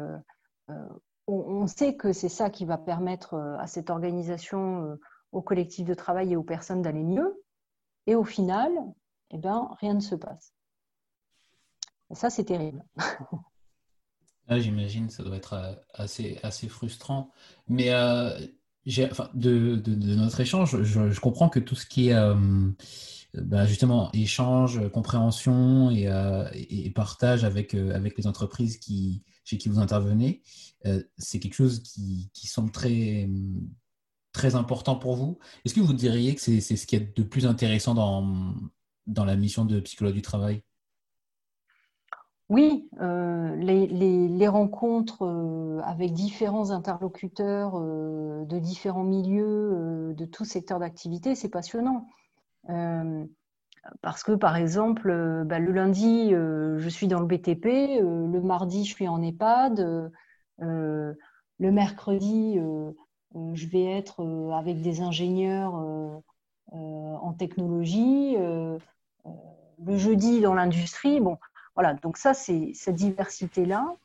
on, 1.28 1.68
sait 1.68 1.96
que 1.96 2.14
c'est 2.14 2.30
ça 2.30 2.50
qui 2.50 2.66
va 2.66 2.78
permettre 2.78 3.36
à 3.60 3.68
cette 3.68 3.90
organisation, 3.90 4.98
au 5.32 5.42
collectif 5.42 5.86
de 5.86 5.94
travail 5.94 6.34
et 6.34 6.36
aux 6.36 6.44
personnes 6.44 6.82
d'aller 6.82 7.04
mieux. 7.04 7.44
Et 8.06 8.16
au 8.16 8.24
final, 8.24 8.72
eh 9.32 9.38
ben, 9.38 9.70
rien 9.80 9.96
ne 9.96 10.00
se 10.00 10.16
passe 10.16 10.54
ça, 12.14 12.30
c'est 12.30 12.46
terrible. 12.46 12.84
ah, 14.48 14.60
J'imagine, 14.60 15.10
ça 15.10 15.24
doit 15.24 15.38
être 15.38 15.54
euh, 15.54 15.74
assez, 15.94 16.40
assez 16.44 16.68
frustrant. 16.68 17.32
Mais 17.68 17.92
euh, 17.92 18.38
de, 19.34 19.82
notre 20.16 20.40
échange, 20.40 20.82
je, 20.84 21.20
comprends 21.20 21.50
que 21.50 21.60
tout 21.60 21.76
ce 21.76 21.86
qui 21.86 22.10
est 22.10 22.14
euh, 22.14 22.36
bah, 23.34 23.66
justement 23.66 24.12
échange, 24.14 24.90
compréhension 24.92 25.92
et, 25.92 26.92
partage 26.94 27.44
avec, 27.44 27.74
avec 27.74 28.18
les 28.18 28.28
entreprises 28.28 28.80
chez 29.44 29.58
qui 29.58 29.70
vous 29.70 29.80
intervenez, 29.80 30.42
c'est 31.18 31.40
quelque 31.40 31.54
chose 31.54 31.82
qui, 31.84 32.30
qui, 32.34 32.48
semble 32.48 32.72
très, 32.72 33.30
très 34.34 34.56
important 34.56 34.96
pour 34.96 35.16
vous. 35.16 35.40
Est-ce 35.64 35.74
que 35.74 35.80
vous 35.80 35.94
diriez 35.94 36.36
que 36.36 36.42
c'est 36.42 36.60
ce 36.60 36.86
qui 36.88 36.96
est 36.96 37.16
de 37.16 37.24
plus 37.24 37.46
intéressant 37.46 37.94
dans, 37.94 38.56
dans 39.08 39.26
la 39.26 39.36
mission 39.36 39.64
de 39.64 39.80
psychologue 39.80 40.16
du 40.16 40.22
travail? 40.22 40.64
Oui, 42.52 42.90
euh, 43.00 43.56
les, 43.56 44.48
rencontres 44.50 45.26
euh, 45.26 45.80
avec 45.86 46.12
différents 46.12 46.72
interlocuteurs 46.72 47.80
euh, 47.80 48.44
de 48.44 48.60
différents 48.60 49.06
milieux, 49.06 50.14
de 50.14 50.26
tout 50.26 50.44
secteur 50.44 50.78
d'activité, 50.80 51.34
c'est 51.34 51.48
passionnant. 51.48 52.10
parce 54.02 54.24
que, 54.24 54.34
par 54.34 54.58
exemple, 54.58 55.44
bah, 55.46 55.60
le 55.60 55.72
lundi, 55.72 56.32
je 56.32 56.90
suis 56.90 57.08
dans 57.08 57.22
le 57.22 57.26
BTP, 57.26 58.02
le 58.02 58.42
mardi, 58.42 58.84
je 58.84 58.94
suis 58.96 59.08
en 59.08 59.22
EHPAD, 59.22 60.12
le 60.60 61.16
mercredi, 61.60 62.60
je 63.54 63.68
vais 63.68 63.86
être 63.86 64.52
avec 64.54 64.82
des 64.82 65.00
ingénieurs 65.00 65.74
en 66.74 67.34
technologie, 67.34 68.36
le 68.36 69.98
jeudi 69.98 70.42
dans 70.42 70.54
l'industrie. 70.54 71.22
Bon, 71.22 71.38
voilà, 71.76 71.94
donc 71.96 72.18
ça, 72.18 72.34
c'est 72.34 72.72
cette 72.74 72.96
diversité-là, 72.96 73.96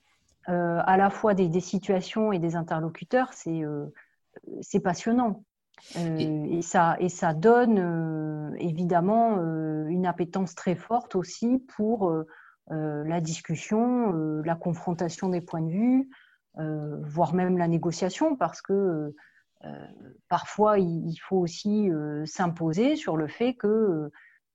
euh, 0.49 0.81
à 0.85 0.97
la 0.97 1.11
fois 1.11 1.35
des, 1.35 1.61
situations 1.61 2.33
et 2.33 2.39
des 2.39 2.55
interlocuteurs, 2.55 3.33
c'est 3.33 3.65
euh, 3.65 3.87
passionnant. 4.83 5.43
Euh, 5.97 6.17
et... 6.19 6.63
ça, 6.63 6.97
et 7.01 7.09
ça 7.09 7.35
donne 7.35 8.55
évidemment 8.59 9.37
une 9.89 10.07
appétence 10.07 10.55
très 10.55 10.75
forte 10.75 11.17
aussi 11.17 11.63
pour 11.77 12.13
la 12.69 13.21
discussion, 13.21 14.13
la 14.43 14.55
confrontation 14.55 15.29
des 15.29 15.41
points 15.41 15.61
de 15.61 15.71
vue, 15.71 16.09
voire 16.57 17.35
même 17.35 17.59
la 17.59 17.69
négociation, 17.69 18.37
parce 18.37 18.63
que 18.63 19.15
parfois, 20.29 20.79
il, 20.79 21.17
faut 21.29 21.37
aussi 21.37 21.91
s'imposer 22.25 22.97
sur 22.97 23.17
le 23.17 23.27
fait 23.27 23.55
que, 23.55 24.11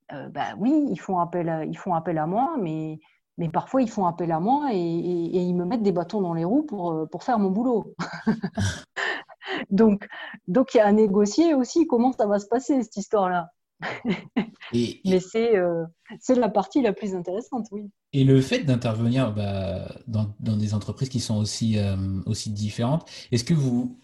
bah, 0.10 0.56
oui, 0.58 0.88
ils 0.90 1.00
font 1.00 1.20
appel 1.20 1.50
à, 1.50 1.66
ils 1.66 1.78
font 1.78 1.94
appel 1.94 2.18
à 2.18 2.26
moi, 2.26 2.56
mais, 2.60 3.00
mais 3.38 3.50
parfois, 3.50 3.82
ils 3.82 3.90
font 3.90 4.06
appel 4.06 4.32
à 4.32 4.40
moi 4.40 4.70
et, 4.74 4.78
ils 4.78 5.56
me 5.56 5.66
mettent 5.66 5.84
des 5.84 5.92
bâtons 5.92 6.22
dans 6.22 6.34
les 6.34 6.44
roues 6.44 6.64
pour, 6.64 7.08
pour 7.10 7.24
faire 7.24 7.40
mon 7.40 7.50
boulot. 7.50 7.96
donc, 9.70 10.08
donc, 10.48 10.74
il 10.74 10.78
y 10.78 10.80
a 10.82 10.88
à 10.88 10.92
négocier 10.92 11.54
aussi 11.54 11.88
comment 11.88 12.12
ça 12.12 12.28
va 12.28 12.40
se 12.40 12.48
passer, 12.48 12.82
cette 12.84 12.98
histoire-là. 12.98 13.50
Mais 14.74 15.20
euh, 15.36 15.86
c'est 16.20 16.36
la 16.36 16.50
partie 16.50 16.82
la 16.82 16.94
plus 16.94 17.16
intéressante, 17.16 17.68
oui. 17.72 17.90
Et 18.14 18.24
le 18.24 18.42
fait 18.42 18.60
d'intervenir 18.60 19.34
bah, 19.34 19.88
dans, 20.08 20.34
dans, 20.40 20.56
des 20.56 20.74
entreprises 20.74 21.10
qui 21.10 21.20
sont 21.20 21.38
aussi, 21.38 21.78
euh, 21.78 21.96
aussi 22.26 22.52
différentes, 22.52 23.10
est-ce 23.32 23.44
que 23.44 23.54
vous, 23.54 23.98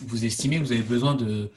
vous 0.00 0.24
estimez 0.24 0.58
que 0.58 0.64
vous 0.64 0.72
avez 0.72 0.82
besoin 0.82 1.14
de, 1.14 1.50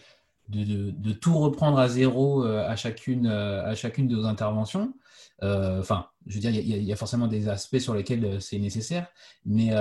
de, 0.50 1.12
tout 1.14 1.38
reprendre 1.38 1.80
à 1.80 1.88
zéro 1.88 2.44
euh, 2.44 2.68
à, 2.68 2.76
chacune, 2.76 3.28
à 3.28 3.76
chacune 3.76 4.08
de 4.08 4.16
vos 4.16 4.26
interventions. 4.26 4.94
Enfin, 5.42 6.08
je 6.26 6.36
veux 6.36 6.42
dire, 6.42 6.52
il 6.52 6.84
y, 6.84 6.92
a 6.92 6.96
forcément 6.96 7.28
des 7.28 7.48
aspects 7.48 7.80
sur 7.80 7.94
lesquels 7.94 8.42
c'est 8.42 8.60
nécessaire, 8.60 9.08
mais 9.46 9.72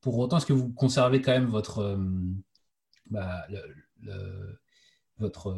pour 0.00 0.18
autant, 0.18 0.36
est-ce 0.36 0.46
que 0.46 0.52
vous 0.52 0.70
conservez 0.70 1.22
quand 1.22 1.32
même 1.32 1.46
votre, 1.46 1.98
bah, 3.10 3.46
votre 5.18 5.56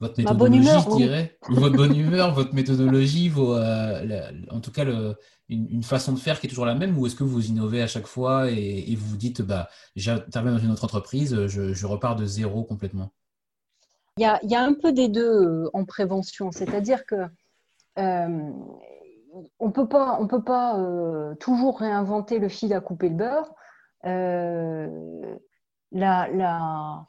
votre 0.00 0.18
méthodologie, 0.18 0.68
je 0.68 0.96
dirais, 0.96 1.38
votre 1.48 1.76
bonne 1.76 1.96
humeur, 1.96 2.34
votre 2.34 2.54
méthodologie, 2.54 3.28
vos, 3.28 3.54
euh, 3.54 4.30
en 4.50 4.60
tout 4.60 4.70
cas 4.70 4.84
une, 5.48 5.82
façon 5.82 6.12
de 6.12 6.18
faire 6.18 6.38
qui 6.38 6.46
est 6.46 6.50
toujours 6.50 6.66
la 6.66 6.74
même, 6.74 6.98
ou 6.98 7.06
est-ce 7.06 7.16
que 7.16 7.24
vous 7.24 7.46
innovez 7.46 7.80
à 7.80 7.86
chaque 7.86 8.06
fois 8.06 8.50
et, 8.50 8.94
vous 8.94 9.06
vous 9.06 9.16
dites, 9.16 9.40
bah, 9.40 9.68
j'interviens 9.94 10.52
dans 10.52 10.58
une 10.58 10.70
autre 10.70 10.84
entreprise, 10.84 11.46
je, 11.46 11.86
repars 11.86 12.16
de 12.16 12.26
zéro 12.26 12.64
complètement? 12.64 13.10
Il 14.18 14.22
y, 14.22 14.26
a, 14.26 14.38
il 14.42 14.50
y, 14.50 14.54
a, 14.54 14.62
un 14.62 14.74
peu 14.74 14.92
des 14.92 15.08
deux 15.08 15.44
euh, 15.44 15.70
en 15.74 15.84
prévention, 15.84 16.50
c'est-à-dire 16.50 17.04
que 17.04 17.16
euh, 17.98 18.50
on 19.58 19.70
peut 19.70 19.88
pas, 19.88 20.18
on 20.20 20.26
peut 20.26 20.42
pas 20.42 20.78
toujours 21.40 21.78
réinventer 21.80 22.38
le 22.38 22.48
fil 22.48 22.72
à 22.72 22.80
couper 22.80 23.10
le 23.10 23.16
beurre. 23.16 23.54
la, 25.92 26.28
la 26.28 27.06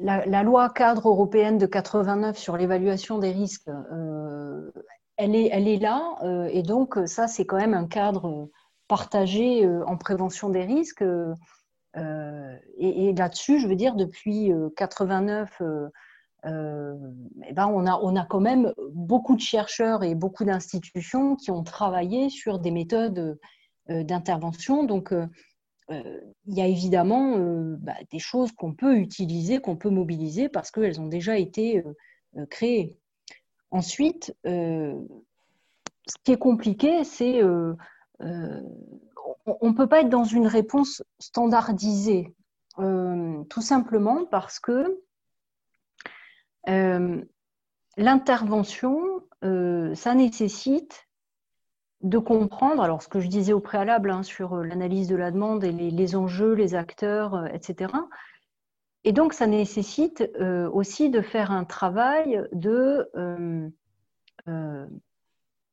la, 0.00 0.42
loi 0.42 0.70
cadre 0.70 1.08
européenne 1.08 1.58
de 1.58 1.66
89 1.66 2.38
sur 2.38 2.56
l'évaluation 2.56 3.18
des 3.18 3.32
risques, 3.32 3.68
euh, 3.68 4.70
elle, 5.16 5.34
est, 5.34 5.78
là. 5.78 6.16
Euh, 6.22 6.48
et 6.50 6.62
donc, 6.62 6.98
ça, 7.06 7.28
c'est 7.28 7.44
quand 7.44 7.58
même 7.58 7.74
un 7.74 7.86
cadre 7.86 8.48
partagé 8.88 9.64
euh, 9.64 9.84
en 9.86 9.96
prévention 9.96 10.48
des 10.48 10.64
risques. 10.64 11.04
et, 11.94 13.12
là-dessus, 13.14 13.60
je 13.60 13.68
veux 13.68 13.76
dire, 13.76 13.94
depuis 13.94 14.52
89, 14.76 15.62
eh 16.42 17.52
ben 17.52 17.66
on, 17.66 18.16
a, 18.16 18.26
quand 18.26 18.40
même 18.40 18.72
beaucoup 18.92 19.34
de 19.34 19.40
chercheurs 19.40 20.02
et 20.02 20.14
beaucoup 20.14 20.44
d'institutions 20.44 21.36
qui 21.36 21.50
ont 21.50 21.62
travaillé 21.62 22.30
sur 22.30 22.58
des 22.58 22.70
méthodes 22.70 23.38
d'intervention. 23.88 24.86
Euh, 25.12 25.26
il 25.90 26.54
y 26.54 26.60
a 26.60 26.66
évidemment 26.66 27.36
euh, 27.36 27.76
bah, 27.78 27.96
des 28.10 28.18
choses 28.18 28.52
qu'on 28.52 28.74
peut 28.74 28.96
utiliser, 28.96 29.60
qu'on 29.60 29.76
peut 29.76 29.90
mobiliser 29.90 30.48
parce 30.48 30.70
qu'elles 30.70 31.00
ont 31.00 31.08
déjà 31.08 31.38
été 31.38 31.84
euh, 32.36 32.46
créées. 32.46 32.96
Ensuite, 33.70 34.34
ce 34.44 34.96
qui 36.24 36.32
est 36.32 36.38
compliqué, 36.38 37.04
c'est 37.04 37.40
on 37.40 38.66
ne 39.62 39.72
peut 39.72 39.86
pas 39.86 40.00
être 40.00 40.08
dans 40.08 40.24
une 40.24 40.48
réponse 40.48 41.04
standardisée, 41.20 42.34
tout 42.76 43.60
simplement 43.60 44.26
parce 44.26 44.58
que 44.58 45.00
l'intervention, 47.96 49.22
ça 49.94 50.14
nécessite 50.16 51.06
de 52.02 52.18
comprendre, 52.18 52.82
alors 52.82 53.02
ce 53.02 53.08
que 53.08 53.20
je 53.20 53.28
disais 53.28 53.52
au 53.52 53.60
préalable 53.60 54.10
hein, 54.10 54.22
sur 54.22 54.54
euh, 54.54 54.64
l'analyse 54.64 55.08
de 55.08 55.16
la 55.16 55.30
demande 55.30 55.64
et 55.64 55.72
les, 55.72 56.16
enjeux, 56.16 56.54
les 56.54 56.74
acteurs, 56.74 57.34
euh, 57.34 57.46
etc. 57.52 57.92
Et 59.04 59.12
donc, 59.12 59.32
ça 59.32 59.46
nécessite 59.46 60.22
euh, 60.40 60.68
aussi 60.70 61.10
de 61.10 61.20
faire 61.20 61.50
un 61.50 61.64
travail 61.64 62.42
de 62.52 63.08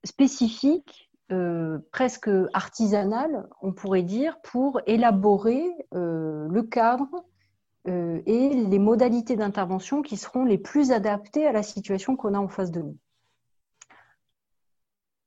spécifique, 0.04 1.10
presque 1.92 2.30
artisanal, 2.54 3.50
on 3.62 3.74
pourrait 3.74 4.04
dire, 4.04 4.40
pour 4.44 4.80
élaborer 4.86 5.66
le 5.92 6.62
cadre 6.62 7.08
et 7.86 8.50
les 8.50 8.80
modalités 8.80 9.36
d'intervention 9.36 10.02
qui 10.02 10.16
seront 10.16 10.46
les 10.46 10.58
plus 10.58 10.92
adaptées 10.92 11.48
à 11.48 11.52
la 11.52 11.64
situation 11.64 12.16
qu'on 12.16 12.36
a 12.36 12.40
en 12.40 12.50
face 12.50 12.72
de 12.72 12.82
nous 12.82 12.98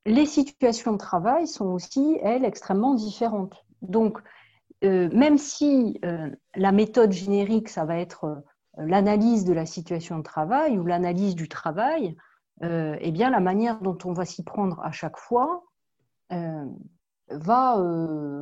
les 0.07 0.27
situations 0.27 0.93
de 0.93 0.99
travail 0.99 1.47
sont 1.47 1.67
aussi, 1.67 2.19
elles, 2.23 2.45
extrêmement 2.45 2.95
différentes. 2.95 3.65
Donc, 3.83 4.21
euh, 4.83 5.11
même 5.13 5.37
si 5.37 5.99
euh, 6.05 6.31
la 6.55 6.73
méthode 6.73 7.13
générique, 7.13 7.69
ça 7.69 7.85
va 7.85 7.99
être 7.99 8.25
euh, 8.25 8.37
l'analyse 8.79 9.45
de 9.45 9.53
la 9.53 9.67
situation 9.67 10.19
de 10.19 10.23
travail 10.23 10.79
ou 10.79 10.87
l'analyse 10.87 11.35
du 11.35 11.49
travail, 11.49 12.17
eh 12.63 13.11
bien, 13.11 13.31
la 13.31 13.41
manière 13.41 13.81
dont 13.81 13.97
on 14.05 14.13
va 14.13 14.27
s'y 14.27 14.45
prendre 14.45 14.81
à 14.83 14.93
chaque 14.93 15.17
fois 15.17 15.65
va 17.31 17.83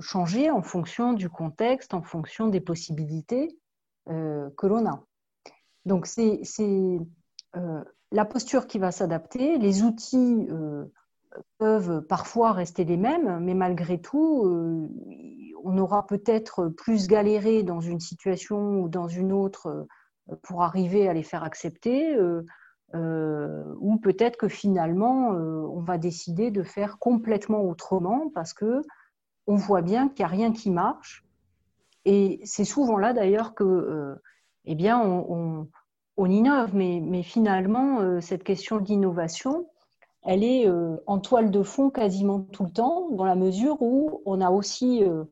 changer 0.01 0.51
en 0.51 0.61
fonction 0.61 1.13
du 1.13 1.31
contexte, 1.31 1.95
en 1.95 2.03
fonction 2.03 2.49
des 2.49 2.61
possibilités 2.61 3.57
que 4.07 4.67
l'on 4.67 4.87
a. 4.87 5.05
Donc, 5.85 6.07
c'est 6.07 6.41
la 8.11 8.25
posture 8.25 8.67
qui 8.67 8.81
va 8.81 8.91
s'adapter, 8.91 9.57
les 9.59 9.85
outils 9.85 10.49
peuvent 11.59 12.01
parfois 12.03 12.53
rester 12.53 12.85
les 12.85 12.97
mêmes, 12.97 13.41
mais 13.41 13.55
malgré 13.55 14.01
tout, 14.01 14.45
euh, 14.45 14.89
on 15.65 15.77
aura 15.79 16.07
peut-être 16.07 16.69
plus 16.69 17.09
galéré 17.09 17.63
dans 17.63 17.81
une 17.81 18.01
situation 18.01 18.81
ou 18.81 18.89
dans 18.89 19.09
une 19.09 19.33
autre 19.33 19.67
euh, 19.69 20.37
pour 20.43 20.63
arriver 20.63 21.09
à 21.09 21.15
les 21.15 21.23
faire 21.23 21.43
accepter, 21.43 22.17
euh, 22.95 23.75
ou 23.81 23.99
peut-être 23.99 24.37
que 24.37 24.49
finalement, 24.49 25.31
on 25.31 25.81
va 25.81 25.97
décider 25.97 26.51
de 26.51 26.63
faire 26.63 26.99
complètement 26.99 27.63
autrement 27.63 28.31
parce 28.35 28.53
que 28.53 28.83
on 29.47 29.57
voit 29.57 29.81
bien 29.81 30.09
qu'il 30.09 30.25
n'y 30.25 30.31
a 30.31 30.35
rien 30.35 30.53
qui 30.53 30.71
marche. 30.71 31.25
Et 32.05 32.41
c'est 32.45 32.67
souvent 32.67 32.99
là 32.99 33.15
d'ailleurs 33.15 33.55
que, 33.55 34.19
eh 34.67 34.75
bien, 34.75 35.01
on, 35.01 35.67
innove, 36.19 36.75
mais, 36.75 37.01
mais 37.03 37.23
finalement, 37.23 38.21
cette 38.21 38.45
question 38.45 38.79
d'innovation, 38.79 39.67
elle 40.25 40.45
est 40.45 40.69
euh, 40.69 40.97
en 41.07 41.19
toile 41.19 41.51
de 41.51 41.63
fond 41.63 41.91
quasiment 41.91 42.41
tout 42.41 42.65
le 42.65 42.71
temps, 42.71 43.09
dans 43.11 43.25
la 43.25 43.35
mesure 43.35 43.81
où 43.81 44.23
on 44.27 44.41
a 44.41 44.51
aussi 44.51 45.05
euh, 45.05 45.25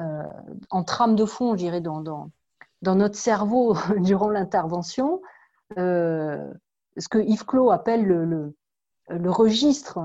euh, 0.00 0.22
en 0.70 0.84
trame 0.84 1.16
de 1.16 1.24
fond, 1.24 1.52
je 1.52 1.58
dirais, 1.58 1.80
dans, 1.80 2.00
dans, 2.00 2.94
notre 2.94 3.16
cerveau 3.16 3.76
durant 3.98 4.28
l'intervention, 4.28 5.22
ce 5.76 7.08
que 7.10 7.18
Yves 7.18 7.44
Clos 7.44 7.70
appelle 7.70 8.04
le, 8.04 8.54
le, 9.08 9.30
registre, 9.30 9.98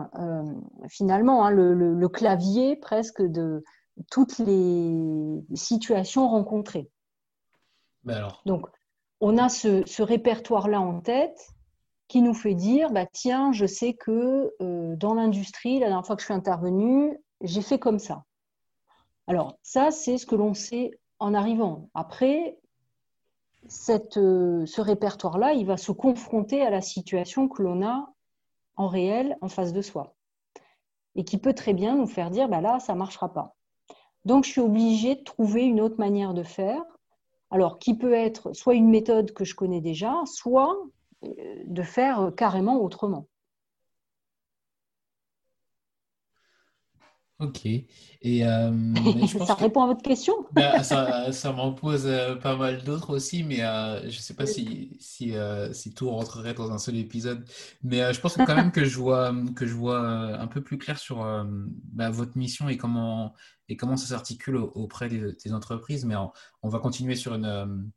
finalement, 0.88 1.46
hein, 1.46 1.52
le, 1.52 2.08
clavier 2.08 2.76
presque 2.76 3.22
de 3.22 3.64
toutes 4.10 4.40
les 4.40 5.44
situations 5.54 6.28
rencontrées. 6.30 6.90
alors... 8.08 8.42
Donc, 8.46 8.68
on 9.24 9.38
a 9.38 9.50
ce, 9.50 9.84
ce 9.86 10.02
répertoire-là 10.02 10.82
en 10.82 11.00
tête 11.00 11.54
qui 12.12 12.22
nous 12.22 12.34
fait 12.34 12.56
dire 12.56 12.92
bah, 12.92 13.06
tiens, 13.06 13.54
je 13.54 13.66
sais 13.66 13.94
que 13.94 14.54
euh, 14.62 14.98
dans 14.98 15.14
l'industrie, 15.14 15.80
la 15.80 15.88
dernière 15.88 16.06
fois 16.06 16.18
que 16.18 16.22
je 16.22 16.26
suis 16.26 16.34
intervenue, 16.34 17.18
j'ai 17.40 17.62
fait 17.62 17.80
comme 17.80 18.00
ça. 18.00 18.26
Alors, 19.28 19.58
ça, 19.64 19.92
c'est 19.92 20.18
ce 20.18 20.26
que 20.26 20.36
l'on 20.36 20.54
sait 20.54 20.92
en 21.20 21.34
arrivant. 21.34 21.88
Après, 21.94 22.60
cette, 23.70 24.18
euh, 24.18 24.66
ce 24.66 24.82
répertoire-là, 24.82 25.54
il 25.54 25.66
va 25.66 25.78
se 25.78 25.94
confronter 25.94 26.62
à 26.62 26.70
la 26.70 26.82
situation 26.82 27.48
que 27.48 27.64
l'on 27.64 27.82
a 27.82 28.12
en 28.76 28.90
réel 28.90 29.38
en 29.40 29.48
face 29.48 29.72
de 29.72 29.82
soi. 29.82 30.14
Et 31.16 31.24
qui 31.24 31.38
peut 31.38 31.54
très 31.54 31.74
bien 31.74 31.96
nous 31.96 32.08
faire 32.08 32.30
dire 32.30 32.50
bah 32.50 32.60
là, 32.60 32.80
ça 32.82 32.92
ne 32.92 32.98
marchera 32.98 33.32
pas. 33.32 33.56
Donc, 34.26 34.44
je 34.44 34.50
suis 34.50 34.62
obligée 34.62 35.16
de 35.16 35.24
trouver 35.24 35.64
une 35.64 35.80
autre 35.80 35.98
manière 35.98 36.34
de 36.34 36.44
faire. 36.44 36.84
Alors, 37.52 37.80
qui 37.80 37.98
peut 37.98 38.14
être 38.14 38.52
soit 38.52 38.74
une 38.74 38.90
méthode 38.90 39.32
que 39.32 39.46
je 39.46 39.56
connais 39.56 39.80
déjà, 39.80 40.22
soit 40.26 40.76
de 41.24 41.84
faire 41.84 42.32
carrément 42.36 42.82
autrement. 42.82 43.28
Ok. 47.42 47.66
Et 47.66 48.46
euh, 48.46 48.72
ça 49.48 49.56
répond 49.56 49.82
à 49.82 49.88
votre 49.88 50.04
question? 50.04 50.34
Bah, 50.54 50.84
ça, 50.84 51.32
ça 51.32 51.52
m'en 51.52 51.74
pose 51.74 52.06
euh, 52.06 52.36
pas 52.36 52.56
mal 52.56 52.84
d'autres 52.84 53.10
aussi, 53.16 53.44
mais 53.44 53.64
euh, 53.64 54.00
je 54.02 54.18
ne 54.18 54.22
sais 54.22 54.36
pas 54.36 54.46
si, 54.46 54.96
si, 55.00 55.34
si, 55.72 55.94
tout 55.94 56.10
rentrerait 56.12 56.54
dans 56.54 56.72
un 56.72 56.78
seul 56.78 56.98
épisode. 56.98 57.44
Mais 57.84 58.14
je 58.14 58.22
pense 58.22 58.38
quand 58.38 58.56
même 58.56 58.72
que 58.72 58.86
je 58.86 58.98
vois, 58.98 59.34
que 59.56 59.66
je 59.66 59.74
vois 59.74 60.00
un 60.00 60.48
peu 60.48 60.62
plus 60.62 60.78
clair 60.78 61.00
sur 61.00 61.26
bah, 61.92 62.12
votre 62.12 62.38
mission 62.38 62.70
et 62.70 62.78
comment, 62.78 63.34
et 63.70 63.76
comment 63.76 63.98
ça 63.98 64.08
s'articule 64.08 64.58
auprès 64.58 65.10
des, 65.10 65.34
des, 65.44 65.54
entreprises. 65.54 66.06
Mais 66.06 66.16
on 66.62 66.70
va 66.70 66.78
continuer 66.78 67.16
sur 67.16 67.34
une 67.34 67.92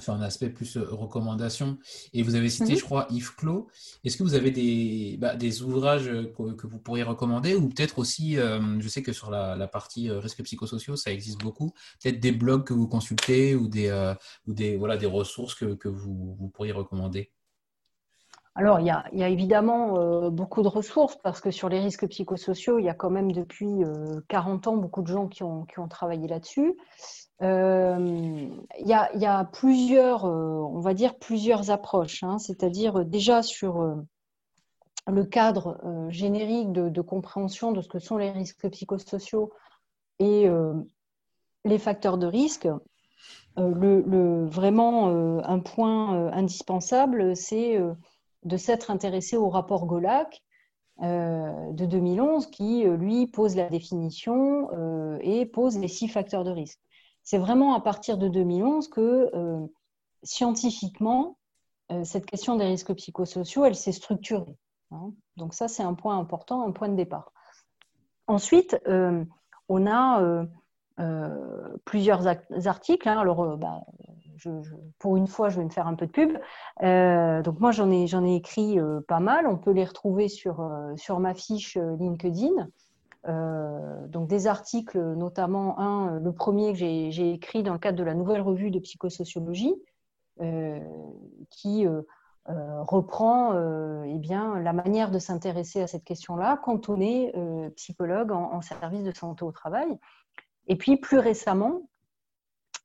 sur 0.00 0.12
un 0.12 0.22
aspect 0.22 0.48
plus 0.48 0.76
euh, 0.76 0.86
recommandation. 0.90 1.78
Et 2.12 2.22
vous 2.22 2.34
avez 2.34 2.48
cité, 2.48 2.72
mhm. 2.72 2.78
je 2.78 2.84
crois, 2.84 3.06
Yves 3.10 3.34
Clos. 3.36 3.68
Est-ce 4.04 4.16
que 4.16 4.22
vous 4.22 4.34
avez 4.34 4.50
des, 4.50 5.16
bah, 5.18 5.36
des 5.36 5.62
ouvrages 5.62 6.08
euh, 6.08 6.32
que, 6.56 6.66
vous 6.66 6.78
pourriez 6.78 7.02
recommander 7.02 7.54
ou 7.54 7.68
peut-être 7.68 7.98
aussi, 7.98 8.38
euh, 8.38 8.80
je 8.80 8.88
sais 8.88 9.02
que 9.02 9.12
sur 9.12 9.30
la, 9.30 9.56
la, 9.56 9.68
partie 9.68 10.10
risques 10.10 10.42
psychosociaux, 10.42 10.96
ça 10.96 11.12
existe 11.12 11.40
beaucoup, 11.40 11.72
peut-être 12.02 12.20
des 12.20 12.32
blogs 12.32 12.64
que 12.64 12.72
vous 12.72 12.88
consultez 12.88 13.54
ou 13.54 13.68
des, 13.68 14.14
ou 14.46 14.54
des, 14.54 14.76
voilà, 14.76 14.96
des 14.96 15.06
ressources 15.06 15.54
que, 15.54 15.74
que 15.74 15.88
vous, 15.88 16.36
vous, 16.38 16.48
pourriez 16.48 16.72
recommander 16.72 17.30
alors, 18.58 18.80
il 18.80 18.86
y, 18.86 18.90
a, 18.90 19.28
évidemment 19.28 20.30
beaucoup 20.30 20.62
de 20.62 20.68
ressources 20.68 21.14
parce 21.22 21.40
que 21.40 21.52
sur 21.52 21.68
les 21.68 21.78
risques 21.78 22.08
psychosociaux, 22.08 22.80
il 22.80 22.86
y 22.86 22.88
a 22.88 22.94
quand 22.94 23.08
même 23.08 23.30
depuis 23.30 23.84
40 24.26 24.66
ans 24.66 24.76
beaucoup 24.76 25.02
de 25.02 25.06
gens 25.06 25.28
qui 25.28 25.44
ont, 25.44 25.64
travaillé 25.88 26.26
là-dessus. 26.26 26.76
Euh, 27.40 28.48
il 28.80 28.86
y, 28.86 28.92
a, 28.92 29.44
plusieurs, 29.44 30.24
euh, 30.24 30.58
on 30.58 30.80
va 30.80 30.92
dire 30.92 31.16
plusieurs 31.18 31.70
approches, 31.70 32.24
hein. 32.24 32.38
c'est-à-dire 32.38 32.96
euh, 32.96 33.04
déjà 33.04 33.42
sur 33.42 33.96
le 35.06 35.24
cadre 35.24 35.78
générique 36.10 36.72
de, 36.72 37.00
compréhension 37.00 37.72
de 37.72 37.80
ce 37.80 37.88
que 37.88 37.98
sont 37.98 38.18
les 38.18 38.30
risques 38.30 38.68
psychosociaux 38.68 39.52
et 40.18 40.50
les 41.64 41.78
facteurs 41.78 42.18
de 42.18 42.26
risque. 42.26 42.68
Le, 43.56 44.44
vraiment, 44.44 45.06
un 45.42 45.60
point 45.60 46.30
indispensable, 46.32 47.34
c'est 47.34 47.80
de 48.44 48.56
s'être 48.56 48.90
intéressé 48.90 49.36
au 49.36 49.48
rapport 49.48 49.86
Golac 49.86 50.42
de 51.00 51.84
2011 51.86 52.48
qui, 52.48 52.84
lui, 52.84 53.28
pose 53.28 53.54
la 53.54 53.68
définition 53.68 54.68
et 55.20 55.46
pose 55.46 55.78
les 55.78 55.86
six 55.86 56.08
facteurs 56.08 56.42
de 56.42 56.50
risque 56.50 56.80
c'est 57.28 57.36
vraiment 57.36 57.74
à 57.74 57.80
partir 57.80 58.16
de 58.16 58.26
2011 58.26 58.88
que 58.88 59.30
euh, 59.34 59.66
scientifiquement, 60.22 61.36
euh, 61.92 62.02
cette 62.02 62.24
question 62.24 62.56
des 62.56 62.64
risques 62.64 62.94
psychosociaux, 62.94 63.66
elle 63.66 63.74
s'est 63.74 63.92
structurée. 63.92 64.56
Hein. 64.92 65.12
Donc 65.36 65.52
ça, 65.52 65.68
c'est 65.68 65.82
un 65.82 65.92
point 65.92 66.18
important, 66.18 66.66
un 66.66 66.72
point 66.72 66.88
de 66.88 66.94
départ. 66.94 67.30
Ensuite, 68.28 68.80
euh, 68.86 69.26
on 69.68 69.86
a 69.86 70.46
plusieurs 71.84 72.26
articles. 72.66 73.06
Hein. 73.06 73.18
Alors, 73.18 73.58
bah, 73.58 73.84
pour 74.98 75.16
une 75.16 75.26
fois, 75.26 75.48
je 75.48 75.58
vais 75.58 75.64
me 75.64 75.70
faire 75.70 75.86
un 75.86 75.94
peu 75.94 76.06
de 76.06 76.12
pub. 76.12 76.32
donc 77.44 77.60
moi, 77.60 77.72
j'en 77.72 77.90
ai, 77.90 78.34
écrit 78.36 78.78
pas 79.06 79.20
mal. 79.20 79.46
On 79.46 79.56
peut 79.56 79.72
les 79.72 79.84
retrouver 79.84 80.28
sur, 80.28 80.68
sur 80.96 81.20
ma 81.20 81.34
fiche 81.34 81.76
LinkedIn. 81.76 82.68
Euh, 83.26 84.06
donc 84.06 84.28
des 84.28 84.46
articles, 84.46 84.98
notamment 84.98 85.78
un, 85.78 86.18
le 86.18 86.32
premier 86.32 86.72
que 86.72 86.78
j'ai 86.78 87.32
écrit 87.32 87.62
dans 87.62 87.72
le 87.72 87.78
cadre 87.78 87.98
de 87.98 88.04
la 88.04 88.14
nouvelle 88.14 88.40
revue 88.40 88.70
de 88.70 88.78
psychosociologie, 88.78 89.74
euh, 90.40 90.80
qui 91.50 91.86
euh, 91.86 92.02
reprend 92.46 93.52
eh 94.04 94.18
la 94.62 94.72
manière 94.72 95.10
de 95.10 95.18
s'intéresser 95.18 95.82
à 95.82 95.86
cette 95.86 96.04
question-là 96.04 96.58
quand 96.64 96.88
on 96.88 97.00
est 97.00 97.32
psychologue 97.76 98.32
en, 98.32 98.62
service 98.62 99.04
de 99.04 99.12
santé 99.12 99.44
au 99.44 99.52
travail. 99.52 99.98
Et 100.66 100.76
puis 100.76 100.96
plus 100.96 101.18
récemment, 101.18 101.82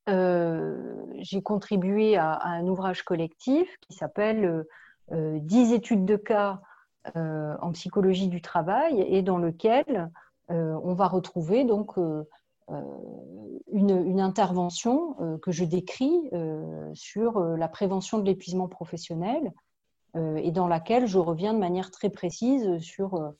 j'ai 0.07 1.41
contribué 1.41 2.17
à, 2.17 2.39
un 2.43 2.67
ouvrage 2.67 3.03
collectif 3.03 3.77
qui 3.81 3.93
s'appelle 3.93 4.65
10 5.11 5.73
études 5.73 6.05
de 6.05 6.15
cas 6.15 6.61
en 7.15 7.71
psychologie 7.73 8.27
du 8.27 8.41
travail 8.41 9.01
et 9.01 9.21
dans 9.21 9.37
lequel 9.37 10.09
euh, 10.51 10.77
on 10.83 10.93
va 10.93 11.07
retrouver 11.07 11.63
donc 11.63 11.97
euh, 11.97 12.23
euh, 12.69 12.81
une, 13.71 14.19
intervention 14.19 15.15
que 15.41 15.51
je 15.51 15.65
décris 15.65 16.29
sur 16.93 17.39
la 17.39 17.67
prévention 17.67 18.19
de 18.19 18.25
l'épuisement 18.25 18.67
professionnel 18.67 19.51
et 20.15 20.51
dans 20.51 20.67
laquelle 20.67 21.07
je 21.07 21.17
reviens 21.17 21.53
de 21.53 21.59
manière 21.59 21.89
très 21.89 22.09
précise 22.09 22.77
sur 22.79 23.33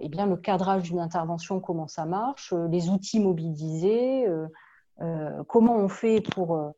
eh 0.00 0.08
bien, 0.08 0.26
le 0.26 0.36
cadrage 0.36 0.82
d'une 0.82 0.98
intervention, 0.98 1.60
comment 1.60 1.86
ça 1.86 2.04
marche, 2.04 2.52
les 2.52 2.90
outils 2.90 3.20
mobilisés, 3.20 4.26
comment 5.48 5.76
on 5.76 5.88
fait 5.88 6.20
pour 6.20 6.74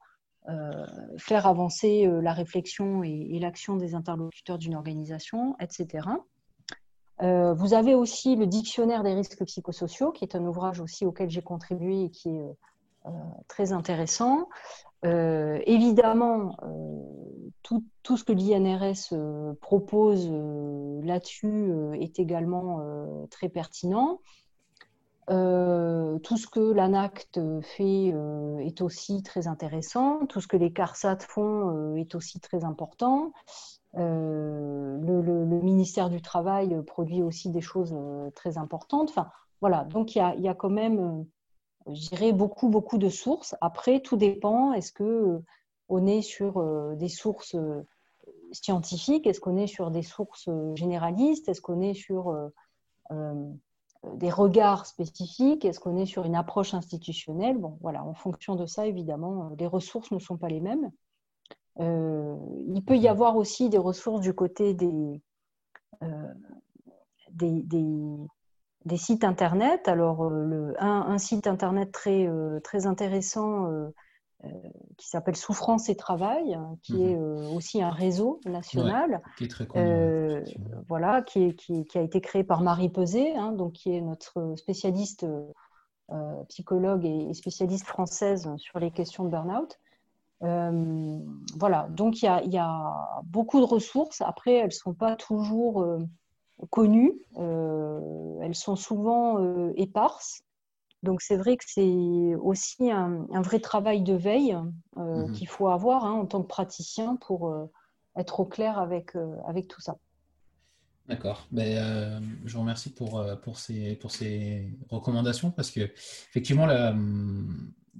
faire 1.19 1.47
avancer 1.47 2.07
la 2.23 2.33
réflexion 2.33 3.03
et 3.03 3.39
l'action 3.39 3.77
des 3.77 3.95
interlocuteurs 3.95 4.59
d'une 4.59 4.75
organisation, 4.75 5.57
etc. 5.61 6.09
Euh, 7.23 7.53
vous 7.55 7.75
avez 7.75 7.95
aussi 7.95 8.37
le 8.37 8.47
dictionnaire 8.47 9.03
des 9.03 9.15
risques 9.15 9.45
psychosociaux, 9.45 10.13
qui 10.13 10.25
est 10.25 10.37
un 10.37 10.45
ouvrage 10.45 10.81
aussi 10.81 11.05
auquel 11.05 11.31
j'ai 11.31 11.43
contribué 11.43 12.05
et 12.05 12.11
qui 12.11 12.29
est 12.29 12.41
euh, 12.41 12.53
euh, 13.07 13.11
très 13.49 13.73
intéressant. 13.73 14.49
évidemment, 15.03 16.57
tout, 17.63 18.17
ce 18.17 18.25
que 18.25 18.33
l'INRS 18.33 19.15
propose 19.61 20.29
là-dessus 21.05 21.73
est 22.01 22.19
également 22.19 22.83
très 23.31 23.49
pertinent. 23.49 24.21
Tout 25.29 26.37
ce 26.37 26.47
que 26.47 26.73
l'ANACT 26.73 27.41
fait 27.63 28.15
est 28.61 28.81
aussi 28.81 29.23
très 29.23 29.47
intéressant. 29.47 30.27
Tout 30.27 30.41
ce 30.41 30.49
que 30.49 30.57
les 30.57 30.73
CARSAT 30.73 31.19
font 31.21 31.95
est 31.97 32.15
aussi 32.15 32.41
très 32.41 32.65
important. 32.65 33.33
Euh, 33.97 34.99
le, 34.99 35.45
ministère 35.63 36.11
du 36.11 36.21
Travail 36.21 36.83
produit 36.85 37.23
aussi 37.23 37.51
des 37.51 37.61
choses 37.61 37.95
euh, 37.95 38.31
très 38.31 38.59
importantes. 38.59 39.11
Enfin, 39.11 39.31
voilà, 39.61 39.85
donc 39.85 40.15
il 40.15 40.19
y 40.19 40.49
a, 40.49 40.55
quand 40.55 40.71
même, 40.71 41.27
euh, 41.89 42.33
beaucoup, 42.33 42.69
beaucoup 42.69 42.99
de 42.99 43.09
sources. 43.09 43.57
Après, 43.61 44.01
tout 44.01 44.17
dépend. 44.17 44.73
Est-ce 44.73 44.93
que 44.93 45.43
on 45.89 46.07
est 46.07 46.23
sur 46.23 46.63
des 46.97 47.09
sources 47.09 47.57
scientifiques? 48.53 49.27
Est-ce 49.27 49.41
qu'on 49.41 49.57
est 49.57 49.67
sur 49.67 49.91
des 49.91 50.03
sources 50.03 50.51
généralistes? 50.75 51.49
Est-ce 51.49 51.63
qu'on 51.63 51.81
est 51.81 51.95
sur 51.95 52.37
des 54.15 54.31
regards 54.31 54.87
spécifiques 54.87 55.65
Est-ce 55.65 55.81
qu'on 55.81 55.97
est 55.97 56.07
sur 56.07 56.25
une 56.25 56.37
approche 56.37 56.75
institutionnelle? 56.75 57.59
Bon, 57.59 57.79
voilà, 57.81 58.05
en 58.05 58.15
fonction 58.15 58.55
de 58.55 58.67
ça, 58.67 58.87
évidemment, 58.87 59.51
les 59.59 59.67
ressources 59.67 60.11
ne 60.11 60.19
sont 60.19 60.37
pas 60.37 60.49
les 60.49 60.61
mêmes. 60.61 60.91
Euh, 61.81 62.37
il 62.69 62.85
peut 62.85 62.97
y 62.97 63.09
avoir 63.09 63.37
aussi 63.37 63.69
des 63.69 63.79
ressources 63.79 64.21
du 64.21 64.35
côté 64.35 64.75
des, 64.75 65.23
euh, 66.03 66.35
des, 67.31 67.63
des, 68.85 68.97
sites 68.97 69.25
Internet. 69.25 69.87
Alors, 69.87 70.25
euh, 70.25 70.45
le, 70.45 70.83
un, 70.83 71.19
site 71.19 71.47
Internet 71.47 71.93
très, 71.93 72.29
très 72.65 72.87
intéressant 72.87 73.67
qui 74.97 75.09
s'appelle 75.09 75.37
Souffrance 75.37 75.89
et 75.89 75.97
Travail, 75.97 76.59
qui 76.83 76.95
mhm. 76.95 77.09
est 77.09 77.55
aussi 77.55 77.83
un 77.83 77.91
réseau 77.91 78.41
national, 78.47 79.21
qui 79.37 79.45
est 79.45 79.49
très 79.49 79.67
connu, 79.67 80.45
voilà, 80.89 81.23
qui, 81.23 81.57
qui, 81.57 81.85
qui, 81.85 81.99
a 81.99 82.03
été 82.03 82.21
créé 82.21 82.45
par 82.45 82.61
Marie 82.61 82.89
Peset, 82.89 83.35
hein, 83.35 83.53
donc 83.53 83.73
qui 83.73 83.95
est 83.95 84.01
notre 84.01 84.55
spécialiste 84.57 85.27
psychologue 86.49 87.05
et, 87.05 87.35
spécialiste 87.35 87.87
française 87.87 88.49
sur 88.57 88.79
les 88.79 88.91
questions 88.91 89.25
de 89.25 89.31
burn-out. 89.31 89.79
Euh, 90.43 91.19
voilà, 91.57 91.89
donc 91.91 92.23
il 92.23 92.53
y, 92.53 92.59
a, 92.59 93.21
beaucoup 93.25 93.61
de 93.61 93.65
ressources. 93.65 94.21
Après, 94.21 94.55
elles 94.55 94.67
ne 94.67 94.71
sont 94.71 94.95
pas 94.95 95.17
toujours 95.17 95.83
euh, 95.83 95.99
connues. 96.71 97.19
Euh, 97.39 98.39
elles 98.43 98.55
sont 98.55 98.77
souvent 98.77 99.39
éparses. 99.75 100.43
Donc 101.03 101.23
c'est 101.23 101.37
vrai 101.37 101.57
que 101.57 101.65
c'est 101.67 102.35
aussi 102.41 102.91
un, 102.91 103.27
vrai 103.43 103.61
travail 103.61 104.03
de 104.03 104.15
veille 104.15 104.57
mhm. 104.97 105.33
qu'il 105.33 105.49
faut 105.49 105.69
avoir 105.69 106.05
hein, 106.05 106.13
en 106.13 106.27
tant 106.27 106.43
que 106.43 106.49
praticien 106.49 107.17
pour 107.17 107.55
être 108.17 108.41
au 108.41 108.47
clair 108.47 108.79
avec, 108.79 109.13
avec 109.47 109.69
tout 109.69 109.81
ça. 109.81 109.97
D'accord. 111.09 111.47
Ben, 111.53 112.21
je 112.45 112.53
vous 112.53 112.61
remercie 112.61 112.93
pour, 112.93 113.25
pour, 113.43 113.59
ces, 113.59 113.95
pour 113.95 114.11
ces 114.11 114.77
recommandations 114.91 115.51
parce 115.51 115.71
que 115.71 115.81
effectivement, 115.81 116.67
là, 116.67 116.95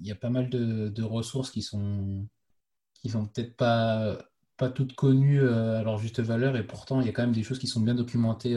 il 0.01 0.07
y 0.07 0.13
a 0.13 0.17
pas 0.17 0.31
mal 0.31 0.49
de, 0.51 1.03
ressources 1.03 1.51
qui 1.51 1.63
sont 1.63 2.27
qui 2.95 3.11
sont 3.11 3.27
peut-être 3.27 3.57
pas 3.57 4.19
pas 4.57 4.69
toutes 4.69 4.95
connues 4.95 5.41
euh, 5.41 5.79
à 5.79 5.83
leur 5.85 5.99
juste 5.99 6.19
valeur 6.19 6.57
et 6.57 6.67
pourtant 6.67 7.01
il 7.01 7.07
y 7.07 7.11
a 7.11 7.13
quand 7.13 7.23
même 7.23 7.33
des 7.33 7.45
choses 7.45 7.61
qui 7.61 7.69
sont 7.69 7.81
bien 7.81 7.95
documentées 7.95 8.57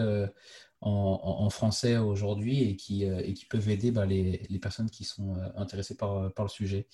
euh, 0.83 0.87
en, 0.87 1.49
français 1.51 1.97
aujourd'hui 1.97 2.63
et 2.63 2.75
qui, 2.75 3.05
euh, 3.05 3.21
et 3.23 3.35
peuvent 3.47 3.69
aider 3.69 3.91
bah, 3.91 4.07
les, 4.07 4.59
personnes 4.59 4.89
qui 4.89 5.03
sont 5.03 5.35
intéressées 5.55 5.95
par, 5.95 6.33
par 6.33 6.45
le 6.45 6.49
sujet. 6.49 6.87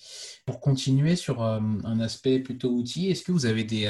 Pour 0.44 0.60
continuer 0.60 1.16
sur 1.16 1.42
un 1.42 2.00
aspect 2.00 2.38
plutôt 2.38 2.68
outil, 2.68 3.10
est-ce 3.10 3.24
que 3.24 3.32
vous 3.32 3.46
avez 3.46 3.64
des, 3.64 3.86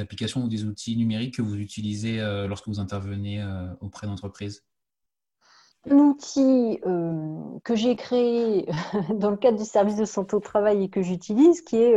applications 0.00 0.42
ou 0.42 0.48
des 0.48 0.64
outils 0.64 0.96
numériques 0.96 1.36
que 1.36 1.42
vous 1.42 1.54
utilisez 1.54 2.18
lorsque 2.48 2.66
vous 2.66 2.80
intervenez 2.80 3.44
auprès 3.80 4.08
d'entreprises? 4.08 4.64
Un 5.88 5.98
outil 5.98 6.80
que 7.62 7.76
j'ai 7.76 7.94
créé 7.94 8.66
dans 9.14 9.30
le 9.30 9.36
cadre 9.36 9.58
du 9.58 9.64
service 9.64 9.96
de 9.96 10.04
santé 10.04 10.34
au 10.34 10.40
travail 10.40 10.82
et 10.82 10.88
que 10.88 11.02
j'utilise, 11.02 11.60
qui 11.60 11.76
est 11.76 11.96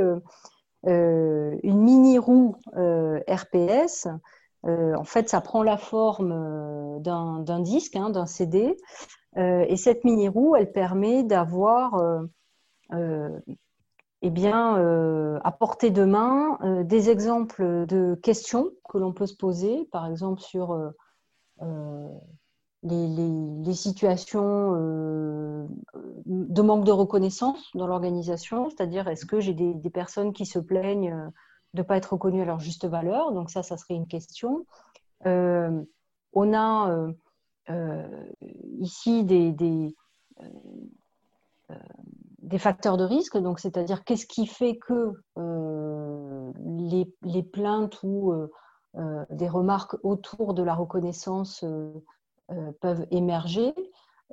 une 0.84 1.82
mini 1.82 2.20
roue 2.20 2.56
RPS. 2.76 4.08
En 4.64 5.04
fait, 5.04 5.30
ça 5.30 5.42
prend 5.42 5.64
la 5.64 5.78
forme 5.78 7.00
d'un 7.02 7.60
disque, 7.60 7.96
hein, 7.96 8.10
d'un 8.10 8.26
CD. 8.26 8.78
et 9.36 9.78
cette 9.78 10.04
mini 10.04 10.28
roue, 10.28 10.56
elle 10.56 10.72
permet 10.72 11.24
d'avoir 11.24 12.02
eh 14.24 14.30
bien, 14.30 14.78
euh, 14.78 15.40
à 15.44 15.52
portée 15.52 15.90
de 15.90 16.06
main 16.06 16.60
euh, 16.64 16.84
des 16.84 17.10
exemples 17.10 17.86
de 17.88 18.16
questions 18.22 18.70
que 18.90 19.00
l'on 19.00 19.14
peut 19.14 19.26
se 19.26 19.36
poser, 19.36 19.88
par 19.92 20.06
exemple 20.06 20.42
sur 20.42 20.74
euh, 21.62 22.08
les, 22.84 23.74
situations 23.74 24.74
de 26.26 26.62
manque 26.62 26.86
de 26.86 26.92
reconnaissance 26.92 27.72
dans 27.74 27.88
l'organisation, 27.88 28.70
c'est-à-dire 28.70 29.08
est-ce 29.08 29.26
que 29.26 29.40
j'ai 29.40 29.54
des, 29.54 29.90
personnes 29.90 30.34
qui 30.34 30.46
se 30.46 30.60
plaignent 30.60 31.32
de 31.74 31.82
ne 31.82 31.84
pas 31.84 31.98
être 31.98 32.14
reconnues 32.14 32.42
à 32.42 32.46
leur 32.46 32.60
juste 32.60 32.86
valeur, 32.86 33.32
donc 33.32 33.50
ça, 33.50 33.64
ça 33.64 33.78
serait 33.78 33.96
une 33.96 34.08
question. 34.08 34.66
on 35.26 36.54
a 36.54 37.08
ici 38.80 39.24
des, 39.24 39.52
des 39.52 39.96
des 42.42 42.58
facteurs 42.58 42.98
de 42.98 43.04
risque, 43.04 43.38
donc 43.38 43.60
c'est-à-dire 43.60 44.04
qu'est-ce 44.04 44.26
qui 44.26 44.46
fait 44.46 44.78
que 44.78 45.14
euh, 45.38 46.52
les, 47.24 47.44
plaintes 47.44 48.00
ou 48.04 48.32
euh, 48.32 48.52
euh, 48.98 49.26
des 49.30 49.48
remarques 49.48 49.96
autour 50.04 50.54
de 50.54 50.64
la 50.64 50.74
reconnaissance 50.74 51.66
peuvent 52.82 53.08
émerger. 53.12 53.74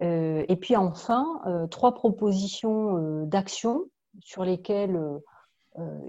et 0.01 0.57
puis 0.61 0.74
enfin, 0.74 1.41
trois 1.70 1.95
propositions 1.95 3.22
d'action 3.24 3.84
sur 4.20 4.45
lesquelles 4.45 5.01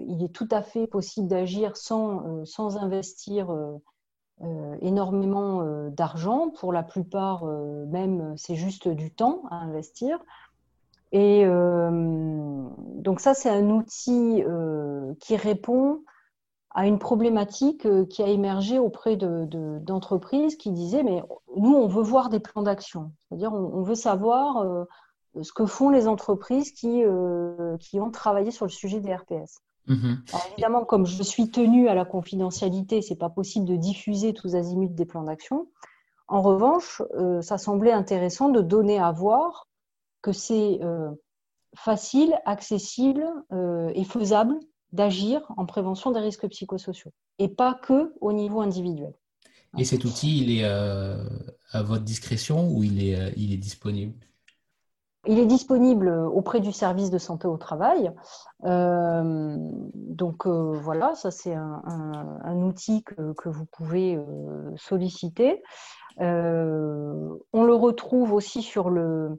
il 0.06 0.22
est 0.22 0.32
tout 0.32 0.48
à 0.50 0.62
fait 0.62 0.86
possible 0.86 1.28
d'agir 1.28 1.76
sans, 1.76 2.44
sans 2.44 2.76
investir 2.76 3.54
énormément 4.80 5.88
d'argent. 5.90 6.50
Pour 6.50 6.72
la 6.72 6.82
plupart, 6.82 7.44
même, 7.44 8.34
c'est 8.36 8.56
juste 8.56 8.88
du 8.88 9.12
temps 9.12 9.42
à 9.50 9.56
investir. 9.56 10.18
Et 11.12 11.44
euh, 11.44 12.68
donc 12.76 13.20
ça, 13.20 13.34
c'est 13.34 13.50
un 13.50 13.68
outil 13.70 14.42
euh, 14.46 15.14
qui 15.20 15.36
répond 15.36 16.02
à 16.72 16.86
une 16.86 17.00
problématique 17.00 17.84
euh, 17.84 18.06
qui 18.06 18.22
a 18.22 18.28
émergé 18.28 18.78
auprès 18.78 19.16
d'entreprises 19.16 20.56
qui 20.56 20.70
disaient, 20.70 21.02
mais 21.02 21.22
nous, 21.56 21.74
on 21.74 21.88
veut 21.88 22.02
voir 22.02 22.28
des 22.28 22.38
plans 22.38 22.62
d'action. 22.62 23.12
C'est-à-dire, 23.28 23.52
on, 23.52 23.82
veut 23.82 23.96
savoir 23.96 24.64
ce 25.42 25.52
que 25.52 25.66
font 25.66 25.90
les 25.90 26.08
entreprises 26.08 26.72
qui, 26.72 27.02
qui 27.78 28.00
ont 28.00 28.10
travaillé 28.10 28.50
sur 28.50 28.66
le 28.66 28.70
sujet 28.70 29.00
des 29.00 29.14
RPS. 29.14 29.60
Mmh 29.86 30.14
Alors 30.32 30.46
évidemment, 30.52 30.84
comme 30.84 31.06
je 31.06 31.22
suis 31.22 31.50
tenue 31.50 31.88
à 31.88 31.94
la 31.94 32.04
confidentialité, 32.04 33.00
c'est 33.02 33.16
pas 33.16 33.30
possible 33.30 33.66
de 33.66 33.76
diffuser 33.76 34.34
tous 34.34 34.54
azimuts 34.54 34.88
des 34.88 35.04
plans 35.04 35.22
d'action. 35.22 35.68
En 36.28 36.42
revanche, 36.42 37.02
ça 37.42 37.58
semblait 37.58 37.92
intéressant 37.92 38.48
de 38.50 38.60
donner 38.60 38.98
à 38.98 39.12
voir 39.12 39.68
que 40.22 40.32
c'est 40.32 40.80
euh, 40.82 41.10
facile, 41.74 42.34
accessible 42.44 43.24
euh, 43.52 43.90
et 43.94 44.04
faisable 44.04 44.58
d'agir 44.92 45.42
en 45.56 45.66
prévention 45.66 46.10
des 46.10 46.20
risques 46.20 46.48
psychosociaux 46.48 47.12
et 47.38 47.48
pas 47.48 47.74
que 47.74 48.12
au 48.20 48.32
niveau 48.32 48.60
individuel. 48.60 49.14
Et 49.78 49.84
cet 49.84 50.04
outil, 50.04 50.42
il 50.42 50.58
est 50.58 50.64
euh, 50.64 51.24
à 51.70 51.82
votre 51.82 52.04
discrétion 52.04 52.68
ou 52.70 52.82
il 52.82 53.02
est, 53.02 53.32
il 53.36 53.52
est 53.52 53.56
disponible? 53.56 54.14
Il 55.26 55.38
est 55.38 55.46
disponible 55.46 56.08
auprès 56.08 56.60
du 56.60 56.72
service 56.72 57.10
de 57.10 57.18
santé 57.18 57.46
au 57.46 57.56
travail. 57.56 58.10
donc 58.62 60.46
voilà, 60.46 61.14
ça 61.14 61.30
c'est 61.30 61.54
un, 61.54 62.62
outil 62.62 63.04
que, 63.04 63.48
vous 63.48 63.66
pouvez 63.66 64.18
solliciter. 64.76 65.62
on 66.18 66.24
le 67.64 67.74
retrouve 67.74 68.32
aussi 68.32 68.62
sur 68.62 68.88
le, 68.88 69.38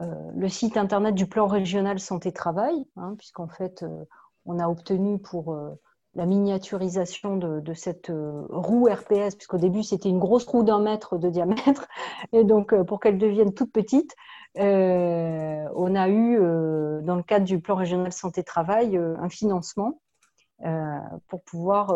euh, 0.00 0.48
site 0.48 0.76
internet 0.76 1.14
du 1.14 1.26
plan 1.26 1.46
régional 1.46 1.98
santé-travail, 1.98 2.74
hein, 2.96 3.14
puisqu'en 3.18 3.48
fait, 3.48 3.82
euh, 3.82 4.04
on 4.44 4.58
a 4.58 4.68
obtenu 4.68 5.18
pour 5.18 5.52
euh, 5.52 5.70
la 6.14 6.24
miniaturisation 6.26 7.36
de, 7.36 7.74
cette 7.74 8.10
roue 8.48 8.88
RPS, 8.88 9.34
puisqu'au 9.36 9.58
début 9.58 9.82
c'était 9.82 10.08
une 10.08 10.18
grosse 10.18 10.46
roue 10.46 10.62
d'un 10.62 10.80
mètre 10.80 11.18
de 11.18 11.28
diamètre, 11.28 11.86
et 12.32 12.44
donc 12.44 12.74
pour 12.84 12.98
qu'elle 12.98 13.18
devienne 13.18 13.52
toute 13.52 13.72
petite, 13.72 14.14
on 14.58 15.94
a 15.94 16.08
eu, 16.08 16.38
dans 17.02 17.16
le 17.16 17.22
cadre 17.22 17.44
du 17.44 17.60
plan 17.60 17.76
régional 17.76 18.12
santé-travail, 18.12 18.96
un 18.96 19.28
financement 19.28 20.00
pour 21.28 21.42
pouvoir 21.44 21.94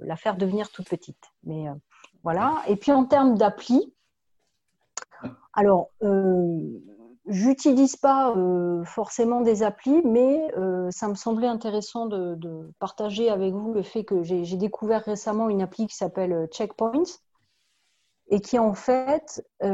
la 0.00 0.16
faire 0.16 0.36
devenir 0.36 0.70
toute 0.70 0.88
petite. 0.88 1.24
Mais 1.44 1.66
voilà. 2.22 2.62
Et 2.68 2.76
puis 2.76 2.92
en 2.92 3.04
termes 3.04 3.36
d'appli, 3.36 3.92
alors 5.52 5.90
J'utilise 7.28 7.94
pas 7.94 8.34
euh, 8.36 8.84
forcément 8.84 9.42
des 9.42 9.62
applis, 9.62 10.02
mais 10.04 10.52
euh, 10.58 10.90
ça 10.90 11.06
me 11.06 11.14
semblait 11.14 11.46
intéressant 11.46 12.06
de, 12.06 12.72
partager 12.80 13.30
avec 13.30 13.54
vous 13.54 13.72
le 13.72 13.82
fait 13.82 14.02
que 14.02 14.24
j'ai 14.24 14.56
découvert 14.56 15.04
récemment 15.04 15.48
une 15.48 15.62
appli 15.62 15.86
qui 15.86 15.94
s'appelle 15.94 16.32
euh, 16.32 16.46
Checkpoints 16.48 17.20
et 18.32 18.40
qui 18.40 18.58
en 18.58 18.74
fait 18.74 19.44
qui 19.60 19.66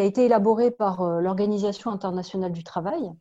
a 0.00 0.04
été 0.04 0.24
élaborée 0.24 0.72
par 0.72 1.04
l'Organisation 1.20 1.92
internationale 1.92 2.50
du 2.50 2.64
travail 2.64 3.12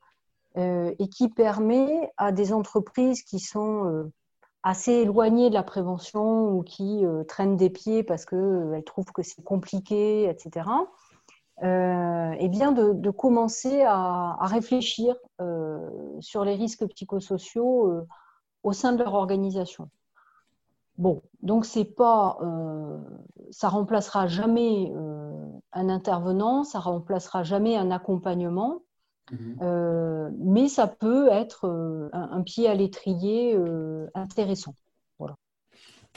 et 0.56 1.10
qui 1.10 1.30
permet 1.30 2.12
à 2.18 2.32
des 2.32 2.54
entreprises 2.54 3.22
qui 3.22 3.40
sont 3.40 4.10
assez 4.64 4.94
éloignées 4.94 5.50
de 5.50 5.54
la 5.54 5.62
prévention 5.62 6.50
ou 6.50 6.64
qui 6.64 7.04
traînent 7.28 7.58
des 7.58 7.70
pieds 7.70 8.04
parce 8.04 8.26
qu'elles 8.26 8.84
trouvent 8.86 9.12
que 9.12 9.22
c'est 9.22 9.44
compliqué, 9.44 10.28
etc 10.30 10.64
euh, 11.64 12.36
eh 12.38 12.50
bien 12.50 12.72
de, 12.74 13.10
commencer 13.12 13.84
à, 13.84 14.38
réfléchir 14.42 15.16
euh, 15.42 15.90
sur 16.20 16.44
les 16.44 16.56
risques 16.56 16.86
psychosociaux 16.88 17.92
euh, 17.92 18.08
au 18.64 18.74
sein 18.74 18.92
de 18.94 19.02
leur 19.02 19.14
organisation. 19.14 19.90
Bon, 20.98 21.22
donc 21.42 21.66
c'est 21.66 21.86
pas, 21.86 22.38
ça 23.52 23.68
remplacera 23.68 24.28
jamais 24.28 24.92
un 25.74 25.90
intervenant, 25.90 26.64
ça 26.64 26.80
remplacera 26.80 27.44
jamais 27.44 27.76
un 27.76 27.92
accompagnement, 27.92 28.82
mhm. 29.32 30.34
mais 30.40 30.70
ça 30.70 30.88
peut 30.88 31.28
être 31.30 31.68
un, 32.14 32.42
pied 32.44 32.70
à 32.70 32.76
l'étrier 32.76 33.58
intéressant. 34.14 34.74
Voilà. 35.20 35.36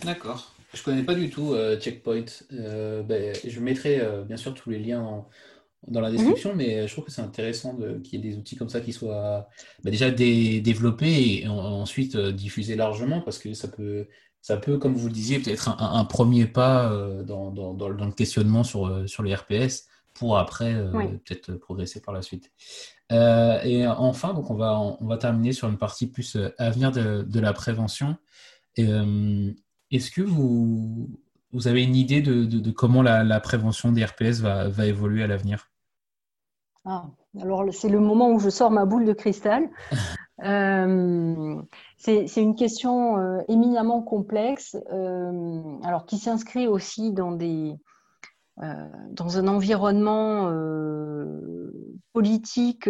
D'accord. 0.04 0.54
Je 0.74 0.82
connais 0.82 1.02
pas 1.02 1.14
du 1.14 1.30
tout 1.30 1.54
euh, 1.54 1.78
Checkpoint. 1.78 2.24
Euh, 2.52 3.02
ben, 3.02 3.34
je 3.44 3.60
mettrai 3.60 4.00
euh, 4.00 4.22
bien 4.22 4.36
sûr 4.36 4.54
tous 4.54 4.70
les 4.70 4.78
liens 4.78 5.24
dans 5.86 6.00
la 6.00 6.10
description, 6.10 6.50
mhm. 6.50 6.56
mais 6.58 6.88
je 6.88 6.92
trouve 6.92 7.04
que 7.04 7.12
c'est 7.12 7.22
intéressant 7.22 7.76
qu'il 8.02 8.14
y 8.14 8.26
ait 8.26 8.30
des 8.30 8.36
outils 8.36 8.56
comme 8.56 8.68
ça 8.68 8.80
qui 8.80 8.92
soient 8.92 9.48
ben, 9.82 9.90
déjà 9.90 10.10
développés 10.10 11.42
et 11.42 11.48
ensuite 11.48 12.16
diffusés 12.16 12.76
largement 12.76 13.20
parce 13.20 13.38
que 13.38 13.54
ça 13.54 13.68
peut, 13.68 14.08
ça 14.48 14.56
peut, 14.56 14.78
comme 14.78 14.94
vous 14.94 15.08
le 15.08 15.12
disiez, 15.12 15.40
peut-être 15.40 15.68
un, 15.78 16.04
premier 16.06 16.46
pas 16.46 16.90
dans, 17.26 17.50
dans, 17.50 17.74
dans, 17.74 17.88
le 17.88 18.12
questionnement 18.12 18.64
sur, 18.64 19.06
sur 19.06 19.22
les 19.22 19.34
RPS 19.34 19.88
pour 20.14 20.38
après 20.38 20.72
peut-être 21.26 21.52
progresser 21.52 22.00
par 22.00 22.14
la 22.14 22.22
suite. 22.22 22.50
et 23.10 23.86
enfin, 23.86 24.32
donc 24.32 24.48
on 24.48 24.54
va, 24.54 24.78
on 24.78 25.06
va 25.06 25.18
terminer 25.18 25.52
sur 25.52 25.68
une 25.68 25.76
partie 25.76 26.06
plus 26.06 26.38
avenir 26.56 26.92
de, 26.92 27.26
de 27.28 27.40
la 27.40 27.52
prévention. 27.52 28.16
Est-ce 28.78 30.10
que 30.10 30.22
vous, 30.22 31.10
vous 31.52 31.68
avez 31.68 31.82
une 31.82 31.96
idée 31.96 32.22
de, 32.22 32.70
comment 32.70 33.02
la, 33.02 33.40
prévention 33.40 33.92
des 33.92 34.02
RPS 34.02 34.40
va, 34.40 34.86
évoluer 34.86 35.22
à 35.22 35.26
l'avenir? 35.26 35.70
Ah, 36.88 37.04
Alors, 37.40 37.64
c'est 37.70 37.90
le 37.90 38.00
moment 38.00 38.30
où 38.30 38.38
je 38.38 38.48
sors 38.48 38.70
ma 38.70 38.86
boule 38.86 39.04
de 39.04 39.12
cristal. 39.12 39.68
Euh, 40.44 41.60
c'est 41.96 42.36
une 42.36 42.54
question 42.54 43.18
euh, 43.18 43.40
éminemment 43.48 44.02
complexe, 44.02 44.76
euh, 44.92 45.78
alors 45.82 46.06
qui 46.06 46.18
s'inscrit 46.18 46.68
aussi 46.68 47.12
dans, 47.12 47.32
des, 47.32 47.74
dans 48.56 49.38
un 49.38 49.48
environnement 49.48 50.48
politique 52.12 52.88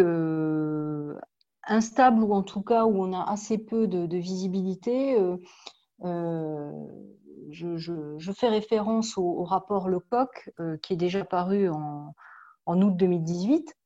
instable 1.67 2.23
ou 2.23 2.35
en 2.35 2.43
tout 2.43 2.63
cas 2.63 2.85
où 2.85 3.03
on 3.03 3.13
a 3.13 3.31
assez 3.31 3.59
peu 3.59 3.87
de, 3.87 4.07
de 4.07 4.17
visibilité. 4.19 5.17
Je, 7.51 8.33
fais 8.37 8.49
référence 8.49 9.17
au, 9.17 9.43
rapport 9.45 9.89
Lecoq 9.89 10.51
qui 10.83 10.93
est 10.93 10.97
déjà 10.97 11.25
paru 11.25 11.71
en, 11.71 12.15
août 12.67 12.95
2018 12.95 13.78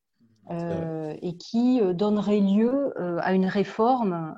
euh, 0.51 1.15
et 1.23 1.37
qui 1.37 1.81
donnerait 1.95 2.41
lieu 2.41 2.93
à 3.21 3.33
une 3.33 3.47
réforme 3.47 4.37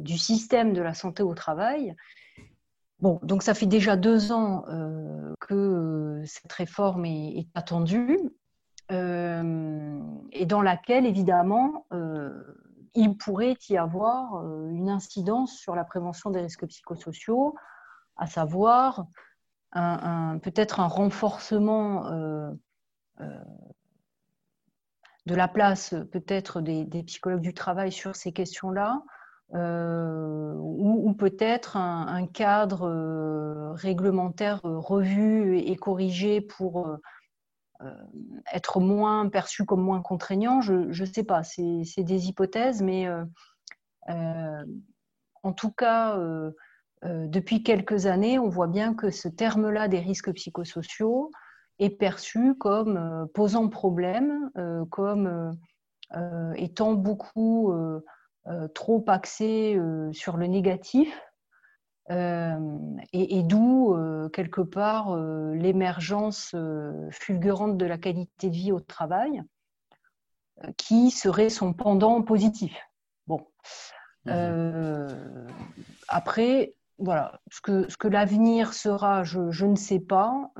du 0.00 0.18
système 0.18 0.72
de 0.72 0.82
la 0.82 0.94
santé 0.94 1.22
au 1.22 1.34
travail. 1.34 1.94
Bon, 3.00 3.20
donc 3.22 3.42
ça 3.42 3.54
fait 3.54 3.66
déjà 3.66 3.96
deux 3.96 4.32
ans 4.32 4.64
que 5.40 6.22
cette 6.26 6.52
réforme 6.52 7.04
est, 7.04 7.46
attendue. 7.54 8.18
et 8.90 10.46
dans 10.46 10.62
laquelle, 10.62 11.06
évidemment, 11.06 11.86
il 12.94 13.16
pourrait 13.16 13.56
y 13.68 13.76
avoir 13.76 14.44
une 14.68 14.88
incidence 14.88 15.56
sur 15.56 15.76
la 15.76 15.84
prévention 15.84 16.30
des 16.30 16.40
risques 16.40 16.66
psychosociaux, 16.66 17.54
à 18.16 18.26
savoir 18.26 19.06
peut-être 19.72 20.80
un 20.80 20.88
renforcement 20.88 22.04
de 25.26 25.34
la 25.34 25.48
place 25.48 25.94
peut-être 26.12 26.60
des, 26.60 27.02
psychologues 27.04 27.40
du 27.40 27.54
travail 27.54 27.92
sur 27.92 28.14
ces 28.16 28.32
questions-là, 28.32 29.02
euh, 29.54 30.54
ou, 30.56 31.14
peut-être 31.14 31.76
un, 31.76 32.26
cadre 32.26 32.88
euh, 32.88 33.72
réglementaire 33.72 34.60
euh, 34.64 34.78
revu 34.78 35.58
et, 35.58 35.76
corrigé 35.76 36.40
pour 36.40 36.98
être 38.52 38.80
moins 38.80 39.28
perçu 39.28 39.66
comme 39.66 39.82
moins 39.82 40.00
contraignant. 40.00 40.60
Je 40.62 40.88
ne 40.88 41.06
sais 41.06 41.24
pas, 41.24 41.42
c'est 41.42 42.02
des 42.02 42.28
hypothèses, 42.28 42.82
mais 42.82 43.06
en 44.08 45.52
tout 45.52 45.70
cas, 45.70 46.18
depuis 47.02 47.62
quelques 47.62 48.06
années, 48.06 48.38
on 48.38 48.48
voit 48.48 48.68
bien 48.68 48.94
que 48.94 49.10
ce 49.10 49.28
terme-là 49.28 49.88
des 49.88 50.00
risques 50.00 50.32
psychosociaux 50.32 51.30
est 51.78 51.90
perçu 51.90 52.54
comme 52.56 53.28
posant 53.34 53.68
problème, 53.68 54.50
comme 54.90 55.56
étant 56.56 56.94
beaucoup 56.94 57.72
euh, 58.46 58.68
trop 58.68 59.02
axé 59.08 59.74
euh, 59.74 60.12
sur 60.12 60.36
le 60.36 60.46
négatif, 60.46 61.18
euh, 62.10 62.58
et, 63.14 63.42
d'où 63.42 63.96
quelque 64.34 64.60
part 64.60 65.16
l'émergence 65.16 66.54
fulgurante 67.10 67.78
de 67.78 67.86
la 67.86 67.96
qualité 67.96 68.50
de 68.50 68.54
vie 68.54 68.72
au 68.72 68.80
travail, 68.80 69.42
qui 70.76 71.10
serait 71.10 71.48
son 71.48 71.72
pendant 71.72 72.20
positif. 72.22 72.76
Bon. 73.26 73.46
Mmh 74.26 75.08
après, 76.08 76.76
voilà, 76.98 77.40
ce 77.50 77.60
que, 77.60 77.88
ce 77.88 77.96
que 77.96 78.08
l'avenir 78.08 78.74
sera, 78.74 79.24
je, 79.24 79.50
je, 79.50 79.66
ne 79.66 79.74
sais 79.74 80.00
pas 80.00 80.52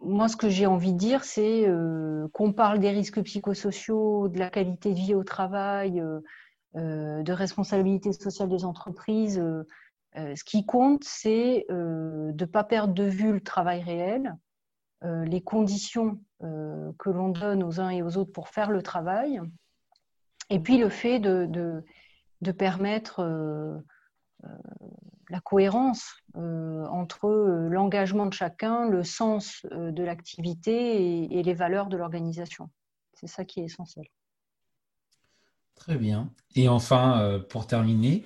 moi, 0.00 0.28
ce 0.28 0.36
que 0.36 0.48
j'ai 0.48 0.66
envie 0.66 0.92
de 0.92 0.98
dire, 0.98 1.24
c'est 1.24 1.68
euh, 1.68 2.28
qu'on 2.32 2.52
parle 2.52 2.78
des 2.78 2.90
risques 2.90 3.22
psychosociaux, 3.22 4.28
de 4.28 4.38
la 4.38 4.50
qualité 4.50 4.90
de 4.90 4.98
vie 4.98 5.14
au 5.14 5.24
travail, 5.24 6.00
euh, 6.00 6.20
euh, 6.76 7.22
de 7.22 7.32
responsabilité 7.32 8.12
sociale 8.12 8.48
des 8.48 8.64
entreprises. 8.64 9.42
ce 10.14 10.44
qui 10.44 10.66
compte, 10.66 11.04
c'est 11.04 11.66
de 11.68 12.34
ne 12.38 12.44
pas 12.44 12.64
perdre 12.64 12.94
de 12.94 13.04
vue 13.04 13.32
le 13.32 13.40
travail 13.40 13.82
réel, 13.82 14.34
les 15.02 15.40
conditions 15.40 16.18
que 16.40 17.10
l'on 17.10 17.28
donne 17.28 17.62
aux 17.62 17.80
uns 17.80 17.90
et 17.90 18.02
aux 18.02 18.16
autres 18.16 18.32
pour 18.32 18.48
faire 18.48 18.70
le 18.70 18.82
travail, 18.82 19.40
et 20.50 20.58
puis 20.58 20.78
le 20.78 20.88
fait 20.88 21.20
de, 21.20 21.84
permettre 22.56 23.22
la 25.30 25.40
cohérence 25.40 26.16
euh, 26.36 26.84
entre 26.86 27.26
euh, 27.26 27.68
l'engagement 27.68 28.26
de 28.26 28.32
chacun, 28.32 28.88
le 28.88 29.04
sens 29.04 29.66
euh, 29.72 29.90
de 29.90 30.02
l'activité 30.02 31.24
et, 31.24 31.42
les 31.42 31.54
valeurs 31.54 31.88
de 31.88 31.96
l'organisation. 31.96 32.70
C'est 33.14 33.26
ça 33.26 33.44
qui 33.44 33.60
est 33.60 33.64
essentiel. 33.64 34.06
Très 35.74 35.96
bien. 35.96 36.32
Et 36.54 36.68
enfin, 36.68 37.40
pour 37.48 37.68
terminer, 37.68 38.24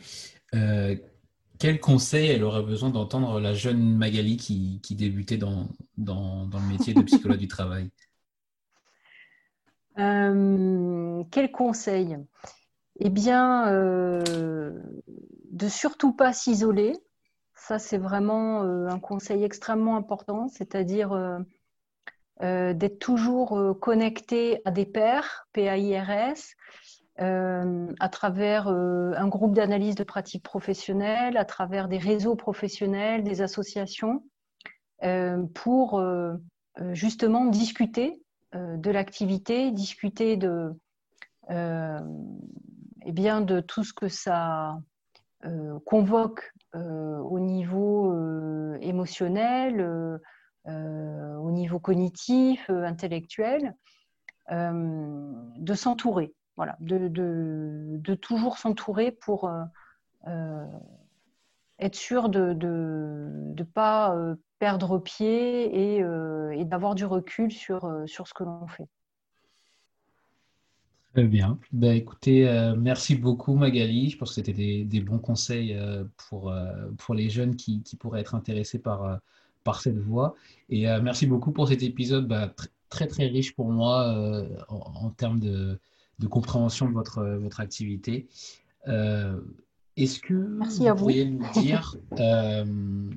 quel 1.59 1.81
conseil 1.81 2.31
elle 2.31 2.45
aurait 2.45 2.63
besoin 2.63 2.89
d'entendre 2.89 3.41
la 3.41 3.53
jeune 3.53 3.95
Magali 3.95 4.39
qui, 4.39 4.81
débutait 4.95 5.37
dans, 5.37 5.69
dans, 5.99 6.49
le 6.51 6.69
métier 6.69 6.95
de 6.95 7.03
psychologue 7.03 7.39
du 7.39 7.49
travail? 7.49 7.91
Quel 11.31 11.53
conseil? 11.53 12.17
Eh 13.05 13.11
bien, 13.11 13.67
de 15.53 15.69
surtout 15.69 16.13
pas 16.13 16.33
s'isoler. 16.33 16.93
Ça, 17.55 17.81
c'est 17.81 17.99
vraiment 17.99 18.63
euh, 18.63 18.87
un 18.89 19.01
conseil 19.01 19.43
extrêmement 19.43 19.97
important, 19.97 20.47
c'est-à-dire 20.47 21.13
euh, 21.13 21.39
euh, 22.43 22.73
d'être 22.75 23.01
toujours 23.01 23.77
connecté 23.81 24.61
à 24.65 24.71
des 24.71 24.87
pairs, 24.87 25.49
PAIRS, 25.53 26.39
à 27.19 28.09
travers 28.09 28.69
un 28.69 29.29
groupe 29.29 29.55
d'analyse 29.55 29.97
de 29.97 30.05
pratiques 30.05 30.45
professionnelles, 30.45 31.37
à 31.37 31.45
travers 31.45 31.89
des 31.89 31.99
réseaux 31.99 32.37
professionnels, 32.37 33.23
des 33.23 33.43
associations, 33.43 34.25
pour 35.55 36.03
justement 36.93 37.45
discuter 37.45 38.23
de 38.55 38.91
l'activité, 38.91 39.71
discuter 39.71 40.37
de, 40.37 40.75
eh 43.05 43.13
bien, 43.13 43.41
de 43.41 43.61
tout 43.61 43.85
ce 43.85 43.93
que 43.93 44.09
ça 44.09 44.79
euh, 45.45 45.79
convoque 45.87 46.53
euh, 46.77 47.19
au 47.19 47.41
niveau 47.41 48.13
euh, 48.13 48.79
émotionnel, 48.81 50.21
au 50.65 51.51
niveau 51.51 51.81
cognitif, 51.81 52.71
intellectuel, 52.71 53.75
de 54.49 55.75
s'entourer, 55.75 56.33
voilà, 56.57 56.77
de, 56.79 58.15
toujours 58.15 58.59
s'entourer 58.59 59.11
pour 59.11 59.51
être 61.81 61.95
sûr 61.97 62.29
de 62.29 62.55
ne 62.55 63.65
pas 63.65 64.15
perdre 64.61 64.99
pied 65.01 65.97
et, 65.99 66.65
d'avoir 66.65 66.95
du 66.95 67.07
recul 67.07 67.51
sur 67.51 67.81
ce 68.07 68.33
que 68.33 68.45
l'on 68.45 68.69
fait. 68.69 68.89
Très 71.13 71.25
bien. 71.25 71.59
Ben, 71.73 71.95
écoutez, 71.95 72.49
euh, 72.49 72.75
merci 72.75 73.17
beaucoup 73.17 73.55
Magali. 73.55 74.09
Je 74.09 74.17
pense 74.17 74.31
que 74.31 74.35
c'était 74.37 74.85
des, 74.85 75.01
bons 75.01 75.19
conseils 75.19 75.75
euh, 75.75 76.05
pour, 76.17 76.51
euh, 76.51 76.73
pour 76.97 77.15
les 77.15 77.29
jeunes 77.29 77.55
qui, 77.55 77.83
pourraient 77.99 78.21
être 78.21 78.35
intéressés 78.35 78.79
par, 78.79 79.21
par 79.63 79.83
cette 79.83 79.99
voie. 79.99 80.35
Et 80.71 80.87
merci 81.03 81.27
beaucoup 81.27 81.53
pour 81.53 81.69
cet 81.69 81.83
épisode 81.83 82.27
bah, 82.27 82.55
très 82.89 83.07
très 83.07 83.27
riche 83.27 83.55
pour 83.55 83.71
moi 83.71 84.47
en, 84.69 85.11
termes 85.11 85.39
de, 85.39 85.79
compréhension 86.31 86.89
de 86.89 86.95
votre, 86.95 87.23
votre 87.23 87.61
activité. 87.61 88.27
Est-ce 88.87 90.19
que 90.19 90.33
vous, 90.33 90.95
pourriez 90.97 91.27
nous 91.27 91.45
dire 91.61 91.95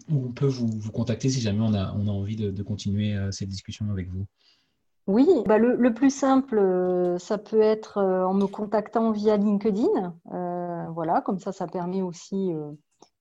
où 0.10 0.28
on 0.28 0.32
peut 0.34 0.48
vous, 0.48 0.92
contacter 0.92 1.30
si 1.30 1.40
jamais 1.40 1.62
on 1.62 1.74
a, 1.74 1.94
on 1.94 2.08
a 2.10 2.12
envie 2.12 2.36
de 2.36 2.64
continuer 2.64 3.18
cette 3.32 3.50
discussion 3.50 3.90
avec 3.90 4.10
vous? 4.10 4.26
Oui, 5.08 5.28
bah 5.46 5.60
le, 5.60 5.94
plus 5.94 6.10
simple, 6.10 6.58
euh, 6.58 7.20
ça 7.20 7.38
peut 7.38 7.62
être 7.62 8.00
euh, 8.00 8.26
en 8.26 8.34
me 8.34 8.48
contactant 8.48 9.12
via 9.12 9.38
LinkedIn. 9.38 10.16
Euh, 10.34 10.86
voilà, 10.90 11.22
comme 11.22 11.38
ça, 11.38 11.52
ça 11.52 11.68
permet 11.68 12.02
aussi 12.02 12.52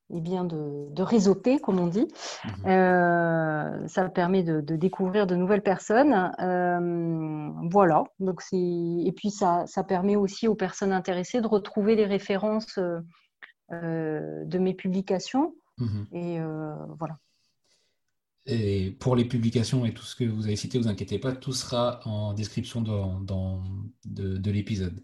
eh 0.09 0.21
bien 0.21 0.45
de, 0.45 0.89
de, 0.91 1.03
réseauter, 1.03 1.59
comme 1.59 1.79
on 1.79 1.89
dit. 1.89 2.09
Mhm. 2.65 3.87
ça 3.87 4.09
permet 4.09 4.43
de, 4.43 4.61
découvrir 4.77 5.27
de 5.27 5.35
nouvelles 5.35 5.63
personnes. 5.63 6.33
voilà, 7.71 8.05
donc 8.19 8.41
et 8.53 9.13
puis 9.15 9.31
ça, 9.31 9.65
ça, 9.67 9.85
permet 9.85 10.17
aussi 10.17 10.49
aux 10.49 10.55
personnes 10.55 10.93
intéressées 10.93 11.43
de 11.43 11.47
retrouver 11.47 11.97
les 11.97 12.07
références 12.07 12.79
de 13.71 14.59
mes 14.59 14.75
publications. 14.75 15.55
Mhm. 15.79 16.07
Et 16.13 16.41
voilà. 16.99 17.19
Et 18.47 18.91
pour 19.01 19.17
les 19.17 19.25
publications 19.25 19.87
et 19.87 19.95
tout 19.95 20.03
ce 20.03 20.15
que 20.15 20.25
vous 20.25 20.45
avez 20.45 20.57
cité, 20.57 20.79
vous 20.79 20.89
inquiétez 20.89 21.19
pas, 21.19 21.33
tout 21.33 21.53
sera 21.53 22.01
en 22.05 22.35
description 22.35 22.83
dans, 22.83 23.63
de, 24.05 24.51
l'épisode. 24.51 25.03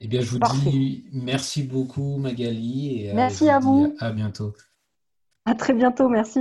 Eh 0.00 0.06
bien, 0.06 0.20
je 0.20 0.30
vous 0.30 0.38
dis 0.38 1.04
merci 1.12 1.64
beaucoup, 1.64 2.18
Magali. 2.18 3.02
Et 3.02 3.12
merci 3.12 3.48
à 3.48 3.58
vous. 3.58 3.96
À 3.98 4.12
bientôt. 4.12 4.54
À 5.44 5.54
très 5.54 5.74
bientôt, 5.74 6.08
merci. 6.08 6.40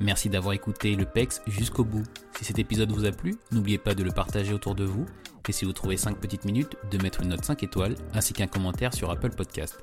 Merci 0.00 0.28
d'avoir 0.28 0.52
écouté 0.52 0.94
le 0.94 1.06
PEX 1.06 1.40
jusqu'au 1.46 1.84
bout. 1.84 2.04
Si 2.36 2.44
cet 2.44 2.58
épisode 2.58 2.92
vous 2.92 3.06
a 3.06 3.12
plu, 3.12 3.36
n'oubliez 3.50 3.78
pas 3.78 3.94
de 3.94 4.02
le 4.02 4.10
partager 4.10 4.52
autour 4.52 4.74
de 4.74 4.84
vous. 4.84 5.06
Et 5.48 5.52
si 5.52 5.64
vous 5.64 5.72
trouvez 5.72 5.96
5 5.96 6.18
petites 6.18 6.44
minutes, 6.44 6.76
de 6.90 7.02
mettre 7.02 7.22
une 7.22 7.30
note 7.30 7.44
5 7.44 7.62
étoiles 7.62 7.94
ainsi 8.12 8.34
qu'un 8.34 8.46
commentaire 8.46 8.92
sur 8.92 9.10
Apple 9.10 9.30
Podcast. 9.30 9.78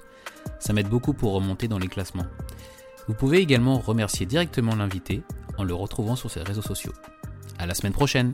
Ça 0.59 0.73
m'aide 0.73 0.89
beaucoup 0.89 1.13
pour 1.13 1.33
remonter 1.33 1.67
dans 1.67 1.79
les 1.79 1.87
classements. 1.87 2.27
Vous 3.07 3.13
pouvez 3.13 3.39
également 3.39 3.79
remercier 3.79 4.25
directement 4.25 4.75
l'invité 4.75 5.23
en 5.57 5.63
le 5.63 5.73
retrouvant 5.73 6.15
sur 6.15 6.31
ses 6.31 6.41
réseaux 6.41 6.61
sociaux. 6.61 6.93
À 7.59 7.65
la 7.65 7.73
semaine 7.73 7.93
prochaine! 7.93 8.33